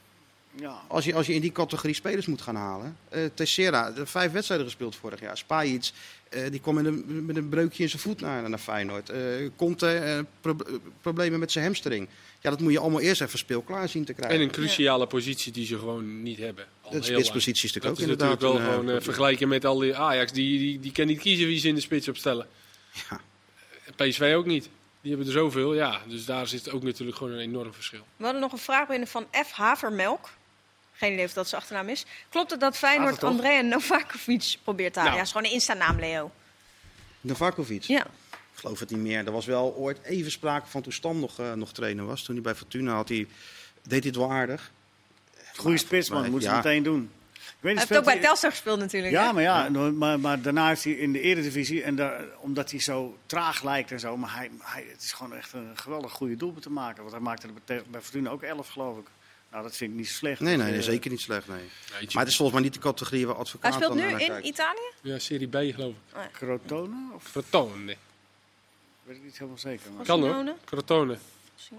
Ja. 0.60 0.82
Als 0.88 1.06
je, 1.06 1.14
als 1.16 1.26
je 1.28 1.34
in 1.34 1.42
die 1.42 1.52
categorie 1.52 1.96
spelers 1.96 2.26
moet 2.26 2.42
gaan 2.42 2.56
halen. 2.56 2.98
eh 3.10 3.22
Teixeira, 3.34 3.94
vijf 4.04 4.32
wedstrijden 4.32 4.66
gespeeld 4.68 4.96
vorig 4.96 5.20
jaar. 5.20 5.38
Spajic, 5.38 5.92
eh 6.25 6.25
die 6.52 6.60
kwam 6.60 6.76
met 6.76 6.86
een, 6.86 7.26
met 7.26 7.36
een 7.36 7.50
breukje 7.50 7.84
in 7.84 7.90
zijn 7.90 8.02
voet 8.02 8.22
naar, 8.22 8.50
naar 8.50 8.60
Feyenoord. 8.60 9.10
Eh 9.10 9.20
Conte, 9.56 9.88
eh, 9.88 10.20
pro- 10.42 10.56
eh, 10.68 10.74
problemen 11.02 11.40
met 11.40 11.52
zijn 11.52 11.66
hamstring. 11.66 12.08
Ja, 12.42 12.50
dat 12.50 12.60
moet 12.60 12.72
je 12.72 12.80
allemaal 12.80 13.00
eerst 13.02 13.22
even 13.22 13.40
speelklaar 13.40 13.90
zien 13.90 14.06
te 14.06 14.14
krijgen. 14.14 14.38
En 14.38 14.44
een 14.44 14.52
cruciale 14.52 15.08
positie 15.08 15.52
die 15.52 15.66
ze 15.66 15.78
gewoon 15.80 16.22
niet 16.24 16.38
hebben. 16.38 16.66
Al 16.82 16.92
de 16.92 17.02
spitspositie 17.02 17.66
is 17.66 17.72
Dat 17.72 17.84
natuurlijk 17.84 17.98
is 18.00 18.04
ook 18.04 18.12
inderdaad 18.12 18.42
natuurlijk 18.42 18.62
wel 18.62 18.72
een, 18.72 18.80
eh, 18.80 18.86
gewoon 18.86 18.98
eh, 19.00 19.04
vergelijken 19.04 19.48
met 19.48 19.66
al 19.66 19.78
die 19.80 19.96
Ajax. 19.96 20.32
Die, 20.32 20.60
die, 20.60 20.80
die 20.80 20.92
kan 20.92 21.08
niet 21.08 21.20
kiezen 21.20 21.48
wie 21.48 21.60
ze 21.60 21.68
in 21.68 21.76
de 21.76 21.82
spits 21.82 22.08
opstellen. 22.08 22.48
Ja. 23.10 23.22
PSV 23.96 24.34
ook 24.36 24.46
niet. 24.46 24.70
Die 25.02 25.10
hebben 25.14 25.28
er 25.34 25.40
zoveel. 25.40 25.74
Ja, 25.74 26.02
dus 26.08 26.26
daar 26.26 26.48
zit 26.48 26.72
ook 26.72 26.84
natuurlijk 26.84 27.18
gewoon 27.18 27.34
een 27.34 27.40
enorm 27.40 27.74
verschil. 27.74 28.06
We 28.18 28.24
hadden 28.24 28.42
nog 28.42 28.52
een 28.52 28.58
vraag 28.58 28.88
binnen 28.88 29.08
van 29.08 29.26
F. 29.46 29.52
Havermelk. 29.52 30.30
Geen 30.98 31.14
idee 31.14 31.26
of 31.26 31.34
dat 31.34 31.48
zijn 31.48 31.62
achternaam 31.62 31.90
is. 31.90 32.06
Klopt 32.30 32.52
het 32.52 32.60
dat 32.60 32.78
Feyenoord 32.78 33.20
toch? 33.20 33.30
André 33.30 33.62
Novakovic 33.62 34.58
probeert 34.64 34.94
te 34.94 35.00
halen? 35.00 35.14
Nou. 35.14 35.16
Ja, 35.16 35.22
is 35.22 35.32
gewoon 35.32 35.48
een 35.48 35.54
Insta-naam, 35.54 36.00
Leo. 36.00 36.32
Novakovic. 37.22 37.84
Ja. 37.84 38.06
Ik 38.32 38.62
geloof 38.62 38.80
het 38.80 38.90
niet 38.90 39.00
meer. 39.00 39.26
Er 39.26 39.32
was 39.32 39.46
wel 39.46 39.76
ooit 39.76 40.00
even 40.04 40.32
sprake 40.32 40.68
van 40.68 40.82
toen 40.82 40.92
Stam 40.92 41.20
nog, 41.20 41.40
eh, 41.40 41.54
nog 41.54 41.74
trainer 41.74 42.06
was. 42.06 42.24
Toen 42.24 42.36
hij 42.36 42.44
bij 42.44 42.56
Fortuna 42.56 42.94
had, 42.94 43.10
hij, 43.10 43.28
deed 43.82 43.90
hij 43.90 44.00
het 44.00 44.16
wel 44.16 44.32
aardig. 44.32 44.72
Goede 45.56 45.78
spits, 45.78 46.10
man. 46.10 46.32
Moet 46.32 46.44
ze 46.44 46.50
ja. 46.50 46.56
meteen 46.56 46.84
doen. 46.84 47.12
Ik 47.34 47.42
weet, 47.42 47.48
Hij 47.62 47.72
niet, 47.74 47.80
heeft 47.80 48.00
ook 48.00 48.14
bij 48.14 48.20
Telstar 48.20 48.52
gespeeld 48.52 48.80
natuurlijk. 48.80 49.14
Ja, 49.14 49.28
hè? 49.28 49.34
maar, 49.34 49.44
ja, 49.44 49.70
maar, 49.70 50.20
maar 50.20 50.42
daarna 50.42 50.68
heeft 50.68 50.84
hij 50.84 50.94
in 50.94 51.12
de 51.12 51.20
eredivisie, 51.22 51.84
en 51.84 51.96
daar, 51.96 52.24
omdat 52.40 52.72
hij 52.72 52.80
zo 52.80 53.18
traag 53.26 53.64
lijkt 53.64 53.92
en 53.92 54.00
zo, 54.00 54.18
maar 54.18 54.36
hij, 54.36 54.52
hij, 54.60 54.86
het 54.92 55.04
is 55.04 55.12
gewoon 55.12 55.36
echt 55.36 55.54
een 55.54 55.78
geweldig 55.78 56.12
goede 56.12 56.36
doelpunt 56.36 56.64
te 56.64 56.70
maken. 56.70 57.00
Want 57.02 57.12
hij 57.12 57.22
maakte 57.22 57.48
er 57.48 57.54
bij, 57.66 57.84
bij 57.88 58.02
Fortuna 58.02 58.30
ook 58.30 58.42
11, 58.42 58.70
geloof 58.70 58.98
ik. 58.98 59.06
Nou, 59.56 59.68
dat 59.68 59.78
vind 59.78 59.92
ik 59.92 59.98
niet 59.98 60.08
zo 60.08 60.14
slecht. 60.14 60.40
Nee, 60.40 60.58
nee, 60.58 60.72
nee, 60.72 60.82
zeker 60.82 61.12
niet 61.12 61.22
slecht. 61.22 61.48
Nee. 61.48 61.70
Maar 61.90 62.24
het 62.24 62.28
is 62.28 62.36
volgens 62.36 62.52
mij 62.52 62.62
niet 62.62 62.74
de 62.74 62.80
categorie 62.80 63.26
waar 63.26 63.36
Hij 63.36 63.44
advocaat 63.44 63.74
speelt 63.74 63.88
dan 63.94 63.98
nu 63.98 64.12
naar 64.12 64.22
in 64.22 64.28
kijkt. 64.28 64.48
Italië? 64.48 64.92
Ja, 65.02 65.20
Serie 65.20 65.48
B 65.48 65.56
geloof 65.56 65.94
ik. 65.94 66.32
Crotone? 66.32 67.14
Of 67.14 67.32
Crotone. 67.32 67.96
weet 69.04 69.16
ik 69.16 69.24
niet 69.24 69.38
helemaal 69.38 69.58
zeker. 69.58 69.92
Maar. 69.92 70.06
Kan 70.06 70.22
hoor. 70.22 70.56
Crotone. 70.66 71.18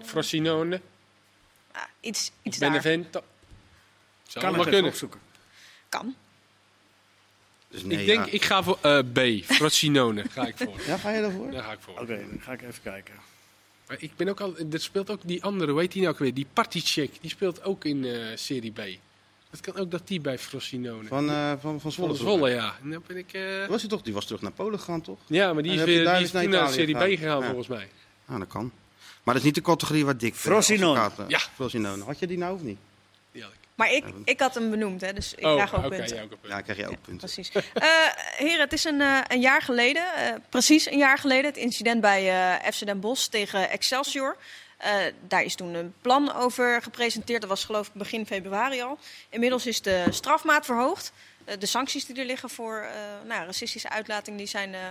Frosinone. 0.03 0.81
Ah, 1.71 1.81
iets 1.99 2.31
iets 2.41 2.57
daar. 2.57 2.69
Benevento. 2.69 3.23
Zou 4.27 4.45
Kan 4.45 4.59
het 4.59 4.69
kunnen. 4.69 4.91
opzoeken. 4.91 5.19
Kan. 5.89 6.15
Dus 7.67 7.83
nee, 7.83 7.99
ik 7.99 8.05
denk, 8.05 8.25
ja. 8.25 8.31
ik 8.31 8.43
ga 8.43 8.63
voor 8.63 8.77
eh, 8.81 8.99
B. 9.13 9.43
Frosinone 9.45 10.23
ga 10.29 10.47
ik 10.47 10.57
voor. 10.57 10.81
Ja, 10.85 10.97
ga 10.97 11.11
je 11.11 11.21
daarvoor? 11.21 11.51
Daar 11.51 11.63
ga 11.63 11.71
ik 11.71 11.79
voor. 11.79 11.99
Oké, 11.99 12.25
dan 12.29 12.41
ga 12.41 12.51
ik 12.51 12.61
even 12.61 12.81
kijken. 12.83 13.13
Maar 13.87 13.97
ik 13.99 14.11
ben 14.15 14.27
ook 14.29 14.39
al, 14.39 14.55
er 14.71 14.79
speelt 14.79 15.09
ook 15.09 15.19
die 15.23 15.43
andere, 15.43 15.71
hoe 15.71 15.79
heet 15.79 15.91
die 15.91 16.01
nou 16.01 16.13
ook 16.13 16.19
weer? 16.19 16.33
Die 16.33 16.47
Partycheck, 16.53 17.11
die 17.21 17.29
speelt 17.29 17.63
ook 17.63 17.85
in 17.85 18.05
eh, 18.05 18.21
Serie 18.35 18.71
B. 18.71 18.79
Het 19.49 19.61
kan 19.61 19.75
ook 19.75 19.91
dat 19.91 20.07
die 20.07 20.21
bij 20.21 20.39
Frosinone. 20.39 21.07
Van, 21.07 21.29
eh 21.29 21.51
van, 21.59 21.81
van 21.81 21.91
Zwolle. 21.91 22.15
Van 22.15 22.17
Zwolle, 22.17 22.49
ja. 22.49 22.75
En 22.83 22.89
dan 22.89 23.03
ben 23.07 23.17
ik, 23.17 23.33
eh, 23.33 23.67
Was 23.67 23.81
hij 23.81 23.89
toch? 23.89 24.01
Die 24.01 24.13
was 24.13 24.25
terug 24.25 24.41
naar 24.41 24.51
Polen 24.51 24.79
gegaan, 24.79 25.01
toch? 25.01 25.19
Ja, 25.27 25.53
maar 25.53 25.63
die 25.63 25.71
is, 25.71 25.83
weer, 25.83 26.13
die 26.13 26.23
is 26.23 26.31
naar 26.31 26.43
toen 26.43 26.51
naar 26.51 26.69
Serie 26.69 26.95
B 26.95 27.01
gegaan? 27.01 27.39
Ja. 27.39 27.45
volgens 27.45 27.67
mij. 27.67 27.89
Ah, 28.25 28.39
dat 28.39 28.47
kan. 28.47 28.71
Maar 29.23 29.33
dat 29.33 29.35
is 29.35 29.43
niet 29.43 29.55
de 29.55 29.61
categorie 29.61 30.05
waar 30.05 30.17
Dick... 30.17 30.35
Frosinone. 30.35 31.11
Ja. 31.27 31.39
Frosinone. 31.39 32.03
Had 32.03 32.19
je 32.19 32.27
die 32.27 32.37
nou 32.37 32.55
of 32.55 32.61
niet? 32.61 32.77
Maar 33.77 33.91
ik, 33.91 34.05
ik 34.23 34.39
had 34.39 34.53
hem 34.53 34.69
benoemd, 34.69 35.01
hè, 35.01 35.13
dus 35.13 35.33
ik 35.33 35.45
oh, 35.45 35.53
krijg 35.53 35.75
ook 35.75 35.85
oké, 35.85 35.95
punten. 35.95 36.23
ook 36.23 36.29
punt. 36.29 36.53
Ja, 36.53 36.61
krijg 36.61 36.77
je 36.77 36.87
ook 36.87 37.01
punten. 37.01 37.17
Precies. 37.17 37.51
Eh 37.73 37.83
heren, 38.37 38.59
het 38.59 38.73
is 38.73 38.83
een, 38.83 39.01
eh, 39.01 39.19
een 39.27 39.39
jaar 39.39 39.61
geleden, 39.61 40.13
eh, 40.15 40.33
precies 40.49 40.91
een 40.91 40.97
jaar 40.97 41.17
geleden, 41.17 41.45
het 41.45 41.57
incident 41.57 42.01
bij 42.01 42.29
eh 42.29 42.71
FC 42.71 42.85
Den 42.85 42.99
Bosch 42.99 43.27
tegen 43.27 43.69
Excelsior. 43.69 44.37
Eh, 44.77 44.95
daar 45.27 45.43
is 45.43 45.55
toen 45.55 45.73
een 45.73 45.93
plan 46.01 46.33
over 46.33 46.81
gepresenteerd. 46.81 47.41
Dat 47.41 47.49
was 47.49 47.65
geloof 47.65 47.87
ik 47.87 47.93
begin 47.93 48.25
februari 48.25 48.81
al. 48.81 48.97
Inmiddels 49.29 49.65
is 49.65 49.81
de 49.81 50.05
strafmaat 50.09 50.65
verhoogd. 50.65 51.11
De 51.59 51.65
sancties 51.65 52.05
die 52.05 52.19
er 52.19 52.25
liggen 52.25 52.49
voor 52.49 52.77
eh 52.79 53.27
nou, 53.27 53.45
racistische 53.45 53.89
uitlating 53.89 54.37
die 54.37 54.47
zijn 54.47 54.73
eh, 54.73 54.81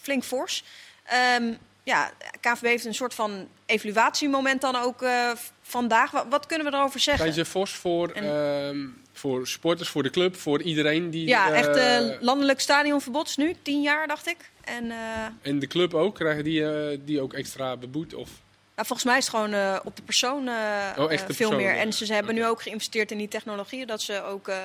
flink 0.00 0.24
fors. 0.24 0.64
Ehm, 1.04 1.54
ja, 1.84 2.10
KVB 2.40 2.62
heeft 2.64 2.84
een 2.84 2.94
soort 2.94 3.14
van 3.14 3.48
evaluatiemoment 3.66 4.60
dan 4.60 4.76
ook 4.76 5.02
eh, 5.02 5.30
vandaag. 5.62 6.10
Wat, 6.10 6.26
wat 6.30 6.46
kunnen 6.46 6.66
we 6.70 6.76
erover 6.76 7.00
zeggen? 7.00 7.22
Zijn 7.32 7.44
ze 7.44 7.50
fors 7.50 7.72
voor, 7.72 8.10
En- 8.10 8.24
ehm, 8.68 8.86
voor 9.12 9.46
supporters, 9.46 9.88
voor 9.88 10.02
de 10.02 10.10
club, 10.10 10.36
voor 10.36 10.62
iedereen 10.62 11.10
die... 11.10 11.26
Ja, 11.26 11.50
eh, 11.52 11.58
echt 11.58 11.76
eh, 11.76 12.20
landelijk 12.20 12.60
stadionverbod 12.60 13.36
nu, 13.36 13.54
tien 13.62 13.82
jaar 13.82 14.06
dacht 14.06 14.26
ik. 14.28 14.36
En 14.64 14.90
eh, 14.90 14.98
En 15.42 15.58
de 15.58 15.66
club 15.66 15.94
ook? 15.94 16.14
Krijgen 16.14 16.44
die, 16.44 16.70
eh, 16.72 16.98
die 17.04 17.20
ook 17.20 17.32
extra 17.32 17.76
beboet? 17.76 18.14
Of... 18.14 18.30
nou, 18.74 18.86
volgens 18.86 19.04
mij 19.04 19.18
is 19.18 19.26
het 19.26 19.34
gewoon 19.34 19.52
eh, 19.52 19.76
op 19.84 19.96
de 19.96 20.02
persoon 20.02 20.48
eh, 20.48 20.54
Oh, 20.98 21.12
echt 21.12 21.26
de 21.26 21.32
eh, 21.32 21.36
veel 21.36 21.48
persoon, 21.48 21.56
meer. 21.56 21.74
ja. 21.74 21.80
En 21.80 21.92
ze, 21.92 22.06
ze 22.06 22.12
hebben 22.14 22.34
nu 22.34 22.46
ook 22.46 22.62
geïnvesteerd 22.62 23.10
in 23.10 23.18
die 23.18 23.28
technologieën, 23.28 23.86
dat 23.86 24.02
ze 24.02 24.22
ook 24.22 24.48
eh, 24.48 24.56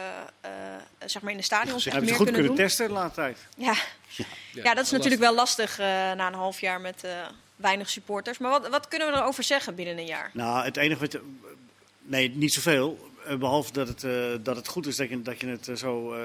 eh, 0.41 0.49
zeg 1.05 1.21
maar 1.21 1.31
in 1.31 1.37
de 1.37 1.43
stadions 1.43 1.85
echt 1.85 1.95
Hebben 1.95 2.03
ze 2.03 2.09
meer 2.09 2.15
goed 2.15 2.25
kunnen 2.25 2.41
kunnen 2.41 2.57
doen. 2.57 2.65
testen 2.67 2.87
de 2.87 2.93
laatste 2.93 3.21
tijd. 3.21 3.37
Ja. 3.57 3.73
Ja, 4.53 4.73
dat 4.73 4.85
is 4.85 4.91
natuurlijk 4.91 5.21
wel 5.21 5.35
lastig 5.35 5.79
eh, 5.79 5.85
na 5.85 6.27
een 6.27 6.33
half 6.33 6.59
jaar 6.61 6.81
met 6.81 7.03
eh, 7.03 7.11
weinig 7.55 7.89
supporters. 7.89 8.37
Maar 8.37 8.51
wat, 8.51 8.67
wat 8.69 8.87
kunnen 8.87 9.11
we 9.11 9.17
erover 9.17 9.43
zeggen 9.43 9.75
binnen 9.75 9.97
een 9.97 10.05
jaar? 10.05 10.29
Nou, 10.33 10.63
het 10.65 10.77
enige 10.77 10.99
wat 10.99 11.11
je... 11.11 11.21
Nee, 12.01 12.29
niet 12.35 12.53
zoveel. 12.53 13.09
Eh, 13.25 13.35
Behalve 13.35 13.71
dat 13.73 13.87
het, 13.87 14.03
eh, 14.03 14.11
dat 14.41 14.55
het 14.55 14.67
goed 14.67 14.87
is 14.87 14.95
dat 14.95 15.09
je, 15.09 15.21
dat 15.21 15.41
je 15.41 15.47
het 15.47 15.67
eh, 15.67 15.75
zo... 15.75 16.15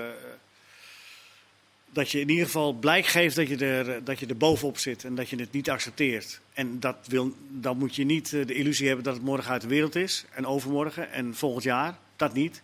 dat 1.94 2.10
je 2.10 2.20
in 2.20 2.28
ieder 2.28 2.44
geval 2.44 2.72
blijk 2.72 3.06
geeft 3.06 3.36
dat 3.36 3.48
je, 3.48 3.56
er, 3.56 4.04
dat 4.04 4.18
je 4.18 4.26
er 4.26 4.36
bovenop 4.36 4.78
zit 4.78 5.04
en 5.04 5.14
dat 5.14 5.28
je 5.28 5.36
het 5.36 5.52
niet 5.52 5.70
accepteert. 5.70 6.40
En 6.52 6.80
dat 6.80 6.96
wil, 7.06 7.32
dan 7.48 7.78
moet 7.78 7.96
je 7.96 8.04
niet 8.04 8.32
eh, 8.32 8.46
de 8.46 8.54
illusie 8.54 8.86
hebben 8.86 9.04
dat 9.04 9.14
het 9.14 9.24
morgen 9.24 9.50
uit 9.52 9.62
de 9.62 9.68
wereld 9.68 9.94
is. 9.94 10.24
En 10.30 10.46
overmorgen 10.46 11.12
en 11.12 11.34
volgend 11.34 11.64
jaar. 11.64 11.98
Dat 12.16 12.32
niet. 12.32 12.62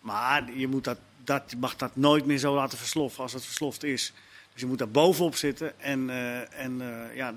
Maar 0.00 0.52
je 0.54 0.68
moet 0.68 0.84
dat, 0.84 0.98
dat, 1.24 1.54
mag 1.60 1.76
dat 1.76 1.96
nooit 1.96 2.26
meer 2.26 2.38
zo 2.38 2.54
laten 2.54 2.78
versloffen 2.78 3.22
als 3.22 3.32
het 3.32 3.44
versloft 3.44 3.84
is. 3.84 4.12
Dus 4.52 4.60
je 4.60 4.66
moet 4.66 4.78
daar 4.78 4.88
bovenop 4.88 5.34
zitten. 5.34 5.80
En, 5.80 6.10
eh, 6.10 6.64
en 6.64 6.80
eh, 6.80 7.16
ja, 7.16 7.34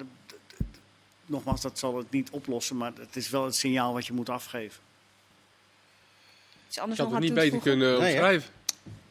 nogmaals, 1.26 1.62
dat 1.62 1.80
zal 1.80 1.98
het 1.98 2.12
niet 2.12 2.30
oplossen. 2.30 2.78
Maar 2.78 2.92
het 3.00 3.16
is 3.16 3.30
wel 3.30 3.46
het 3.46 3.56
signaal 3.56 3.94
wat 3.94 4.06
je 4.06 4.14
moet 4.14 4.30
afgeven. 4.30 4.82
Iets 6.68 6.80
anders 6.80 7.00
Ik 7.00 7.06
had 7.06 7.14
nog 7.14 7.24
het 7.24 7.30
niet 7.30 7.44
beter 7.44 7.60
kunnen 7.60 8.00
Nee, 8.00 8.12
omschrijven. 8.12 8.50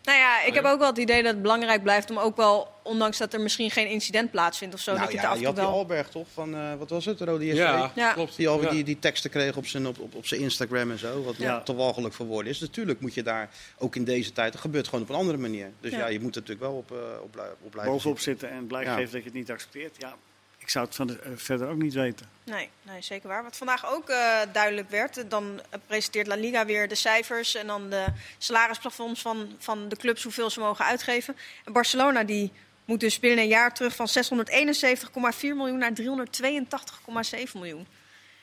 Nou 0.03 0.19
ja, 0.19 0.43
ik 0.45 0.55
heb 0.55 0.65
ook 0.65 0.79
wel 0.79 0.89
het 0.89 0.99
idee 0.99 1.23
dat 1.23 1.33
het 1.33 1.43
belangrijk 1.43 1.83
blijft 1.83 2.11
om 2.11 2.19
ook 2.19 2.37
wel, 2.37 2.69
ondanks 2.83 3.19
dat 3.19 3.33
er 3.35 3.41
misschien 3.41 3.71
geen 3.71 3.87
incident 3.89 4.31
plaatsvindt 4.31 4.75
of 4.75 4.81
zo, 4.81 4.91
Nou 4.93 5.03
dat 5.05 5.13
je 5.13 5.17
ja, 5.21 5.23
het 5.23 5.33
af 5.33 5.39
je 5.41 5.47
en 5.47 5.47
had 5.47 5.57
toe 5.57 5.65
die 5.65 5.73
wel... 5.75 5.83
Alberg 5.83 6.09
toch? 6.09 6.27
Van, 6.35 6.55
eh, 6.55 6.75
wat 6.79 6.91
was 6.91 7.05
het? 7.05 7.19
de 7.19 7.25
Rode? 7.25 7.45
Ja, 7.45 7.93
Ja. 7.95 8.13
klopt. 8.13 8.37
Die, 8.37 8.49
al, 8.49 8.63
Ja. 8.63 8.71
die, 8.71 8.85
die 8.85 8.99
teksten 8.99 9.31
kreeg 9.31 9.57
op 9.57 9.67
zijn, 9.67 9.87
op, 9.87 9.99
op, 9.99 10.15
op 10.15 10.27
zijn 10.27 10.41
Instagram 10.41 10.91
en 10.91 10.99
zo. 10.99 11.23
Wat 11.23 11.37
Ja. 11.37 11.45
ja. 11.45 11.61
te 11.63 11.75
walgelijk 11.75 12.15
voor 12.15 12.27
woorden 12.27 12.53
is. 12.53 12.61
Natuurlijk 12.61 13.01
moet 13.01 13.15
je 13.15 13.23
daar 13.23 13.49
ook 13.79 13.97
in 13.97 14.05
deze 14.05 14.33
tijd. 14.33 14.53
Het 14.53 14.61
gebeurt 14.63 14.89
gewoon 14.89 15.03
op 15.05 15.09
een 15.11 15.15
andere 15.17 15.39
manier. 15.39 15.71
Dus 15.81 15.91
Ja. 15.93 15.99
ja, 15.99 16.07
je 16.07 16.21
moet 16.21 16.35
er 16.37 16.41
natuurlijk 16.41 16.71
wel 16.71 16.77
op, 16.79 16.91
eh, 16.93 16.97
op, 17.23 17.31
blij- 17.33 17.51
op 17.63 17.71
blijven 17.71 17.93
Bovenop 17.93 18.19
zitten. 18.19 18.51
en 18.51 18.67
blijk 18.67 18.87
Ja. 18.87 18.95
geven 18.95 19.13
dat 19.13 19.21
je 19.21 19.29
het 19.29 19.37
niet 19.39 19.51
accepteert. 19.51 19.97
Ja, 19.99 20.15
ik 20.61 20.71
zou 20.71 20.87
het 20.87 20.95
van 20.95 21.07
de, 21.07 21.19
eh, 21.19 21.31
verder 21.35 21.69
ook 21.69 21.77
niet 21.77 21.95
weten. 21.95 22.27
Nee, 22.45 22.69
nee, 22.83 23.03
zeker 23.03 23.29
waar. 23.29 23.43
Wat 23.43 23.57
vandaag 23.57 23.87
ook 23.93 24.09
eh, 24.09 24.39
duidelijk 24.53 24.91
werd, 24.91 25.17
eh, 25.17 25.25
dan 25.29 25.61
presenteert 25.87 26.27
La 26.27 26.35
Liga 26.35 26.65
weer 26.67 26.89
de 26.89 26.95
cijfers 26.95 27.55
en 27.55 27.67
dan 27.67 27.91
de 27.91 28.05
salarisplafonds 28.39 29.21
van, 29.21 29.55
van 29.59 29.89
de 29.89 29.97
clubs, 29.97 30.23
hoeveel 30.23 30.51
ze 30.51 30.61
mogen 30.61 30.85
uitgeven. 30.85 31.37
En 31.65 31.73
Barcelona 31.73 32.25
die 32.25 32.53
moet 32.85 33.01
dus 33.01 33.19
binnen 33.19 33.45
een 33.45 33.51
jaar 33.51 33.75
terug 33.75 33.95
van 33.95 34.09
671,4 34.09 35.57
miljoen 35.57 35.79
naar 35.79 35.93
382,7 35.93 37.59
miljoen. 37.59 37.87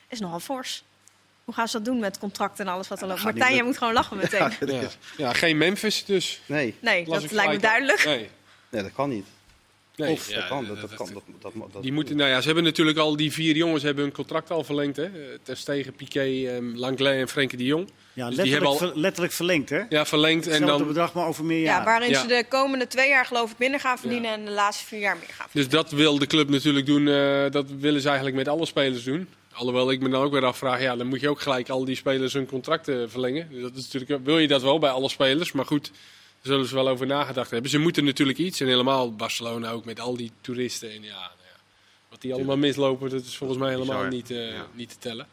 Is 0.08 0.20
nogal 0.20 0.40
fors. 0.40 0.84
Hoe 1.44 1.54
gaan 1.54 1.68
ze 1.68 1.76
dat 1.76 1.84
doen 1.84 1.98
met 1.98 2.18
contracten 2.18 2.66
en 2.66 2.72
alles 2.72 2.88
wat 2.88 3.00
er 3.00 3.06
loopt? 3.06 3.22
Martijn, 3.22 3.54
jij 3.54 3.62
moet 3.64 3.78
gewoon 3.78 3.92
lachen 3.92 4.16
meteen. 4.16 4.52
Ja, 4.60 4.80
Ja. 4.80 4.88
ja, 5.16 5.32
geen 5.32 5.58
Memphis 5.58 6.04
dus. 6.04 6.40
Nee, 6.46 6.74
Nee, 6.80 7.06
Las 7.06 7.22
dat 7.22 7.30
lijkt 7.30 7.52
me 7.52 7.58
duidelijk. 7.58 8.04
Nee. 8.04 8.30
nee, 8.68 8.82
dat 8.82 8.92
kan 8.92 9.08
niet. 9.08 9.26
Nee, 9.98 10.12
of 10.12 10.28
ja, 10.30 10.34
dat 10.38 10.48
kan. 10.48 10.66
Dat, 10.66 10.80
dat- 10.80 10.88
dat, 10.90 10.98
kan 10.98 11.08
dat, 11.12 11.22
dat, 11.40 11.72
dat, 11.72 11.82
Die 11.82 11.92
moeten, 11.92 12.16
nou 12.16 12.30
ja, 12.30 12.40
ze 12.40 12.46
hebben 12.46 12.64
natuurlijk 12.64 12.98
al, 12.98 13.16
die 13.16 13.32
vier 13.32 13.56
jongens 13.56 13.82
hebben 13.82 14.04
hun 14.04 14.12
contract 14.12 14.50
al 14.50 14.64
verlengd. 14.64 14.96
Hè? 14.96 15.02
Eh, 15.04 15.10
Ter 15.42 15.56
Stegen, 15.56 15.92
Piqué, 15.92 16.20
ehm, 16.20 16.74
Langley 16.76 17.20
en 17.20 17.28
Frenkie 17.28 17.58
de 17.58 17.64
Jong. 17.64 17.88
Ja, 17.88 17.92
Dus 17.92 17.94
die 18.14 18.24
letterlijk, 18.24 18.50
hebben 18.50 18.68
al- 18.68 18.76
ver- 18.94 19.00
letterlijk 19.00 19.32
verlengd, 19.34 19.70
hè? 19.70 19.82
Ja, 19.88 20.06
verlengd. 20.06 20.46
En 20.46 20.50
Hetzelfde 20.52 20.78
dan, 20.78 20.86
bedrag, 20.86 21.12
maar 21.14 21.26
over 21.26 21.44
meer 21.44 21.58
Ja, 21.58 21.64
jaren. 21.64 21.84
waarin 21.84 22.10
Ja. 22.10 22.20
ze 22.20 22.26
de 22.26 22.44
komende 22.48 22.86
twee 22.86 23.08
jaar 23.08 23.26
geloof 23.26 23.50
ik 23.50 23.58
minder 23.58 23.80
gaan 23.80 23.98
verdienen 23.98 24.30
en 24.32 24.44
de 24.44 24.50
laatste 24.50 24.84
vier 24.86 25.00
jaar 25.00 25.16
meer 25.16 25.28
gaan 25.28 25.46
verdienen. 25.48 25.70
dus 25.70 25.80
dat 25.80 25.90
wil 25.90 26.18
de 26.18 26.26
club 26.26 26.48
natuurlijk 26.48 26.86
doen. 26.86 27.08
eh, 27.08 27.50
dat 27.50 27.66
willen 27.78 28.00
ze 28.00 28.06
eigenlijk 28.06 28.36
met 28.36 28.48
alle 28.48 28.66
spelers 28.66 29.04
doen. 29.04 29.28
Alhoewel 29.52 29.90
ik 29.90 30.00
me 30.00 30.08
dan 30.08 30.22
ook 30.22 30.32
weer 30.32 30.44
afvraag, 30.44 30.80
ja, 30.82 30.96
dan 30.96 31.06
moet 31.06 31.20
je 31.20 31.28
ook 31.28 31.40
gelijk 31.40 31.68
al 31.68 31.84
die 31.84 31.96
spelers 31.96 32.32
hun 32.32 32.46
contracten 32.46 33.10
verlengen. 33.10 33.48
Dus 33.50 33.62
Dat 33.62 33.76
is 33.76 33.90
natuurlijk, 33.92 34.24
wil 34.24 34.38
je 34.38 34.48
dat 34.48 34.62
wel 34.62 34.78
bij 34.78 34.90
alle 34.90 35.08
spelers? 35.08 35.52
Maar 35.52 35.66
goed, 35.66 35.90
zullen 36.48 36.66
ze 36.66 36.74
wel 36.74 36.88
over 36.88 37.06
nagedacht 37.06 37.50
hebben. 37.50 37.70
Ze 37.70 37.78
moeten 37.78 38.04
natuurlijk 38.04 38.38
iets. 38.38 38.60
En 38.60 38.66
helemaal 38.66 39.14
Barcelona 39.14 39.70
ook 39.70 39.84
met 39.84 40.00
al 40.00 40.16
die 40.16 40.32
toeristen. 40.40 40.90
En 40.90 41.02
ja, 41.02 41.10
nou 41.18 41.30
ja, 41.52 41.60
wat 42.08 42.20
die 42.20 42.34
allemaal 42.34 42.56
mislopen, 42.56 43.10
dat 43.10 43.24
is 43.24 43.36
volgens 43.36 43.58
mij 43.58 43.70
helemaal 43.70 43.96
Bizar. 43.96 44.10
niet, 44.12 44.30
eh, 44.30 44.50
Ja. 44.52 44.66
niet 44.72 44.88
te 44.88 44.98
tellen. 44.98 45.26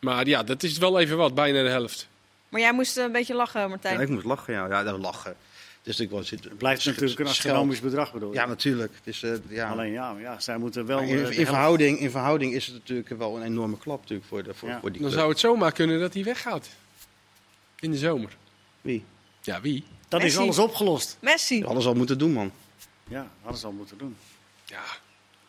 Maar 0.00 0.26
ja, 0.26 0.42
dat 0.42 0.62
is 0.62 0.78
wel 0.78 1.00
even 1.00 1.16
wat, 1.16 1.34
bijna 1.34 1.62
de 1.62 1.68
helft. 1.68 2.08
Maar 2.48 2.60
jij 2.60 2.72
moest 2.72 2.96
een 2.96 3.12
beetje 3.12 3.34
lachen, 3.34 3.68
Martijn. 3.68 3.94
Ja, 3.94 4.00
ik 4.00 4.08
moet 4.08 4.24
lachen. 4.24 4.54
Ja, 4.54 4.66
ja 4.68 4.82
dat 4.82 4.98
lachen. 4.98 5.36
Dus 5.82 6.00
ik 6.00 6.10
was, 6.10 6.30
het 6.30 6.44
Het 6.44 6.58
blijft 6.58 6.84
natuurlijk 6.86 7.18
een 7.20 7.26
astronomisch 7.26 7.80
bedrag, 7.80 8.12
bedoel 8.12 8.28
je? 8.32 8.34
Ja, 8.34 8.46
natuurlijk. 8.46 8.92
Dus, 9.04 9.22
eh, 9.22 9.32
ja. 9.48 9.70
Alleen 9.70 9.92
ja, 9.92 10.14
ja, 10.20 10.40
zij 10.40 10.58
moeten 10.58 10.86
wel... 10.86 10.98
Eh, 10.98 11.08
in, 11.10 11.18
helft- 11.18 11.34
verhouding, 11.34 11.98
in 11.98 12.10
verhouding 12.10 12.54
is 12.54 12.66
het 12.66 12.74
natuurlijk 12.74 13.08
wel 13.08 13.36
een 13.36 13.42
enorme 13.42 13.78
klap 13.78 14.00
natuurlijk 14.00 14.28
voor, 14.28 14.42
de, 14.42 14.54
voor, 14.54 14.68
Ja. 14.68 14.80
voor 14.80 14.92
die 14.92 15.02
Dan 15.02 15.10
zou 15.10 15.28
het 15.28 15.38
zomaar 15.38 15.72
kunnen 15.72 16.00
dat 16.00 16.14
hij 16.14 16.24
weggaat. 16.24 16.68
In 17.80 17.90
de 17.90 17.96
zomer. 17.96 18.36
Wie? 18.80 19.04
Ja, 19.42 19.60
wie? 19.60 19.84
Dan 20.08 20.20
is 20.22 20.36
alles 20.36 20.58
opgelost. 20.58 21.16
Messi. 21.20 21.64
Alles 21.64 21.86
al 21.86 21.94
moeten 21.94 22.18
doen, 22.18 22.32
man. 22.32 22.52
Ja, 23.08 23.30
hadden 23.42 23.60
ze 23.60 23.66
al 23.66 23.72
moeten 23.72 23.98
doen. 23.98 24.16
Ja, 24.64 24.82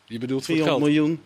je 0.06 0.18
bedoelt 0.20 0.46
voor 0.46 0.56
het 0.56 0.64
400 0.64 0.94
geld. 0.96 1.08
miljoen. 1.08 1.24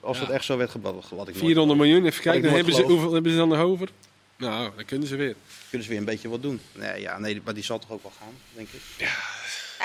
Als 0.00 0.16
Ja. 0.18 0.22
het 0.24 0.32
echt 0.32 0.44
zo 0.44 0.56
werd 0.56 0.70
gebracht, 0.70 1.10
wat 1.10 1.28
ik 1.28 1.34
nooit 1.34 1.44
400 1.46 1.78
miljoen, 1.78 2.04
even 2.06 2.22
kijken. 2.22 2.42
Dan 2.42 2.54
hebben 2.54 2.74
ze, 2.74 2.82
hoeveel 2.82 3.12
hebben 3.12 3.30
ze 3.32 3.38
dan 3.38 3.48
nog 3.48 3.58
over? 3.58 3.88
Nou, 4.36 4.70
dan 4.76 4.84
kunnen 4.84 5.08
ze 5.08 5.16
weer. 5.16 5.34
Kunnen 5.68 5.82
ze 5.86 5.88
weer 5.92 5.98
een 6.00 6.04
beetje 6.08 6.28
wat 6.28 6.42
doen. 6.42 6.60
Nee, 6.72 7.00
ja, 7.00 7.18
nee, 7.18 7.40
maar 7.44 7.54
die 7.54 7.64
zal 7.64 7.78
toch 7.78 7.90
ook 7.90 8.02
wel 8.02 8.12
gaan, 8.18 8.34
denk 8.54 8.68
ik. 8.68 8.80
Ja, 8.98 9.06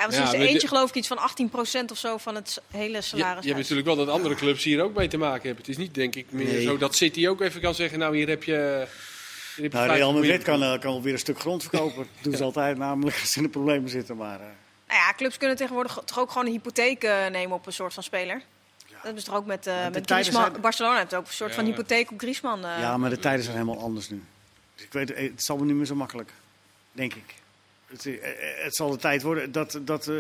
want 0.02 0.14
Ja, 0.14 0.24
is 0.24 0.32
er 0.32 0.38
maar 0.38 0.48
eentje 0.48 0.60
de- 0.60 0.68
geloof 0.68 0.90
ik 0.90 0.96
iets 0.96 1.08
van 1.08 1.18
18% 1.18 1.92
of 1.92 1.98
zo 1.98 2.18
van 2.18 2.36
het 2.36 2.62
hele 2.72 2.88
Je, 2.88 2.94
je 2.94 3.02
salaris. 3.02 3.46
hebt 3.46 3.58
natuurlijk 3.58 3.88
wel 3.88 3.96
dat 3.96 4.08
andere 4.10 4.36
clubs 4.36 4.64
hier 4.64 4.82
ook 4.82 4.96
mee 4.96 5.08
te 5.08 5.18
maken 5.18 5.42
hebben. 5.46 5.58
Het 5.66 5.68
is 5.68 5.78
niet, 5.78 5.94
denk 5.94 6.16
ik, 6.16 6.26
meer 6.32 6.46
Nee. 6.46 6.64
zo 6.64 6.78
dat 6.78 6.96
City 6.96 7.28
ook 7.28 7.42
even 7.42 7.62
kan 7.62 7.76
zeggen... 7.76 8.00
Nou, 8.00 8.18
hier 8.18 8.28
heb 8.28 8.44
je... 8.44 8.88
Nou, 9.58 9.70
50 9.72 9.96
Real 9.96 10.14
Madrid 10.14 10.44
kan, 10.44 10.64
eh, 10.64 10.70
kan 10.80 10.92
wel 10.92 11.02
weer 11.02 11.14
een 11.14 11.20
stuk 11.20 11.40
grond 11.40 11.62
verkopen. 11.62 11.98
Dat 11.98 12.08
doen 12.24 12.36
ze 12.36 12.44
altijd, 12.44 12.78
namelijk 12.78 13.18
als 13.20 13.32
ze 13.32 13.38
in 13.38 13.44
de 13.44 13.50
problemen 13.50 13.90
zitten. 13.90 14.18
Maar 14.18 14.40
eh, 14.40 14.46
Nou 14.88 15.00
ja, 15.00 15.14
clubs 15.16 15.38
kunnen 15.38 15.58
tegenwoordig 15.58 16.02
toch 16.06 16.20
ook 16.20 16.32
gewoon 16.32 16.46
een 16.48 16.52
hypotheek 16.54 17.04
eh, 17.04 17.28
nemen 17.28 17.56
op 17.58 17.66
een 17.66 17.74
soort 17.74 17.94
van 17.94 18.04
speler. 18.04 18.42
Dat 19.04 19.16
is 19.16 19.24
toch 19.24 19.36
ook 19.36 19.46
met, 19.46 19.68
eh 19.68 19.84
de 19.84 19.90
met 19.92 20.12
Griezmann. 20.12 20.50
zijn- 20.52 20.62
Barcelona 20.62 20.98
heeft 20.98 21.16
ook 21.16 21.28
een 21.28 21.34
soort 21.34 21.54
van 21.56 21.66
hypotheek 21.66 22.12
op 22.12 22.20
Griezmann. 22.20 22.66
eh. 22.66 22.80
ja, 22.80 22.98
maar 22.98 23.10
de 23.10 23.20
tijden 23.20 23.44
zijn 23.44 23.58
helemaal 23.58 23.80
anders 23.80 24.10
nu. 24.10 24.24
Dus 24.76 24.86
ik 24.86 24.94
weet, 24.94 25.16
het 25.18 25.44
zal 25.44 25.58
wel 25.58 25.66
niet 25.66 25.76
meer 25.76 25.86
zo 25.86 25.96
makkelijk, 25.96 26.32
denk 26.92 27.14
ik. 27.14 27.36
Het, 27.88 28.08
het 28.64 28.76
zal 28.76 28.90
de 28.90 28.98
tijd 28.98 29.22
worden 29.22 29.52
dat, 29.52 29.80
dat 29.82 30.08
eh, 30.08 30.16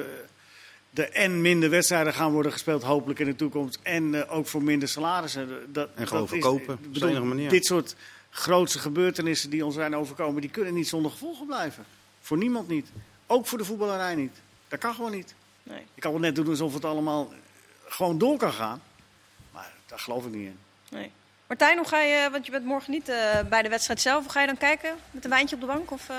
er 0.93 1.11
en 1.11 1.41
minder 1.41 1.69
wedstrijden 1.69 2.13
gaan 2.13 2.31
worden 2.31 2.51
gespeeld, 2.51 2.83
hopelijk 2.83 3.19
in 3.19 3.25
de 3.25 3.35
toekomst. 3.35 3.79
En 3.83 4.15
eh, 4.27 4.35
ook 4.35 4.47
voor 4.47 4.63
minder 4.63 4.87
salarissen. 4.87 5.73
Dat, 5.73 5.89
En 5.95 6.07
gewoon 6.07 6.23
dat 6.23 6.33
is- 6.33 6.41
verkopen, 6.41 6.73
ik 6.73 6.85
op 6.85 6.93
de 6.93 6.99
bedoel, 6.99 7.23
manier. 7.25 7.49
Dit 7.49 7.65
soort 7.65 7.95
grootse 8.35 8.79
gebeurtenissen 8.79 9.49
die 9.49 9.65
ons 9.65 9.75
zijn 9.75 9.95
overkomen, 9.95 10.41
die 10.41 10.49
kunnen 10.49 10.73
niet 10.73 10.87
zonder 10.87 11.11
gevolgen 11.11 11.45
blijven. 11.45 11.85
Voor 12.21 12.37
niemand 12.37 12.67
niet. 12.67 12.87
Ook 13.27 13.47
voor 13.47 13.57
de 13.57 13.65
voetballerij 13.65 14.15
niet. 14.15 14.41
Dat 14.67 14.79
kan 14.79 14.93
gewoon 14.93 15.11
niet. 15.11 15.35
Nee. 15.63 15.85
Je 15.93 16.01
kan 16.01 16.11
wel 16.11 16.19
net 16.19 16.35
doen 16.35 16.47
alsof 16.47 16.73
het 16.73 16.85
allemaal 16.85 17.33
gewoon 17.87 18.17
door 18.17 18.37
kan 18.37 18.53
gaan. 18.53 18.81
Maar 19.51 19.73
daar 19.85 19.99
geloof 19.99 20.25
ik 20.25 20.31
niet 20.31 20.47
in. 20.47 20.59
Nee. 20.89 21.11
Martijn, 21.47 21.77
hoe 21.77 21.87
ga 21.87 21.99
je, 22.01 22.27
want 22.31 22.45
je 22.45 22.51
bent 22.51 22.65
morgen 22.65 22.91
niet 22.91 23.09
eh, 23.09 23.15
bij 23.49 23.61
de 23.61 23.69
wedstrijd 23.69 24.01
zelf, 24.01 24.23
hoe 24.23 24.31
ga 24.31 24.41
je 24.41 24.47
dan 24.47 24.57
kijken? 24.57 24.89
Met 25.11 25.23
een 25.23 25.29
wijntje 25.29 25.55
op 25.55 25.61
de 25.61 25.67
bank? 25.67 25.91
Of, 25.91 26.09
eh? 26.09 26.15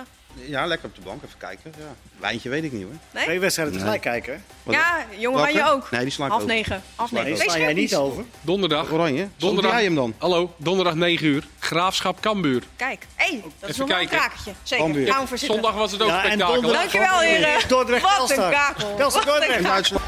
Ja, 0.49 0.67
lekker 0.67 0.89
op 0.89 0.95
de 0.95 1.01
bank 1.01 1.23
even 1.23 1.39
kijken. 1.39 1.73
Ja. 1.79 1.85
Wijntje 2.21 2.49
weet 2.49 2.65
ik 2.65 2.73
niet 2.73 2.83
hoor. 2.83 2.93
Nee? 3.11 3.25
Twee 3.25 3.41
wedstrijden 3.41 3.75
Nee. 3.75 3.83
tegelijk 3.85 4.03
kijken. 4.25 4.45
Wat- 4.63 4.75
Ja, 4.75 5.05
Jong 5.17 5.35
Welke? 5.37 5.51
Oranje 5.53 5.71
ook. 5.73 5.91
Nee, 5.91 6.01
die 6.03 6.11
sla 6.11 6.25
ik 6.25 6.31
Half 6.31 6.45
negen. 6.47 6.83
Half 6.95 7.11
negen. 7.13 7.29
Wees 7.31 7.43
sla 7.43 7.59
jij 7.59 7.73
niet 7.73 7.97
over. 7.97 8.25
Donderdag. 8.41 8.91
Oranje. 8.91 9.29
Donderdag. 9.37 9.73
Jij 9.73 9.85
hem 9.85 9.95
dan? 9.95 10.15
Hallo, 10.19 10.55
donderdag 10.57 10.95
9 10.95 11.27
uur. 11.27 11.47
Graafschap 11.59 12.21
Cambuur. 12.21 12.63
Kijk, 12.77 13.07
hé, 13.15 13.31
dat 13.31 13.69
is 13.69 13.69
Even 13.69 13.79
nog 13.79 13.89
wel 13.89 14.01
een 14.01 14.09
kijken. 14.09 14.17
krakertje. 14.19 14.53
Zeker. 14.63 15.39
Zondag 15.39 15.75
was 15.75 15.93
het 15.93 16.03
ook 16.03 16.09
Ja, 16.09 16.25
spektakel. 16.25 16.61
Dankjewel, 16.73 17.19
heren. 17.21 17.69
Dordrecht 17.69 18.03
Wat 18.19 18.31
een 18.31 18.37
kakel. 18.37 18.97
Wat 18.97 19.15
een 19.17 19.63
kakel. 19.63 20.01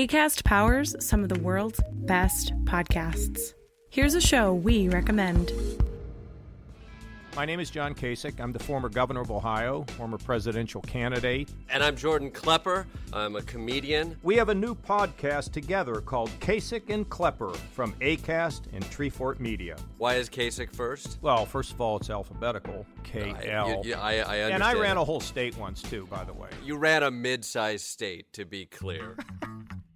ACAST 0.00 0.44
powers 0.44 0.96
some 0.98 1.22
of 1.22 1.28
the 1.28 1.38
world's 1.40 1.78
best 1.92 2.54
podcasts. 2.64 3.52
Here's 3.90 4.14
a 4.14 4.20
show 4.20 4.54
we 4.54 4.88
recommend. 4.88 5.52
My 7.36 7.44
name 7.44 7.60
is 7.60 7.68
John 7.68 7.94
Kasich. 7.94 8.40
I'm 8.40 8.50
the 8.50 8.58
former 8.58 8.88
governor 8.88 9.20
of 9.20 9.30
Ohio, 9.30 9.84
former 9.98 10.16
presidential 10.16 10.80
candidate. 10.80 11.50
And 11.68 11.82
I'm 11.84 11.96
Jordan 11.96 12.30
Klepper. 12.30 12.86
I'm 13.12 13.36
a 13.36 13.42
comedian. 13.42 14.16
We 14.22 14.36
have 14.36 14.48
a 14.48 14.54
new 14.54 14.74
podcast 14.74 15.52
together 15.52 16.00
called 16.00 16.30
Kasich 16.40 16.88
and 16.88 17.06
Klepper 17.10 17.52
from 17.72 17.92
ACAST 18.00 18.62
and 18.72 18.82
Treefort 18.86 19.38
Media. 19.38 19.76
Why 19.98 20.14
is 20.14 20.30
Kasich 20.30 20.74
first? 20.74 21.18
Well, 21.20 21.44
first 21.44 21.72
of 21.72 21.80
all, 21.82 21.98
it's 21.98 22.08
alphabetical 22.08 22.86
K 23.04 23.34
I, 23.38 23.48
L. 23.50 23.82
you- 23.84 23.90
you- 23.90 23.96
I, 23.96 24.12
I 24.14 24.18
understand. 24.40 24.54
And 24.54 24.62
I 24.64 24.72
ran 24.74 24.96
a 24.96 25.04
whole 25.04 25.20
state 25.20 25.58
once, 25.58 25.82
too, 25.82 26.06
by 26.06 26.24
the 26.24 26.32
way. 26.32 26.48
You 26.64 26.78
ran 26.78 27.02
a 27.02 27.10
mid-sized 27.10 27.84
state, 27.84 28.32
to 28.32 28.46
be 28.46 28.64
clear. 28.64 29.16